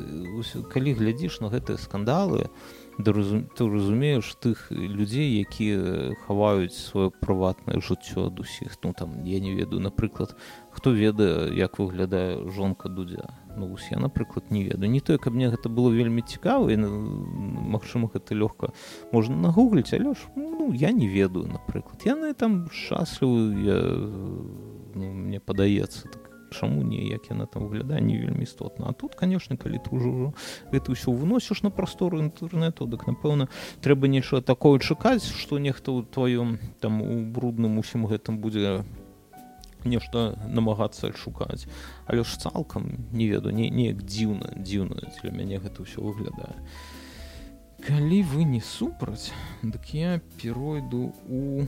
калі 0.74 0.97
глядзіш 0.97 1.39
на 1.41 1.53
гэтыя 1.53 1.78
скандалы 1.78 2.49
да 2.49 2.51
разум, 2.98 3.50
ты 3.56 3.70
разумееш 3.70 4.36
тых 4.41 4.72
людзей 4.72 5.39
якія 5.41 6.18
хаваюць 6.26 6.74
сваё 6.74 7.14
прыватнае 7.14 7.80
жыццё 7.82 8.28
ад 8.28 8.39
усіх. 8.39 8.78
Ну 8.84 8.93
там 8.93 9.24
я 9.26 9.39
не 9.39 9.54
ведаю 9.54 9.82
напрыклад 9.82 10.36
хто 10.72 10.91
ведае 10.91 11.54
як 11.58 11.80
выглядае 11.80 12.50
жонка 12.50 12.89
дудзя. 12.89 13.30
Ну 13.56 13.68
вось 13.68 13.88
я 13.91 14.00
напрыклад 14.00 14.52
не 14.52 14.64
ведаю. 14.64 14.89
Не 14.89 15.00
тое 15.00 15.18
каб 15.18 15.34
мне 15.34 15.50
гэта 15.50 15.70
было 15.70 15.89
вельмі 15.89 16.22
цікава 16.22 16.72
і 16.72 16.78
магчыма 16.78 18.10
гэта 18.14 18.34
лёгка 18.34 18.74
можна 19.12 19.38
нагугліць 19.38 19.93
але 19.93 20.14
ж 20.14 20.18
ну 20.36 20.74
я 20.74 20.91
не 20.91 21.08
ведаю 21.08 21.45
напрыклад. 21.45 22.02
Яны 22.06 22.34
там 22.34 22.70
шчаслівы 22.72 23.62
я 23.62 23.80
ну, 24.98 25.14
мне 25.14 25.39
падаецца 25.39 26.10
так 26.10 26.27
чаму 26.52 26.84
не 26.84 27.08
як 27.08 27.30
яна 27.30 27.45
там 27.45 27.68
выглядае 27.68 28.02
не 28.02 28.18
вельмі 28.18 28.43
істотна. 28.43 28.89
А 28.89 28.93
тут 28.93 29.16
конечно 29.16 29.58
калі 29.58 29.80
ты 29.80 29.89
ўжо 29.91 30.34
гэта 30.72 30.91
ўсё 30.91 31.12
выносіш 31.12 31.64
на 31.64 31.70
прастору 31.70 32.20
інтэрнэту 32.20 32.88
дык 32.88 33.08
напэўна 33.08 33.48
трэба 33.82 34.08
нечага 34.08 34.41
такое 34.41 34.80
чакаць 34.80 35.26
што 35.26 35.60
нехта 35.60 35.91
ў 35.91 36.06
тваём 36.08 36.60
там 36.80 37.02
у 37.02 37.26
брудным 37.26 37.78
усім 37.78 38.08
гэтым 38.08 38.39
будзе 38.39 38.84
нешта 39.86 40.36
намагацца 40.48 41.12
шукаць 41.16 41.68
але 42.06 42.24
ж 42.24 42.38
цалкам 42.38 43.08
не 43.12 43.28
ведаю 43.28 43.56
не 43.56 43.70
неяк 43.70 44.04
дзіўна 44.04 44.58
дзіўна 44.58 44.95
для 45.22 45.32
мяне 45.32 45.60
гэта 45.60 45.84
ўсё 45.84 46.02
выглядае. 46.02 46.56
Калі 47.78 48.24
вы 48.34 48.43
не 48.43 48.60
супраць 48.60 49.32
дык 49.62 49.93
я 49.93 50.20
перайду 50.41 51.14
у 51.30 51.68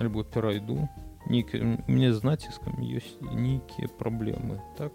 альбо 0.00 0.24
перайду 0.24 0.88
мне 1.28 2.12
з 2.12 2.22
націскам 2.22 2.78
ёсць 2.80 3.16
нейкія 3.20 3.88
праблемы 3.98 4.60
так 4.78 4.92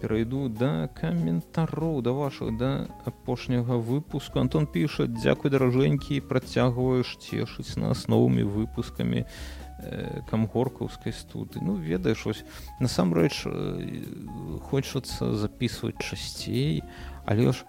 перайду 0.00 0.48
да 0.48 0.88
каментароў 0.92 2.02
да 2.02 2.12
вашых 2.12 2.56
да 2.56 2.88
апошняга 3.04 3.76
выпуску 3.76 4.40
антон 4.40 4.66
піша 4.66 5.06
дзякуй 5.06 5.50
даражэнькі 5.50 6.20
працягваеш 6.28 7.16
цешыць 7.20 7.76
нас 7.80 8.08
новымі 8.08 8.44
выпускамі 8.44 9.24
Э, 9.78 10.22
камгоркаўскай 10.30 11.12
студы 11.12 11.60
ну 11.60 11.74
ведаеш 11.76 12.26
ось 12.26 12.44
насамрэч 12.80 13.42
э, 13.44 14.58
хочацца 14.70 15.36
записывать 15.36 16.00
часцей 16.00 16.82
але 17.26 17.52
ж 17.52 17.68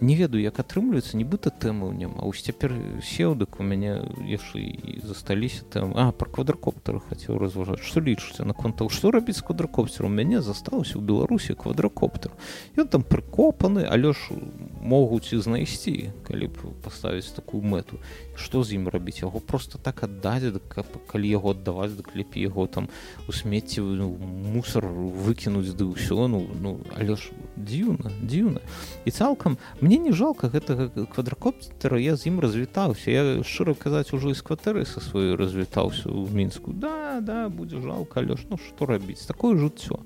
не 0.00 0.16
ведаю 0.16 0.42
як 0.42 0.58
атрымліваецца 0.60 1.16
нібыта 1.20 1.52
тэмы 1.52 1.92
няма 1.92 2.24
ось 2.24 2.40
цяпер 2.40 2.72
сеў 3.04 3.36
дык 3.36 3.60
у 3.60 3.66
мяне 3.66 4.00
яшчэ 4.24 4.60
і 4.60 5.00
засталіся 5.04 5.64
там. 5.68 5.92
А 5.96 6.10
про 6.12 6.30
квадракоптера 6.30 7.00
хацеў 7.04 7.38
разважаць. 7.38 7.84
Што 7.84 8.00
лічыце 8.00 8.48
на 8.48 8.56
контаў 8.56 8.88
што 8.88 9.12
рабіць 9.12 9.40
квадракоптер 9.44 10.08
у 10.08 10.12
мяне 10.12 10.40
застаўся 10.40 10.96
ў 10.96 11.04
беларусі 11.04 11.54
квадракоптер 11.54 12.32
ён 12.80 12.88
там 12.88 13.04
прыкопаны 13.04 13.84
але 13.84 14.16
ж 14.16 14.32
могуць 14.80 15.32
і 15.32 15.38
знайсці 15.38 16.10
калі 16.24 16.48
б 16.48 16.72
паставіць 16.82 17.36
такую 17.36 17.62
мэту. 17.62 18.00
Што 18.34 18.64
з 18.64 18.80
ім 18.80 18.88
рабіць? 18.88 19.20
Яго 19.20 19.40
просто 19.40 19.78
так 19.78 20.02
аддаць 20.04 20.48
каб 20.68 20.88
калі 21.06 21.28
яго 21.28 21.52
аддаваць 21.52 21.92
дык 21.92 22.16
лепей 22.16 22.48
яго 22.48 22.66
там 22.66 22.88
у 23.28 23.32
смецці 23.32 23.84
ну, 23.84 24.16
мусор 24.16 24.88
выкінуць 24.88 25.76
ды 25.76 25.84
ўсё 25.84 26.26
ну 26.28 26.48
ну 26.60 26.80
але 26.96 27.16
ж 27.16 27.30
дзіўна 27.56 28.10
дзіўна. 28.24 28.60
І 29.04 29.10
цалкам 29.10 29.58
мне 29.80 29.98
не 30.00 30.12
жалко 30.12 30.48
гэтага 30.48 30.88
квадракоптера 31.12 32.00
я 32.00 32.16
з 32.16 32.32
ім 32.32 32.40
развітаўся. 32.40 33.10
Я 33.10 33.22
шчыра 33.44 33.76
казаць 33.76 34.12
ужо 34.16 34.32
з 34.32 34.40
кватэры 34.40 34.88
са 34.88 35.04
сваёй 35.04 35.36
развітаўся 35.36 36.08
ў 36.08 36.32
мінску. 36.32 36.72
Да 36.72 37.20
да 37.20 37.48
будзе 37.48 37.80
жалко 37.84 38.24
але 38.24 38.36
ж 38.36 38.48
ну 38.48 38.56
што 38.56 38.88
рабіць? 38.88 39.28
Такое 39.28 39.56
жыццё. 39.60 40.00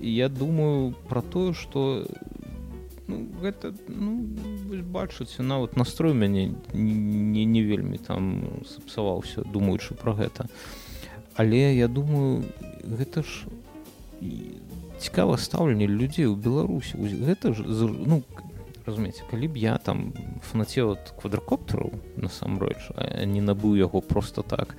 Я 0.00 0.28
думаю 0.28 0.94
про 1.08 1.22
тое 1.22 1.52
что 1.52 2.06
ну, 3.06 3.26
гэта 3.42 3.74
ну, 3.88 4.22
бачыце 4.82 5.42
нават 5.42 5.76
настрой 5.76 6.14
мяне 6.14 6.54
не, 6.72 7.44
не 7.44 7.62
вельмі 7.62 7.98
там 7.98 8.62
сапсаваўся 8.66 9.42
думаючы 9.42 9.94
про 9.94 10.14
гэта. 10.14 10.48
Але 11.34 11.74
я 11.74 11.88
думаю 11.88 12.44
гэта 12.82 13.22
ж 13.22 13.48
цікава 14.98 15.36
стаўленне 15.36 15.86
людзей 15.86 16.26
у 16.26 16.36
беларусі. 16.36 16.96
Гэта 16.96 17.54
ж 17.54 17.66
ну 17.66 18.22
разумееце 18.86 19.24
калі 19.30 19.48
б 19.48 19.58
я 19.58 19.78
там 19.78 20.12
фанацеў 20.42 20.96
от 20.96 21.14
квадракоптеру 21.20 21.92
насамрэч 22.16 22.92
не 23.26 23.40
набыў 23.40 23.76
яго 23.78 24.00
просто 24.00 24.42
так 24.42 24.76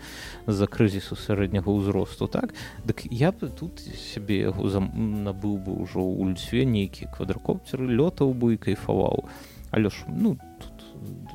за 0.47 0.67
крызісу 0.67 1.15
сярэдняга 1.15 1.71
ўзросту 1.71 2.27
так 2.27 2.53
дык 2.83 3.07
я 3.09 3.31
б 3.31 3.47
тут 3.47 3.79
сябе 3.79 4.51
яго 4.51 4.67
набыў 4.79 5.57
бы 5.57 5.71
ўжо 5.83 6.03
ў 6.03 6.35
льцве 6.35 6.65
нейкі 6.65 7.07
квадракоптеры 7.15 7.87
лётаў 7.87 8.33
бы 8.33 8.55
і 8.55 8.57
кайфаваў. 8.57 9.29
Але 9.71 9.89
ж 9.89 10.05
ну 10.07 10.37
тут 10.61 10.75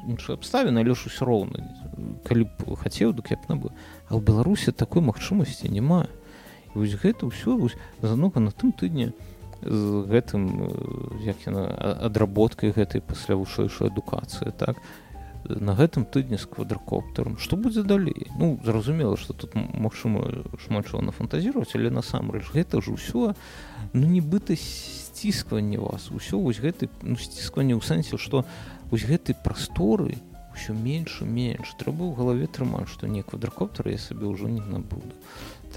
іншыя 0.07 0.39
абставіны 0.39 0.85
але 0.85 0.95
ж 0.95 1.09
усё 1.11 1.25
роўна 1.25 1.65
калі 2.29 2.47
б 2.47 2.77
хацеў 2.77 3.13
дык 3.13 3.33
я 3.35 3.39
б 3.39 3.49
набыў. 3.49 3.71
А 4.09 4.17
ў 4.17 4.21
беларусе 4.21 4.73
такой 4.73 5.03
магчымасці 5.03 5.69
няма. 5.69 6.07
Вось 6.75 6.95
гэта 6.95 7.27
ўсё 7.27 7.57
занога 8.03 8.41
на 8.41 8.53
тым 8.53 8.73
тыдні 8.73 9.13
з 9.63 10.07
гэтым 10.07 10.71
як 11.25 11.43
яна 11.47 11.67
адработкай 12.07 12.71
гэтай 12.71 13.03
пасля 13.03 13.35
вышэйшай 13.35 13.91
адукацыі 13.91 14.55
так? 14.55 14.79
На 15.49 15.73
гэтым 15.75 16.05
тыдні 16.05 16.37
з 16.39 16.47
квадракоптером 16.47 17.39
что 17.39 17.57
будзе 17.57 17.83
далей? 17.83 18.29
Ну 18.39 18.59
зразумела 18.65 19.17
что 19.17 19.33
тут 19.33 19.55
магчыма 19.55 20.45
шмат 20.63 20.87
чого 20.87 21.03
нафантазіировать 21.03 21.75
але 21.75 21.91
насамрэч 21.91 22.55
гэта 22.55 22.83
ж 22.83 22.95
усё 22.95 23.35
ну 23.93 24.07
нібыта 24.07 24.55
сціскванне 24.55 25.79
вас. 25.79 26.11
Усё 26.11 26.39
вось 26.39 26.61
гэты 26.61 26.89
ну, 27.03 27.17
сціскванне 27.17 27.75
ў 27.75 27.83
сэнсе 27.83 28.19
что 28.19 28.45
вось 28.91 29.07
гэтай 29.07 29.35
прасторы 29.35 30.19
ўсё 30.55 30.75
менш 30.75 31.23
менш. 31.23 31.75
Трэба 31.79 32.07
ў 32.07 32.15
галаве 32.15 32.47
трымаць 32.47 32.91
што 32.91 33.07
не 33.07 33.23
квадракоптер 33.23 33.89
я 33.91 33.99
сабе 33.99 34.27
ўжо 34.27 34.47
не 34.47 34.63
набуду 34.63 35.15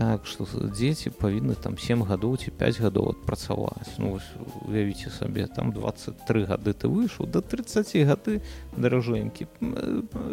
так 0.02 0.26
что 0.26 0.48
дзеці 0.50 1.14
павінны 1.14 1.54
там 1.54 1.78
7 1.78 2.02
гадоў 2.10 2.34
ці 2.42 2.50
5 2.58 2.82
гадоў 2.82 3.10
адпрацаваць 3.14 4.02
ну 4.02 4.18
уявіце 4.66 5.14
сабе 5.14 5.46
там 5.46 5.70
23 5.76 6.50
гады 6.50 6.74
ты 6.74 6.90
выйшаў 6.90 7.30
до 7.30 7.42
30 7.46 8.10
гады 8.10 8.42
даражэнькі 8.74 9.46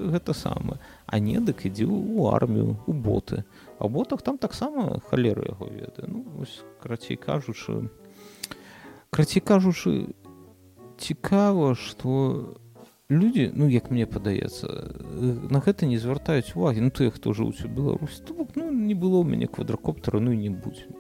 гэта 0.09 0.33
самае. 0.33 0.81
А 1.05 1.21
не 1.21 1.37
дык 1.37 1.69
ідзі 1.69 1.85
у 1.85 2.33
армію 2.33 2.81
у 2.87 2.93
боты. 2.97 3.45
А 3.79 3.89
ботах 3.89 4.23
там 4.23 4.39
таксама 4.39 5.05
халеры 5.11 5.45
яго 5.53 5.69
веды 5.69 6.09
ну 6.09 6.25
ось 6.41 6.65
карацей 6.81 7.21
кажучы 7.21 7.93
крацей 9.11 9.45
кажучы 9.45 10.17
цікава 10.97 11.75
что 11.75 12.09
у 12.09 12.68
людзі 13.11 13.53
ну 13.55 13.69
як 13.69 13.91
мне 13.91 14.05
падаецца 14.07 14.69
на 15.49 15.61
гэта 15.65 15.89
не 15.89 15.97
звяртаюць 15.97 16.53
увагі. 16.53 16.85
Ну 16.85 16.91
тыя 16.93 17.11
хто 17.11 17.33
жыўць 17.33 17.65
у 17.65 17.69
беларусі 17.73 18.21
то 18.29 18.35
бок 18.37 18.53
ну 18.57 18.69
не 18.69 18.93
было 18.93 19.25
ў 19.25 19.25
мяне 19.25 19.49
квадракоптера 19.49 20.21
ну 20.21 20.33
і 20.33 20.37
не 20.37 20.53
будзе. 20.53 20.93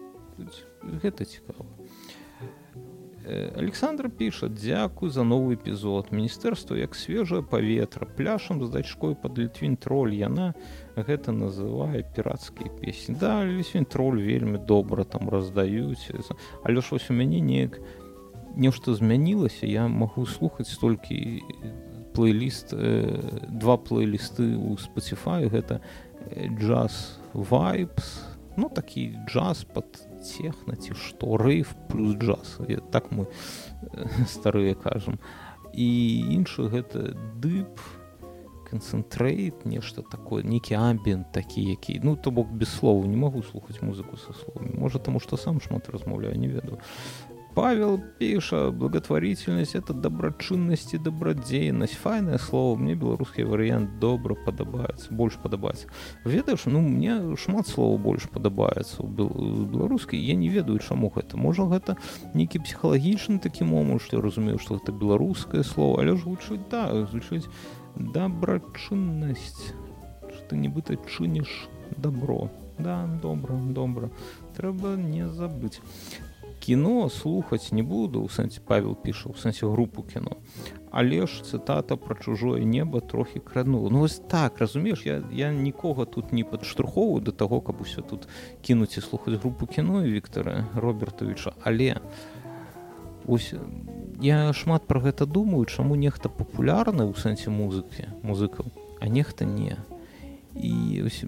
Гэта 1.05 1.29
цікава. 1.29 1.69
Александр 3.29 4.09
піша 4.09 4.49
дзякуй 4.49 5.13
за 5.13 5.21
новы 5.21 5.61
эпізод. 5.61 6.09
Міністэрства 6.17 6.81
як 6.81 6.97
свежае 6.97 7.43
паветра 7.45 8.09
пляшам 8.09 8.65
з 8.65 8.71
дачкой 8.73 9.13
под 9.13 9.37
літвін 9.37 9.77
троль. 9.77 10.17
Яна 10.17 10.55
гэта 10.97 11.37
называе 11.37 12.09
пірацкія 12.17 12.73
песні 12.81 13.21
да 13.21 13.45
лісвін 13.45 13.85
троль 13.85 14.25
вельмі 14.25 14.57
добра 14.57 15.05
там 15.05 15.29
раздаюць. 15.29 16.09
Але 16.65 16.81
ж 16.81 16.89
вось 16.97 17.11
у 17.11 17.15
мяне 17.15 17.45
неяк 17.45 17.77
нешта 18.57 18.95
змянілася 18.95 19.67
я 19.67 19.89
магу 19.89 20.25
слухаць 20.25 20.73
столькі 20.73 21.45
плейліст 22.19 22.75
э, 22.75 23.47
два 23.47 23.79
плейлісты 23.79 24.59
у 24.59 24.75
Spotify. 24.75 25.47
Гэта 25.47 25.79
джаз 26.59 27.23
vibes 27.31 28.27
ну 28.59 28.69
такі 28.69 29.14
джаз 29.31 29.62
под 29.64 29.87
техно 30.19 30.75
ці 30.75 30.99
што 30.99 31.39
рэйф 31.39 31.79
плюс 31.87 32.19
джаз. 32.19 32.59
Я, 32.66 32.83
так 32.91 33.14
мы 33.14 33.31
старыя 34.27 34.75
кажам. 34.75 35.23
І 35.71 35.87
іншы 36.35 36.66
гэта 36.66 37.14
дып 37.39 37.79
канцэнтрейт 38.66 39.64
нешта 39.64 40.03
такое 40.03 40.43
нейкі 40.43 40.75
амбент 40.75 41.31
такі 41.33 41.62
які 41.71 42.01
ну 42.03 42.16
то 42.16 42.31
бок 42.31 42.51
без 42.51 42.69
слова 42.69 43.07
не 43.07 43.16
могу 43.16 43.43
слухаць 43.43 43.79
музыку 43.81 44.19
са 44.19 44.35
словамі. 44.35 44.75
Можа 44.75 44.99
таму 44.99 45.21
што 45.21 45.39
сам 45.39 45.61
шмат 45.62 45.89
размаўляю 45.89 46.35
не 46.35 46.49
ведаю 46.49 46.83
Павел 47.55 48.01
піша 48.18 48.70
благотворительность 48.70 49.74
это 49.74 49.92
добрачыннасць 49.92 50.94
і 50.94 50.99
добрадзейнасць 50.99 51.96
файнае 51.99 52.38
слово 52.38 52.76
мне 52.76 52.94
беларускі 52.94 53.49
варыянт 53.51 53.99
добра 53.99 54.36
падабаецца 54.46 55.11
больш 55.11 55.38
падабаецца 55.42 55.88
ведаеш 56.24 56.66
ну 56.66 56.80
мне 56.80 57.36
шмат 57.36 57.66
слова 57.66 57.99
больш 57.99 58.28
падабаецца 58.30 59.03
у 59.03 59.09
беларускай 59.09 60.20
я 60.20 60.34
не 60.34 60.49
ведаю 60.49 60.78
чаму 60.78 61.11
гэта 61.14 61.36
можа 61.36 61.66
гэта 61.66 61.96
нейкі 62.34 62.62
псіхалагічны 62.62 63.38
такі 63.42 63.64
момант 63.64 64.03
што 64.07 64.22
разумею 64.22 64.59
што 64.62 64.78
гэта 64.78 64.92
беларускае 64.92 65.64
слово. 65.64 66.01
Але 66.03 66.16
ж 66.16 66.24
гучыць 66.24 66.62
да 66.70 66.86
гучыць 67.11 67.51
добрачыннасць 67.96 69.74
ты 70.49 70.57
нібыта 70.57 70.96
чыніш 70.96 71.68
добро. 71.96 72.49
Да 72.78 73.09
добра 73.22 73.59
добра 73.74 74.11
трэба 74.57 74.94
не 74.96 75.26
забыць 75.28 75.82
кіно 76.61 77.09
слухаць 77.09 77.73
не 77.73 77.83
буду. 77.83 78.23
У 78.23 78.29
сэнсе 78.29 78.61
павел 78.61 78.95
піша 78.95 79.31
у 79.31 79.35
сэнсе 79.35 79.67
групу 79.67 80.03
кіно. 80.03 80.37
Але 80.91 81.27
ж 81.27 81.45
цытата 81.45 81.97
пра 81.97 82.17
чужое 82.17 82.65
неба 82.65 83.01
трохі 83.01 83.41
кранула 83.41 83.91
ну 83.91 83.99
вось 83.99 84.19
так 84.19 84.59
разумееш 84.59 85.07
я 85.07 85.23
я 85.33 85.53
нікога 85.53 86.05
тут 86.05 86.33
не 86.33 86.45
падштурхоўваю 86.45 87.21
да 87.21 87.33
таго 87.33 87.61
каб 87.61 87.81
усё 87.81 88.03
тут 88.03 88.29
кінуць 88.63 88.97
і 88.97 89.01
слухаць 89.01 89.35
групу 89.35 89.67
кіно 89.67 90.03
Віктора 90.03 90.65
робертовича 90.75 91.53
але 91.63 92.01
ось 93.27 93.55
я 94.23 94.53
шмат 94.53 94.89
пра 94.89 95.01
гэта 95.01 95.27
думаю 95.27 95.65
чаму 95.67 95.95
нехта 95.95 96.29
папулярны 96.29 97.05
ў 97.05 97.13
сэнсе 97.21 97.53
музыкі 97.53 98.09
музыкаў 98.23 98.73
а 99.01 99.09
нехта 99.09 99.45
не. 99.45 99.77
а 99.77 99.97
і 100.63 101.03
ось, 101.07 101.25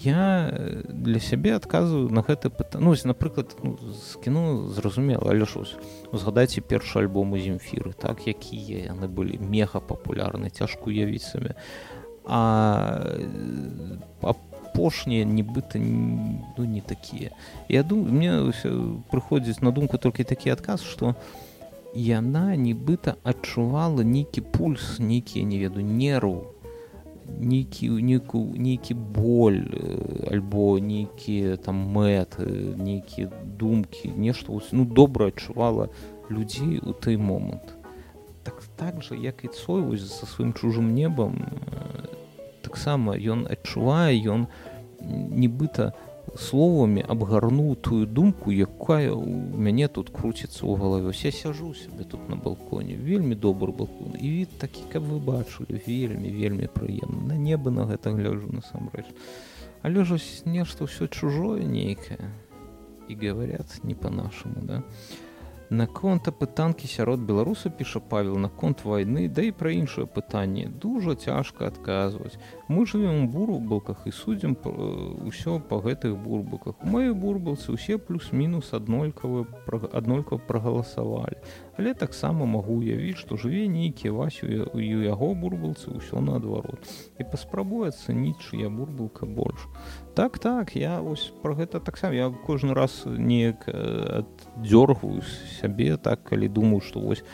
я 0.00 0.52
для 0.88 1.20
сябе 1.20 1.56
адказваю 1.56 2.08
на 2.08 2.22
гэта 2.22 2.50
пытанне 2.50 2.84
ну, 2.86 2.94
напрыклад 3.04 3.56
ну, 3.62 3.78
з 3.78 4.16
кіно 4.24 4.68
зразумела 4.68 5.30
але 5.30 5.44
ж 5.44 5.76
узгадайце 6.12 6.60
першы 6.60 6.98
альбом 6.98 7.32
у 7.32 7.38
земфіры 7.38 7.92
так 7.92 8.26
якія 8.26 8.92
яны 8.92 9.08
былі 9.08 9.38
мега 9.38 9.80
папулярны 9.80 10.50
цяжко 10.50 10.90
уявіць 10.90 11.28
сабе 11.28 11.54
а 12.24 13.04
апошнія 14.22 15.24
нібыта 15.24 15.78
ну 15.78 16.64
не 16.64 16.80
такія 16.80 17.30
я 17.68 17.82
думаю 17.82 18.12
мне 18.12 18.52
прыходзіць 19.10 19.62
на 19.62 19.70
думку 19.70 19.98
толькі 19.98 20.24
такі 20.24 20.50
адказ 20.50 20.82
что 20.82 21.14
яна 21.94 22.56
нібыта 22.56 23.16
адчувала 23.24 24.04
нейкі 24.04 24.40
пульс 24.40 24.98
нейкія 24.98 25.44
не 25.44 25.58
веду 25.58 25.80
нерву 25.80 26.54
нейкі 27.38 27.90
нейку 28.02 28.40
нейкі 28.56 28.94
боль 28.94 29.62
альбо 30.30 30.78
нейкія 30.78 31.56
там 31.56 31.80
мэты 31.96 32.76
нейкія 32.76 33.30
думкі 33.44 34.12
нешта 34.16 34.52
ну 34.72 34.84
добра 34.84 35.28
адчувала 35.28 35.88
людзей 36.30 36.80
у 36.82 36.92
той 36.92 37.16
момант 37.16 37.74
так 38.42 38.62
так 38.76 39.02
жа 39.02 39.14
як 39.14 39.44
і 39.44 39.48
цой 39.48 39.82
вось 39.82 40.00
за 40.00 40.26
сваім 40.26 40.52
чужым 40.52 40.94
небам 40.94 41.46
таксама 42.62 43.16
ён 43.16 43.46
адчувае 43.50 44.16
ён 44.26 44.46
нібыта 45.00 45.92
у 45.92 46.09
словамі 46.38 47.02
абгарнуў 47.02 47.74
тую 47.76 48.06
думку 48.06 48.50
якая 48.50 49.12
у 49.12 49.26
мяне 49.56 49.88
тут 49.88 50.10
круціцца 50.10 50.62
ў 50.66 50.78
галаве. 50.78 51.14
Я 51.14 51.32
сяжу 51.32 51.74
себе 51.74 52.04
тут 52.04 52.28
на 52.28 52.36
балконе 52.36 52.94
вельмі 52.94 53.34
добры 53.34 53.72
балкон 53.72 54.14
і 54.20 54.30
від 54.30 54.58
такі 54.58 54.84
каб 54.92 55.04
вы 55.10 55.18
бачылі 55.18 55.80
вельмі 55.86 56.30
вельмі 56.30 56.68
прыемна 56.70 57.34
на 57.34 57.36
неба 57.36 57.70
на 57.70 57.86
гэта 57.86 58.14
гляжу 58.14 58.50
насамрэч. 58.52 59.06
Але 59.82 60.04
ж 60.04 60.20
нешта 60.44 60.84
ўсё 60.84 61.08
чужое 61.08 61.64
нейкае 61.64 62.30
і 63.08 63.14
говорят 63.16 63.80
не 63.82 63.94
по-нашаму 63.94 64.62
да 64.62 64.82
наконт 65.70 66.28
апытанкі 66.28 66.90
сярод 66.90 67.20
беларуса 67.20 67.70
піша 67.70 68.00
павел 68.00 68.36
наконт 68.42 68.84
вайны 68.84 69.28
да 69.28 69.42
і 69.46 69.52
пра 69.54 69.70
іншае 69.70 70.06
пытанне. 70.06 70.66
Дужа 70.66 71.14
цяжка 71.14 71.70
адказваць. 71.70 72.38
Мы 72.68 72.86
жывем 72.86 73.24
у 73.24 73.28
бурбалках 73.30 74.02
і 74.06 74.10
судзім 74.10 74.58
ўсё 75.30 75.62
па 75.62 75.78
гэтых 75.78 76.18
бурбаках 76.18 76.74
у 76.82 76.90
маёй 76.90 77.14
бурбалцы 77.14 77.70
ўсе 77.70 77.98
плюс-мінус 77.98 78.74
аднолькавы 78.74 79.46
аднолькава 79.94 80.42
прагаласавалі 80.42 81.38
але 81.78 81.94
таксама 81.94 82.46
магу 82.46 82.80
уявіць 82.80 83.18
што 83.20 83.36
жыве 83.36 83.66
нейкі 83.68 84.10
васю 84.16 84.70
у 84.74 84.80
яго 84.80 85.34
бурбалцы 85.34 85.92
ўсё 85.94 86.20
наадварот. 86.24 86.84
І 87.18 87.24
паспрабуе 87.24 87.90
ацаніць 87.90 88.40
чыя 88.40 88.70
бурбалка 88.70 89.26
больш. 89.26 89.68
Так 90.14 90.38
так 90.38 90.76
я 90.76 91.00
ось 91.00 91.32
про 91.42 91.54
гэта 91.54 91.80
таксама 91.80 92.14
я 92.14 92.30
кожны 92.30 92.74
раз 92.74 93.04
неяк 93.06 93.68
аддзёргаю 93.68 95.22
сябе 95.60 95.96
так 95.96 96.24
калі 96.24 96.48
думаю 96.48 96.80
што 96.80 97.00
вось 97.00 97.24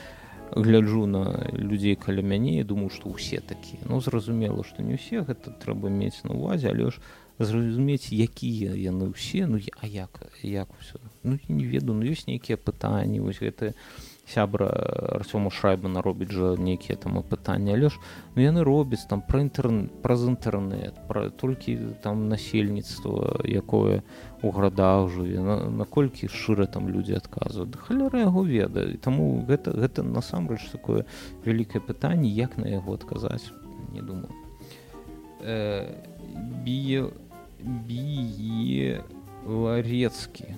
гляджу 0.54 1.06
на 1.06 1.50
людзей 1.52 1.96
каля 1.96 2.22
мяне 2.22 2.60
і 2.60 2.64
думаю 2.64 2.90
што 2.90 3.10
ўсе 3.10 3.40
такія. 3.40 3.82
Ну 3.88 4.00
зразумела 4.00 4.62
што 4.62 4.82
не 4.82 4.94
ўсе 4.94 5.26
гэта 5.26 5.50
трэба 5.50 5.90
мець 5.90 6.22
на 6.22 6.38
увазе 6.38 6.70
але 6.70 6.90
ж 6.90 7.02
зразумець 7.38 8.12
якія 8.12 8.72
яны 8.72 9.12
ўсе 9.12 9.44
ну 9.46 9.60
а 9.80 9.86
як 9.86 10.32
як 10.42 10.68
все 10.80 10.96
ну 11.22 11.38
не 11.48 11.64
ведаю 11.66 11.98
ну 11.98 12.08
ёсць 12.08 12.26
нейкія 12.26 12.56
пытанні 12.56 13.20
вось 13.20 13.40
гэта 13.40 13.74
сябра 14.26 14.66
Арсёма 15.18 15.50
шайбана 15.50 16.02
робіць 16.02 16.32
жа 16.34 16.54
нейкія 16.58 16.98
там 16.98 17.22
пытанні 17.22 17.72
але 17.74 17.88
ж 17.88 17.98
ну 18.34 18.42
яны 18.42 18.64
робяць 18.66 19.06
там 19.06 19.22
пра 19.22 19.40
інтэрн 19.46 19.88
праз 20.02 20.26
інтэрнэт 20.26 21.06
пра 21.08 21.30
толькі 21.30 21.96
там 22.02 22.28
насельніцтва 22.28 23.40
якое 23.46 24.02
у 24.42 24.50
градах 24.50 25.08
жыве 25.10 25.40
наколькі 25.70 26.28
шчыра 26.28 26.66
там 26.66 26.88
людзі 26.88 27.16
адказваюць. 27.16 27.76
Халяра 27.76 28.20
яго 28.20 28.42
ведае. 28.44 28.96
Таму 28.98 29.44
гэта 29.48 29.72
гэта 29.72 30.02
насамрэч 30.02 30.70
такое 30.70 31.06
вялікае 31.44 31.80
пытанне 31.80 32.28
як 32.28 32.58
на 32.58 32.68
яго 32.68 32.94
адказаць 32.94 33.52
не 33.92 34.02
думаю. 34.02 34.30
Э, 35.40 35.86
бі 36.64 37.10
бі 37.60 39.00
ларецкі 39.46 40.50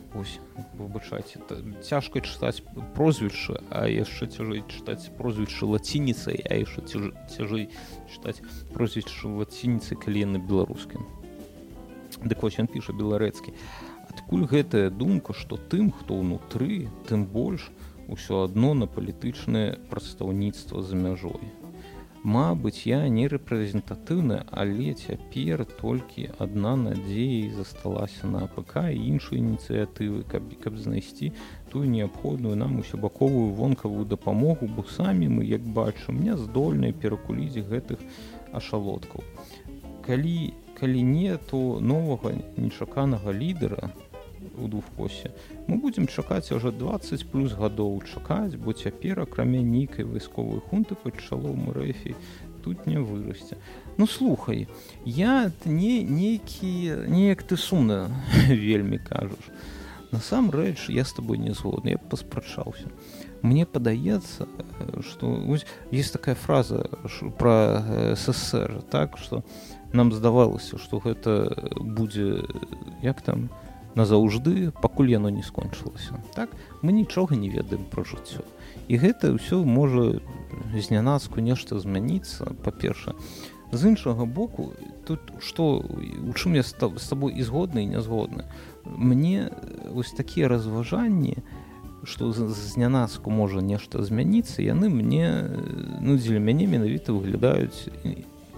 выбачайце 0.78 1.45
цяжка 1.84 2.24
чытаць 2.24 2.64
прозвішча 2.97 3.61
а 3.68 3.84
яшчэ 3.86 4.32
цяжэй 4.32 4.64
чытаць 4.66 5.12
прозвішча 5.20 5.68
лацініцай 5.68 6.41
а 6.49 6.59
яшчэ 6.64 6.89
цяжэй 7.36 7.68
чытаць 8.09 8.41
прозвішча 8.72 9.28
лацініцы 9.28 9.95
калі 10.01 10.24
на 10.32 10.39
беларускім 10.41 11.05
дык 12.24 12.43
вось 12.43 12.59
ён 12.59 12.66
піша 12.66 12.93
беларэцкі. 12.97 13.55
Адкуль 14.09 14.49
гэтая 14.49 14.89
думка 14.91 15.36
што 15.36 15.61
тым 15.70 15.93
хто 15.93 16.18
ўнутры 16.18 16.89
тым 17.07 17.28
больш 17.28 17.68
усё 18.09 18.43
адно 18.49 18.72
на 18.74 18.89
палітычнае 18.89 19.78
прадстаўніцтва 19.93 20.82
за 20.82 20.97
мяжой 20.97 21.53
Мабыць, 22.28 22.84
я 22.84 22.98
не 23.08 23.24
рэпрэзентатыўна, 23.32 24.36
але 24.62 24.92
цяпер 24.92 25.62
толькі 25.78 26.26
адна 26.44 26.74
надзея 26.76 27.54
засталася 27.56 28.28
на 28.32 28.42
АПК 28.44 28.82
і 28.92 28.98
іншыя 29.12 29.38
ініцыятывы, 29.40 30.26
каб, 30.28 30.50
каб 30.60 30.76
знайсці 30.76 31.30
тую 31.72 31.88
неабходную 31.88 32.52
нам 32.62 32.74
усебаковую 32.82 33.54
вонкавую 33.60 34.04
дапамогу, 34.04 34.68
бо 34.68 34.84
самі 34.96 35.28
мы, 35.38 35.46
як 35.48 35.64
бачым, 35.78 36.20
не 36.20 36.36
здольныя 36.36 36.92
перакуліць 36.92 37.64
гэтых 37.70 38.04
ашалоткаў. 38.52 39.24
Калі, 40.04 40.52
калі 40.76 41.02
не, 41.14 41.38
то 41.48 41.80
новага 41.80 42.34
нечаканага 42.58 43.32
лідара, 43.32 43.88
у 44.57 44.68
двухкосе 44.68 45.32
мы 45.66 45.76
будемм 45.76 46.07
чакаць 46.07 46.53
уже 46.53 46.72
20 46.72 47.26
плюс 47.30 47.53
гадоў 47.53 48.03
чакаць 48.14 48.57
бо 48.57 48.72
цяпер 48.72 49.20
акрамя 49.20 49.62
нейкай 49.62 50.05
вайсковай 50.05 50.61
хунты 50.61 50.95
пад 50.95 51.20
чалом 51.20 51.70
рэфі 51.70 52.14
тут 52.62 52.86
не 52.86 52.99
вырасце. 52.99 53.57
Ну 53.97 54.07
слухай 54.07 54.68
я 55.05 55.51
не 55.64 56.03
нейкі 56.03 57.09
неяк 57.09 57.43
ты 57.43 57.57
сумна 57.57 58.11
вельмі 58.49 58.99
кажаш. 58.99 59.51
Насамрэч 60.11 60.89
я 60.89 61.05
с 61.05 61.12
тобой 61.12 61.39
не 61.39 61.53
згодны 61.53 61.91
я 61.91 61.99
паспрачаўся. 61.99 62.89
Мне 63.43 63.66
падаецца 63.66 64.49
что 65.01 65.57
есть 65.91 66.12
такая 66.12 66.34
фраза 66.34 66.91
про 67.39 68.14
ссср 68.16 68.82
так 68.91 69.18
что 69.18 69.45
нам 69.93 70.12
здавалася 70.12 70.78
что 70.78 70.99
гэта 70.99 71.70
будзе 71.80 72.45
як 73.03 73.22
там 73.22 73.49
у 73.49 73.67
назаўжды 73.99 74.70
пакуль 74.82 75.11
яно 75.11 75.28
не 75.34 75.42
скончылася. 75.42 76.22
Так 76.34 76.55
мы 76.82 76.94
нічога 76.94 77.34
не 77.34 77.51
ведаем 77.51 77.84
пра 77.90 78.07
жыццё. 78.07 78.46
І 78.86 78.94
гэта 79.03 79.34
ўсё 79.34 79.66
можа 79.66 80.22
знянацку 80.78 81.42
нешта 81.42 81.78
змяніцца 81.82 82.55
па-перша 82.62 83.18
з 83.72 83.88
іншага 83.88 84.24
боку 84.24 84.72
тут 85.05 85.20
што 85.40 85.84
у 85.84 86.32
чым 86.32 86.57
я 86.57 86.62
з 86.62 86.72
табой 86.72 87.36
і 87.36 87.42
згодны 87.42 87.84
і 87.84 87.92
нязгодны 87.92 88.49
мне 88.84 89.51
вось 89.92 90.12
такія 90.12 90.49
разважанні 90.49 91.44
што 92.05 92.32
знянацку 92.32 93.30
можа 93.30 93.61
нешта 93.61 94.03
змяніцца 94.03 94.62
яны 94.62 94.88
мне 94.88 95.53
ну 96.01 96.16
дзеля 96.16 96.40
мяне 96.40 96.66
менавіта 96.66 97.12
выглядаюць 97.12 97.92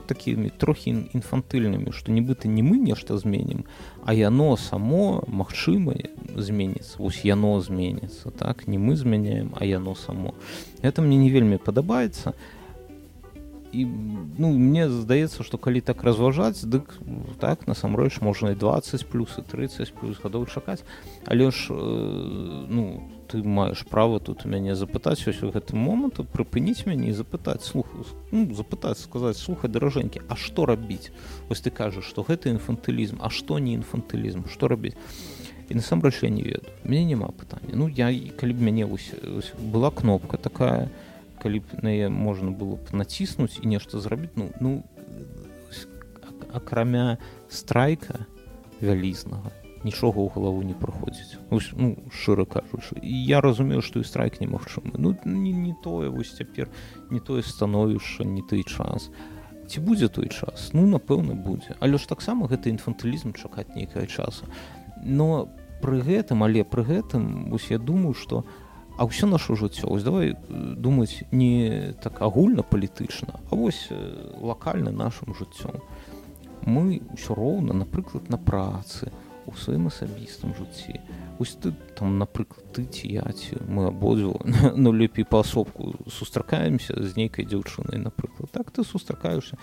такімі 0.07 0.51
трохі 0.59 1.11
інфантыльнымі 1.15 1.91
што 1.91 2.15
нібыта 2.15 2.47
не 2.47 2.63
мы 2.63 2.79
нешта 2.79 3.19
зменім 3.19 3.67
а 4.05 4.15
яно 4.15 4.57
само 4.57 5.23
магчыма 5.27 5.95
зменіцца. 6.37 6.97
Вось 6.99 7.25
яно 7.25 7.61
зменіцца 7.61 8.31
так? 8.31 8.67
Не 8.67 8.79
мы 8.79 8.97
змяняем 8.97 9.55
а 9.59 9.65
яно 9.65 9.95
само. 9.95 10.35
Это 10.83 11.03
мне 11.03 11.17
не 11.17 11.31
вельмі 11.31 11.59
падабаецца 11.59 12.35
і 13.73 13.87
ну 14.39 14.51
мне 14.53 14.89
здаецца 14.89 15.45
што 15.47 15.59
калі 15.59 15.81
так 15.81 16.03
разважаць 16.03 16.65
дык 16.65 16.99
так 17.39 17.67
насамрэч 17.71 18.21
можна 18.21 18.53
і 18.53 18.59
20 18.59 19.07
плюс 19.07 19.39
і 19.39 19.43
30 19.43 19.95
плюс 19.95 20.19
гадоў 20.23 20.47
чакаць 20.47 20.83
але 21.27 21.51
ж 21.51 21.71
э, 21.71 22.67
ну 22.69 23.11
ты 23.31 23.43
маеш 23.43 23.87
права 23.87 24.19
тут 24.19 24.45
мяне 24.45 24.75
запытаць 24.75 25.23
ось 25.31 25.43
у 25.47 25.51
гэтым 25.55 25.79
моманту 25.79 26.27
прыпыніць 26.27 26.87
мяне 26.87 27.11
і 27.11 27.15
запытаць 27.15 27.63
слух 27.63 27.87
ну, 28.33 28.51
запытаць 28.55 28.99
сказаць 28.99 29.39
слухай 29.39 29.71
даражэнькі 29.71 30.27
А 30.29 30.35
што 30.35 30.67
рабіць 30.67 31.15
вось 31.49 31.63
ты 31.63 31.71
кажаш 31.71 32.05
што 32.05 32.27
гэта 32.27 32.51
інфантылізм 32.51 33.23
А 33.23 33.31
што 33.31 33.59
не 33.59 33.79
інфантылізм 33.79 34.51
што 34.51 34.67
рабіць 34.67 34.99
і 35.71 35.79
насамрэч 35.79 36.27
я 36.27 36.31
не 36.31 36.43
ведаю 36.43 36.75
мне 36.83 37.05
няма 37.05 37.31
пытання 37.31 37.79
ну 37.79 37.87
я 37.87 38.11
калі 38.35 38.53
б 38.59 38.67
мяне 38.67 38.85
ось, 38.87 39.15
ось 39.23 39.55
была 39.55 39.91
кнопка 39.91 40.37
такая 40.37 40.91
калі 41.43 41.65
б 41.65 41.81
на 41.83 42.11
можна 42.11 42.53
было 42.53 42.77
б 42.77 42.93
націснуць 42.93 43.59
і 43.63 43.67
нешта 43.67 44.01
зрабіць 44.01 44.37
ну 44.37 44.51
ну 44.61 44.83
акрамя 46.53 47.19
страйка 47.49 48.27
вялізнага 48.81 49.51
нічога 49.85 50.21
ў 50.21 50.29
галаву 50.35 50.63
не 50.63 50.77
праходзіць 50.77 51.41
ну 51.51 51.97
шчыра 52.13 52.45
кажучы 52.45 53.01
і 53.01 53.15
я 53.25 53.41
разумею 53.41 53.81
што 53.81 54.01
і 54.01 54.05
страйк 54.05 54.41
немагчымы 54.41 55.01
ну 55.01 55.17
не, 55.25 55.53
не 55.53 55.75
тое 55.85 56.11
вось 56.13 56.37
цяпер 56.37 56.69
не 57.11 57.21
тое 57.21 57.43
становішча 57.43 58.25
не 58.25 58.43
той 58.43 58.65
час. 58.65 59.11
Ці 59.71 59.81
будзе 59.87 60.09
той 60.09 60.29
час? 60.29 60.71
Ну 60.75 60.85
напэўна 60.85 61.35
будзе 61.35 61.77
але 61.81 61.97
ж 61.97 62.09
таксама 62.11 62.51
гэта 62.51 62.69
інфантылізм 62.69 63.33
чакаць 63.33 63.73
нейкае 63.73 64.07
часу. 64.07 64.45
Но 65.01 65.49
пры 65.81 66.05
гэтым 66.05 66.45
але 66.45 66.65
пры 66.65 66.85
гэтым 66.85 67.49
вось 67.49 67.71
я 67.71 67.79
думаю 67.79 68.13
что 68.13 68.45
а 69.01 69.09
ўсё 69.09 69.25
наше 69.25 69.57
жыццё? 69.57 69.89
Ось 69.89 70.05
давай 70.05 70.37
думаць 70.53 71.25
не 71.33 71.97
так 72.05 72.21
агульна 72.21 72.61
палітычна 72.61 73.41
а 73.49 73.57
вось 73.57 73.89
лакальна 74.37 74.93
нашим 74.93 75.33
жыццём. 75.33 75.81
Мы 76.69 77.01
ўсё 77.17 77.33
роўна 77.33 77.73
напрыклад 77.73 78.29
на 78.29 78.37
працы 78.37 79.09
у 79.49 79.57
сваім 79.57 79.89
асабістым 79.89 80.53
жыцці. 80.53 81.01
Ось 81.41 81.57
ты 81.57 81.73
там 81.97 82.21
напрыклад 82.21 82.77
ты 82.77 82.85
ці 82.85 83.09
я 83.09 83.25
ці 83.33 83.57
мы 83.65 83.89
абодву 83.89 84.37
ну 84.77 84.93
лепей 84.93 85.25
паасобку 85.25 85.97
сустракаемся 86.05 86.93
з 86.93 87.17
нейкай 87.17 87.49
дзяўчынай 87.49 87.97
напрыклад. 87.97 88.53
Так 88.53 88.69
ты 88.71 88.85
сустракаешься 88.85 89.57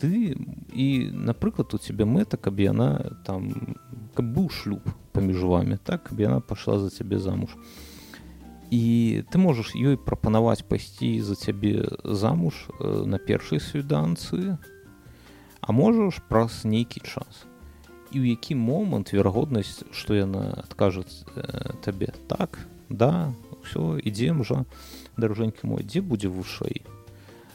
ты 0.00 0.32
і 0.72 1.10
напрыклад 1.12 1.74
у 1.74 1.78
цябе 1.78 2.08
мэта 2.08 2.40
каб 2.40 2.56
яна 2.56 3.20
там 3.26 3.76
каб 4.14 4.24
быў 4.24 4.48
шлюб 4.48 4.80
паміж 5.12 5.44
вами 5.44 5.76
так 5.76 6.08
каб 6.08 6.20
яна 6.24 6.40
пайшла 6.40 6.78
за 6.78 6.88
цябе 6.88 7.18
замуж 7.18 7.52
і 8.70 9.24
ты 9.30 9.38
можаш 9.38 9.72
ёй 9.74 9.96
прапанаваць 9.96 10.66
пайсці 10.68 11.20
за 11.24 11.34
цябе 11.34 11.88
замуж 12.04 12.68
э, 12.68 13.04
на 13.04 13.18
першай 13.18 13.60
свіданцы 13.60 14.58
а 15.60 15.72
можаш 15.72 16.20
праз 16.28 16.64
нейкі 16.64 17.00
час 17.00 17.48
і 18.12 18.20
ў 18.20 18.36
які 18.36 18.56
момант 18.56 19.12
верагоднасць 19.12 19.84
што 19.92 20.16
яна 20.16 20.64
адкажуць 20.68 21.24
э, 21.36 21.76
табе 21.84 22.12
так 22.28 22.60
да 22.88 23.32
ўсё 23.64 24.00
ідзем 24.00 24.44
жа 24.44 24.64
даражэнькі 25.16 25.68
мой 25.68 25.84
дзе 25.84 26.00
будзе 26.00 26.28
вышэй? 26.28 26.84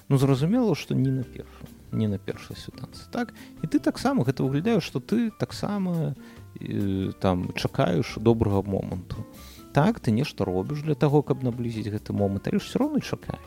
Ну 0.09 0.17
зразумела 0.17 0.75
што 0.75 0.93
не 0.97 1.09
на 1.09 1.23
першым 1.23 1.69
не 1.93 2.09
на 2.09 2.17
першай 2.17 2.57
сітуацыі 2.57 3.09
так? 3.13 3.33
І 3.61 3.69
ты 3.69 3.77
таксама 3.79 4.25
гэта 4.25 4.43
выглядаеш 4.43 4.83
што 4.83 4.99
ты 4.99 5.29
таксама 5.29 6.17
э, 6.57 7.13
там 7.21 7.53
чакаеш 7.53 8.17
добрага 8.17 8.61
моманту 8.61 9.25
так 9.73 9.99
ты 9.99 10.11
нешта 10.11 10.45
робіш 10.45 10.85
для 10.85 10.95
таго 10.95 11.21
каб 11.25 11.43
наблізіць 11.43 11.89
гэты 11.89 12.13
момант 12.13 12.47
але 12.47 12.61
ж 12.61 12.69
все 12.69 12.79
роўно 12.79 13.01
чакаеш. 13.01 13.41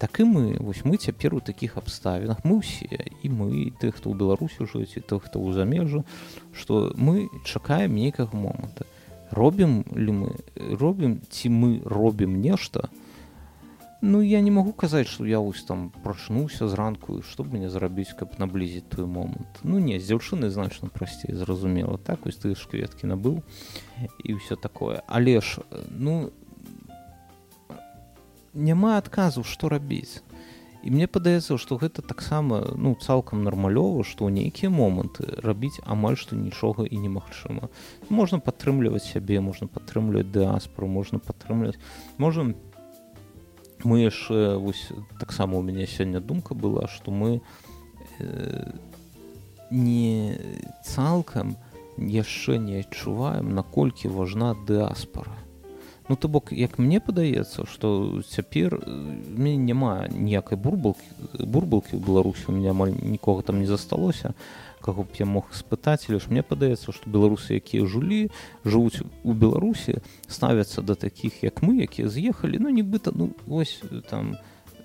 Так 0.00 0.20
і 0.20 0.24
мы 0.24 0.56
вось 0.58 0.82
мы 0.84 0.96
цяпер 0.96 1.34
у 1.34 1.40
такіх 1.40 1.76
абставінах 1.76 2.42
мы 2.44 2.58
ўсе 2.58 3.14
і 3.22 3.28
мы 3.30 3.70
ты 3.78 3.94
хто 3.94 4.10
ў 4.10 4.18
беларусі 4.18 4.66
жыць 4.66 4.98
і 4.98 5.04
то 5.04 5.22
хто 5.22 5.38
ў 5.38 5.54
замежжу 5.54 6.04
што 6.52 6.90
мы 6.96 7.30
чакаем 7.44 7.94
нейкага 7.94 8.34
моманта. 8.34 8.84
Робім 9.30 9.84
ли 9.94 10.10
мы 10.10 10.28
робім 10.56 11.20
ці 11.30 11.48
мы 11.54 11.80
робім 11.84 12.40
нешта 12.42 12.90
ну 14.02 14.20
я 14.20 14.40
не 14.40 14.50
магу 14.50 14.72
казаць 14.72 15.08
што 15.08 15.26
я 15.26 15.40
вось 15.40 15.62
там 15.64 15.90
прачнуўся 16.04 16.68
зранку 16.68 17.20
што 17.22 17.44
мне 17.44 17.68
зрабіць 17.70 18.16
каб 18.16 18.38
наблізіць 18.38 18.88
той 18.88 19.06
момант 19.06 19.60
ну 19.62 19.78
не 19.78 20.00
з 20.00 20.08
дзяўчыны 20.08 20.50
значна 20.50 20.88
прасцей 20.88 21.34
зразумела 21.34 21.98
так 21.98 22.24
вось 22.24 22.40
ты 22.40 22.54
ж 22.54 22.64
кветкі 22.70 23.06
набыў 23.12 23.42
і 24.24 24.34
ўсё 24.38 24.56
такое. 24.56 25.02
Але 25.06 25.40
ж 25.40 25.60
ну 25.90 26.32
няма 28.54 28.98
адказу 28.98 29.44
што 29.44 29.68
рабіць. 29.68 30.22
І 30.80 30.90
мне 30.90 31.04
падаецца 31.04 31.60
што 31.60 31.76
гэта 31.76 32.00
таксама 32.00 32.72
ну 32.72 32.96
цалкам 32.96 33.44
нармалёва 33.44 34.00
што 34.00 34.24
ў 34.24 34.32
нейкія 34.32 34.72
моманты 34.72 35.28
рабіць 35.44 35.76
амаль 35.84 36.16
што 36.16 36.36
нічога 36.40 36.88
і 36.88 36.96
немагчыма. 36.96 37.68
Можна 38.08 38.40
падтрымліваць 38.40 39.04
сябе 39.04 39.44
можна 39.44 39.68
падтрымліваць 39.68 40.32
дыаспору 40.32 40.88
можна 40.88 41.20
падтрымліваць 41.20 41.76
можа 42.16 42.48
мы 43.84 44.00
яшчэ 44.00 44.56
вось 44.56 44.88
таксама 45.18 45.58
у 45.58 45.62
мяне 45.62 45.86
сёння 45.86 46.20
думка 46.20 46.54
была 46.54 46.86
што 46.88 47.10
мы 47.10 47.40
э, 48.18 48.72
не 49.70 50.38
цалкам 50.84 51.56
яшчэ 51.96 52.58
не 52.58 52.80
адчуваем 52.80 53.54
наколькі 53.54 54.08
важна 54.08 54.54
дыаспора 54.54 55.36
ну 56.08 56.16
то 56.16 56.28
бок 56.28 56.52
як 56.52 56.78
мне 56.78 57.00
падаецца 57.00 57.66
что 57.66 58.22
цяпер 58.22 58.82
мне 58.86 59.56
няма 59.56 60.08
ніякай 60.08 60.58
бурбалки 60.58 61.06
бурбалки 61.38 61.94
ў 61.94 62.02
беларусі 62.02 62.50
у 62.50 62.52
меня 62.52 62.74
амаль 62.74 62.94
нікога 62.98 63.42
там 63.42 63.60
не 63.60 63.66
засталося 63.66 64.34
каго 64.80 65.04
б 65.04 65.14
я 65.18 65.26
мог 65.26 65.52
спытаць 65.54 66.08
лишь 66.08 66.28
мне 66.28 66.42
падаецца 66.42 66.92
что 66.92 67.10
беларусы 67.10 67.60
якія 67.60 67.86
жулі 67.86 68.30
жывуць 68.64 69.04
у 69.22 69.32
беларусі 69.32 70.00
ставяцца 70.26 70.82
да 70.82 70.94
таких 70.94 71.42
як 71.44 71.62
мы 71.62 71.80
якія 71.84 72.08
з'ехалі 72.08 72.58
ну 72.58 72.68
нібыта 72.68 73.12
ну 73.14 73.32
ось 73.48 73.80
там 74.08 74.36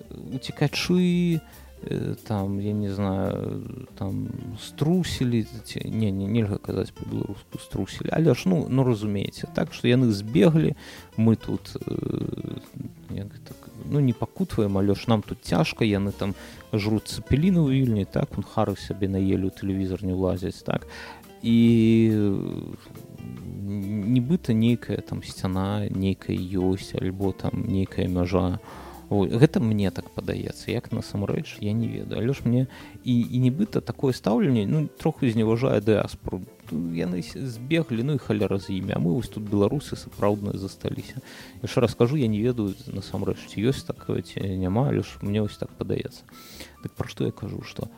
уцікачы 0.10 1.42
Э, 1.88 2.16
там 2.28 2.60
я 2.60 2.74
не 2.74 2.92
знаю 2.94 3.88
там 3.98 4.30
струсілі 4.62 5.46
ці 5.64 5.82
не 5.86 6.12
не 6.12 6.28
нельга 6.28 6.58
казаць 6.58 6.92
по-беларуску 6.92 7.60
струсілі. 7.60 8.10
Але 8.12 8.34
ж 8.34 8.50
ну 8.50 8.68
ну 8.70 8.84
разумееце 8.84 9.48
так 9.54 9.74
что 9.74 9.88
яны 9.88 10.12
збеглі 10.12 10.76
мы 11.18 11.36
тут 11.36 11.76
э, 11.76 13.28
так, 13.48 13.65
ну 13.90 14.00
не 14.00 14.14
пакутваем 14.14 14.78
але 14.78 14.96
ж 14.96 15.06
нам 15.08 15.22
тут 15.22 15.42
цяжка 15.42 15.86
яны 15.86 16.12
там 16.12 16.36
жрут 16.74 17.08
цепеліны 17.08 17.62
ў 17.64 17.70
вільні 17.70 18.06
так 18.06 18.38
он 18.38 18.44
хары 18.44 18.76
сабе 18.76 19.08
наелю 19.08 19.50
тэлевізор 19.50 20.04
не 20.04 20.14
ўлазяць 20.14 20.64
так. 20.66 20.88
І 21.46 22.10
нібыта 23.66 24.54
нейкая 24.54 24.98
там 25.02 25.22
сцяна 25.24 25.86
нейкая 25.90 26.38
ёсць 26.38 26.98
альбо 26.98 27.32
там 27.34 27.66
нейкая 27.68 28.08
мяжа 28.08 28.58
у 28.58 28.85
гэта 29.10 29.60
мне 29.60 29.92
так 29.92 30.10
падаецца 30.12 30.72
як 30.72 30.92
насамрэч 30.92 31.58
я 31.62 31.74
не 31.74 31.88
ведаю. 31.88 32.22
Але 32.22 32.34
ж 32.34 32.42
мне 32.46 32.68
і, 33.04 33.14
і 33.22 33.38
нібыта 33.40 33.82
такое 33.82 34.14
стаўленне 34.14 34.66
ну 34.66 34.88
троху 34.88 35.30
зневажае 35.30 35.82
дыаспору 35.82 36.42
яны 36.72 37.22
збеглі 37.22 38.04
ну 38.04 38.14
і 38.16 38.18
халяра 38.18 38.58
з 38.58 38.74
імя 38.74 38.98
мы 38.98 39.14
вось 39.14 39.30
тут 39.30 39.46
беларусы 39.46 39.96
сапраўдныя 39.96 40.58
засталіся 40.58 41.22
яшчэ 41.62 41.82
раскажу 41.82 42.18
я 42.18 42.28
не 42.28 42.42
ведаю 42.42 42.74
насамрэч 42.88 43.38
ці 43.54 43.62
ёсць 43.70 43.86
такое 43.86 44.22
ці 44.22 44.42
няма 44.42 44.90
але 44.90 45.06
ж 45.06 45.22
мне 45.22 45.42
вось 45.42 45.58
так 45.58 45.70
падаецца 45.78 46.26
так 46.82 46.92
пра 46.98 47.08
што 47.08 47.26
я 47.26 47.32
кажу 47.32 47.62
што 47.62 47.90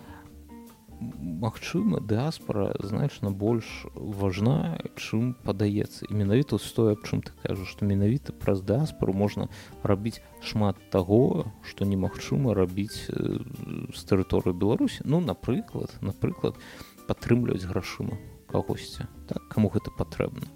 магчыма 0.99 1.99
дыаспора 1.99 2.73
значна 2.81 3.29
больш 3.29 3.85
важна 3.93 4.77
чым 4.97 5.33
падаецца. 5.45 6.09
І 6.09 6.13
менавіта 6.13 6.57
стое 6.57 6.97
аб 6.97 7.05
чым 7.05 7.21
ты 7.21 7.31
кажаш 7.45 7.69
што 7.69 7.85
менавіта 7.85 8.33
праз 8.33 8.61
дыаспору 8.65 9.13
можна 9.13 9.49
рабіць 9.83 10.21
шмат 10.41 10.77
таго 10.89 11.53
што 11.61 11.85
немагчыма 11.85 12.57
рабіць 12.57 13.05
з 13.07 14.01
тэрыторыю 14.09 14.57
беларусі. 14.57 15.05
Ну 15.05 15.21
напрыклад 15.21 15.93
напрыклад 16.01 16.57
падтрымліваць 17.05 17.69
грашыма 17.69 18.17
кагосьці 18.49 19.05
так 19.29 19.45
каму 19.53 19.69
гэта 19.69 19.93
патрэбна. 19.93 20.49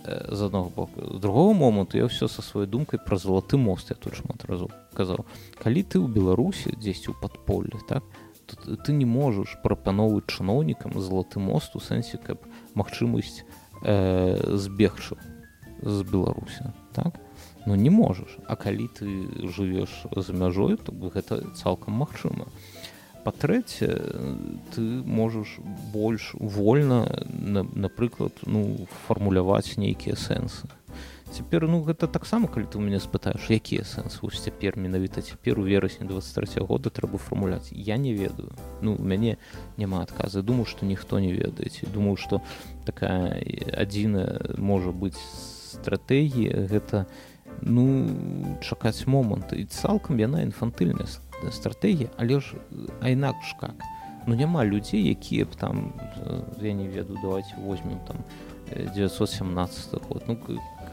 З 0.00 0.48
аднаго 0.48 0.70
боку. 0.72 1.02
З 1.04 1.20
другого 1.20 1.52
моманту 1.52 1.98
я 1.98 2.06
ўсё 2.08 2.24
са 2.30 2.40
сваёй 2.40 2.70
думкай 2.70 3.02
пра 3.02 3.18
залаты 3.20 3.58
мост 3.60 3.90
я 3.90 3.96
тут 3.98 4.16
шмат 4.16 4.46
разу 4.46 4.70
казаў. 4.96 5.26
Калі 5.60 5.82
ты 5.84 6.00
ў 6.00 6.08
беларусі 6.08 6.72
дзесьці 6.72 7.12
ў 7.12 7.20
падполлі 7.20 7.76
так 7.84 8.00
то 8.00 8.29
ты 8.84 8.92
не 8.92 9.04
можаш 9.04 9.56
прапановваць 9.62 10.28
чыноўнікам 10.28 10.98
залаты 11.00 11.40
мост 11.40 11.76
у 11.76 11.80
сэнсе 11.80 12.18
каб 12.18 12.42
магчымасць 12.74 13.42
э, 13.82 14.56
збегчу 14.56 15.16
з 15.82 16.02
беларусі 16.02 16.72
так? 16.92 17.20
Ну 17.66 17.74
не 17.74 17.90
можаш. 17.90 18.38
А 18.46 18.56
калі 18.56 18.88
ты 18.88 19.06
жывеш 19.48 20.06
за 20.16 20.32
мяжой 20.32 20.76
то 20.76 20.92
гэта 20.92 21.44
цалкам 21.54 21.94
магчыма. 21.94 22.48
Па-трэцяе 23.24 24.00
ты 24.72 24.80
можаш 25.04 25.60
больш 25.92 26.32
вольна 26.34 27.04
напрыклад 27.28 28.32
ну 28.46 28.88
фармуляваць 29.06 29.76
нейкія 29.76 30.16
сэнсы 30.16 30.68
цяпер 31.30 31.68
ну 31.68 31.82
гэта 31.86 32.06
таксама 32.06 32.48
калі 32.48 32.66
ты 32.66 32.78
у 32.78 32.82
мяне 32.82 32.98
спытаеш 32.98 33.50
якія 33.50 33.86
сэнсы 33.86 34.18
вось 34.22 34.42
цяпер 34.42 34.76
менавіта 34.76 35.22
цяпер 35.22 35.58
у 35.60 35.64
верасні 35.64 36.06
23 36.06 36.62
года 36.66 36.90
трэба 36.90 37.18
фармуляць 37.18 37.70
я 37.70 37.96
не 37.96 38.14
ведаю. 38.14 38.50
Ну 38.82 38.94
у 38.94 39.02
мяне 39.02 39.38
няма 39.76 40.02
адказы 40.02 40.42
думаю 40.42 40.66
што 40.66 40.86
ніхто 40.86 41.20
не 41.20 41.32
ведаеце 41.32 41.86
думаю 41.86 42.16
што 42.16 42.42
такая 42.84 43.38
адзіная 43.76 44.58
можа 44.58 44.90
быць 44.90 45.18
стратэгія 45.70 46.66
гэта 46.66 47.06
ну 47.62 48.58
чакаць 48.60 49.06
момант 49.06 49.52
і 49.52 49.64
цалкам 49.64 50.18
яна 50.18 50.42
інфантыльная 50.42 51.06
стратэгія 51.50 52.10
але 52.18 52.40
ж 52.40 52.58
а 53.00 53.08
інакш 53.08 53.54
как? 53.60 53.78
Ну 54.26 54.34
няма 54.34 54.64
людзей 54.64 55.08
якія 55.08 55.44
б 55.44 55.54
там 55.54 55.94
я 56.60 56.72
не 56.72 56.88
ведаю 56.88 57.18
давайте 57.22 57.54
возьмем 57.56 58.00
там 58.06 58.24
917 58.94 59.94
год. 60.08 60.22
Ну 60.26 60.36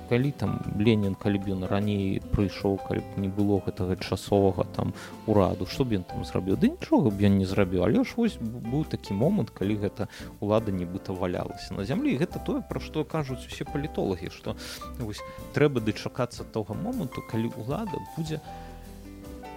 калі 0.09 0.31
там 0.31 0.59
ленін 0.79 1.15
калі 1.15 1.37
б 1.43 1.53
ён 1.55 1.67
раней 1.69 2.19
прыйшоў 2.33 2.79
калі 2.87 3.03
б 3.03 3.23
не 3.23 3.29
было 3.29 3.59
гэтага 3.65 3.97
часовага 3.99 4.65
там 4.75 4.93
ураду 5.27 5.67
што 5.67 5.85
б 5.85 5.99
ён 5.99 6.05
там 6.07 6.25
зрабіў? 6.25 6.57
Ды 6.57 6.71
нічога 6.73 7.11
б 7.11 7.27
ён 7.27 7.37
не 7.37 7.45
зрабіў. 7.45 7.83
Але 7.83 8.03
ж 8.03 8.15
вось 8.17 8.37
быў 8.39 8.87
такі 8.87 9.13
момант 9.13 9.51
калі 9.51 9.75
гэта 9.83 10.07
лада 10.41 10.71
нібыта 10.71 11.13
валялася 11.13 11.73
на 11.73 11.83
зямлі. 11.83 12.17
Гэта 12.17 12.39
тое 12.39 12.63
пра 12.63 12.79
што 12.79 13.03
кажуць 13.03 13.43
усе 13.45 13.67
палітолагі 13.67 14.31
што 14.31 14.55
вось 14.99 15.21
трэба 15.53 15.83
дачакацца 15.83 16.43
того 16.43 16.73
моманту 16.73 17.21
калі 17.27 17.51
ўлада 17.59 17.99
будзе 18.15 18.39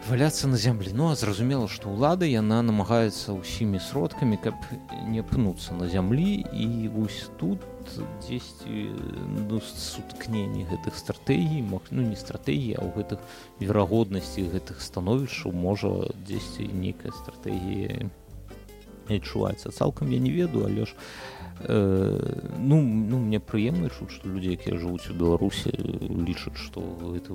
валяцца 0.08 0.48
на 0.48 0.56
зямлі. 0.56 0.90
Ну 0.94 1.10
а 1.10 1.14
зразумела 1.14 1.68
што 1.68 1.92
ўлада 1.92 2.26
яна 2.26 2.62
намагаецца 2.64 3.36
ўсімі 3.36 3.78
сродкамі 3.78 4.40
каб 4.40 4.56
не 5.06 5.22
пнуцца 5.22 5.76
на 5.76 5.88
зямлі. 5.88 6.44
І 6.52 6.88
вось 6.88 7.28
тут 7.36 7.60
дзесьці 8.22 8.92
ну, 9.48 9.60
суткненні 9.60 10.66
гэтых 10.70 10.94
стратэгій 10.94 11.62
мог 11.62 11.82
ну 11.90 12.02
не 12.02 12.16
стратэгія 12.16 12.78
а 12.78 12.86
ў 12.86 12.90
гэтых 12.96 13.20
верагоднасці 13.60 14.46
гэтых 14.52 14.80
становішчаў 14.80 15.52
можа 15.52 16.10
дзесьці 16.26 16.70
нейкая 16.70 17.12
стратэгія 17.12 18.10
адчуваецца. 19.10 19.74
Цалкам 19.74 20.10
я 20.10 20.18
не 20.18 20.30
ведаю 20.30 20.66
але 20.66 20.86
ж 20.86 20.94
э, 21.66 22.54
ну 22.58 22.80
ну 22.82 23.18
мне 23.18 23.40
прыемна 23.40 23.90
чуць 23.90 24.14
што 24.14 24.28
людзі 24.28 24.54
якія 24.54 24.78
жывуць 24.78 25.10
у 25.10 25.18
беларусі 25.18 25.74
лічаць 25.74 26.56
што 26.56 26.80
гэта 27.02 27.34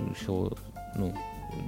ўсё 0.00 0.56
ну 0.96 1.12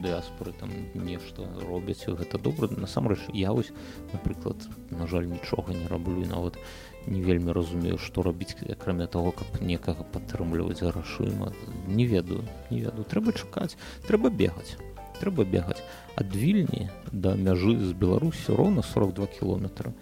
дыаспоры 0.03 0.53
там 0.53 0.71
нешта 0.95 1.49
робяць 1.65 2.05
гэта 2.07 2.39
добра. 2.39 2.69
Насамрэч 2.69 3.31
я 3.33 3.53
вось 3.53 3.73
напрыклад 4.13 4.57
на 4.91 5.07
жаль 5.07 5.29
нічога 5.29 5.73
не 5.73 5.87
раблю 5.89 6.25
нават 6.27 6.57
не 6.57 6.88
не 7.09 7.23
вельмі 7.25 7.57
разумею 7.57 7.99
што 7.99 8.23
рабіць 8.23 8.57
акрамя 8.69 9.07
того 9.07 9.33
каб 9.33 9.63
некага 9.63 10.05
падтрымліваць 10.05 10.85
грашыма. 10.85 11.53
Не 11.87 12.07
ведаю 12.07 12.45
не 12.71 12.85
ведаю. 12.85 13.05
Трэба 13.05 13.33
чакаць 13.33 13.77
трэба 14.07 14.31
бегаць 14.31 14.77
трэба 15.19 15.45
бегаць. 15.45 15.83
Ад 16.17 16.35
вільні 16.35 16.89
да 17.13 17.35
мяжы 17.35 17.75
з 17.79 17.93
беларусі 17.93 18.55
роўна 18.55 18.83
42 18.83 19.27
кіલોметра 19.39 19.93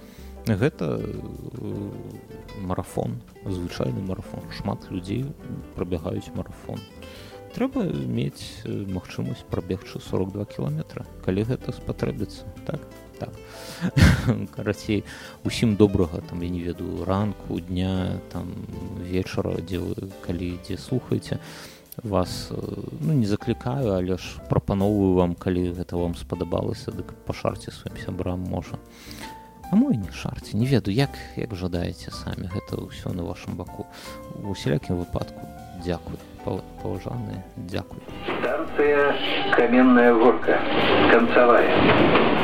гэта 0.46 1.00
э, 1.00 1.90
марафон 2.62 3.20
звычайны 3.44 4.00
марафон. 4.00 4.44
Шмат 4.54 4.86
людзей 4.90 5.26
прабягаюць 5.74 6.30
марафон. 6.36 6.78
Трэба 7.56 7.88
мець 7.90 8.62
э, 8.64 8.84
магчымасць 8.86 9.42
прабегчы 9.50 10.00
42 10.00 10.44
кіલોметра 10.52 11.06
калі 11.24 11.48
гэта 11.48 11.72
спатрэбіцца 11.72 12.46
так 12.68 12.80
так. 13.18 13.32
Карацей 14.56 15.04
усім 15.44 15.76
добрага 15.76 16.20
там 16.30 16.42
я 16.42 16.48
не 16.48 16.60
ведаю 16.60 17.04
ранку 17.04 17.60
дня 17.60 18.20
там 18.32 18.52
вечара 19.00 19.56
дзе 19.60 19.78
вы 19.78 20.10
калі 20.26 20.58
дзе 20.66 20.76
слухаеце 20.76 21.38
вас 22.02 22.52
ну 23.00 23.12
не 23.12 23.26
заклікаю 23.26 23.96
але 23.96 24.16
ж 24.16 24.40
прапаноўваю 24.48 25.14
вам 25.14 25.34
калі 25.34 25.72
гэта 25.72 25.96
вам 25.96 26.14
спадабалася 26.14 26.92
дык 26.92 27.16
пашарце 27.26 27.72
сваім 27.72 27.96
сябрам 28.04 28.40
можа 28.40 28.78
а 29.70 29.76
мой 29.76 29.96
не 29.96 30.12
шарце 30.12 30.56
не 30.56 30.66
ведаю 30.66 30.94
як 30.94 31.18
як 31.36 31.54
жадаеце 31.54 32.10
самі 32.10 32.48
гэта 32.52 32.78
ўсё 32.78 33.12
на 33.12 33.26
вашым 33.26 33.56
баку. 33.56 33.86
У 34.38 34.54
усялякім 34.54 35.02
выпадку 35.02 35.42
дзякую 35.82 36.18
паважаны 36.82 37.42
дзякуй 37.56 38.00
станция 38.38 39.14
каменная 39.56 40.12
горка 40.14 40.58
концавая 41.10 41.74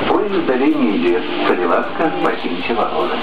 поезд 0.08 0.46
далей 0.46 0.74
не 0.74 0.90
ідзе 0.96 1.22
калі 1.48 1.64
ласка 1.74 2.10
пакіньце 2.24 2.74
вагоны 2.74 3.18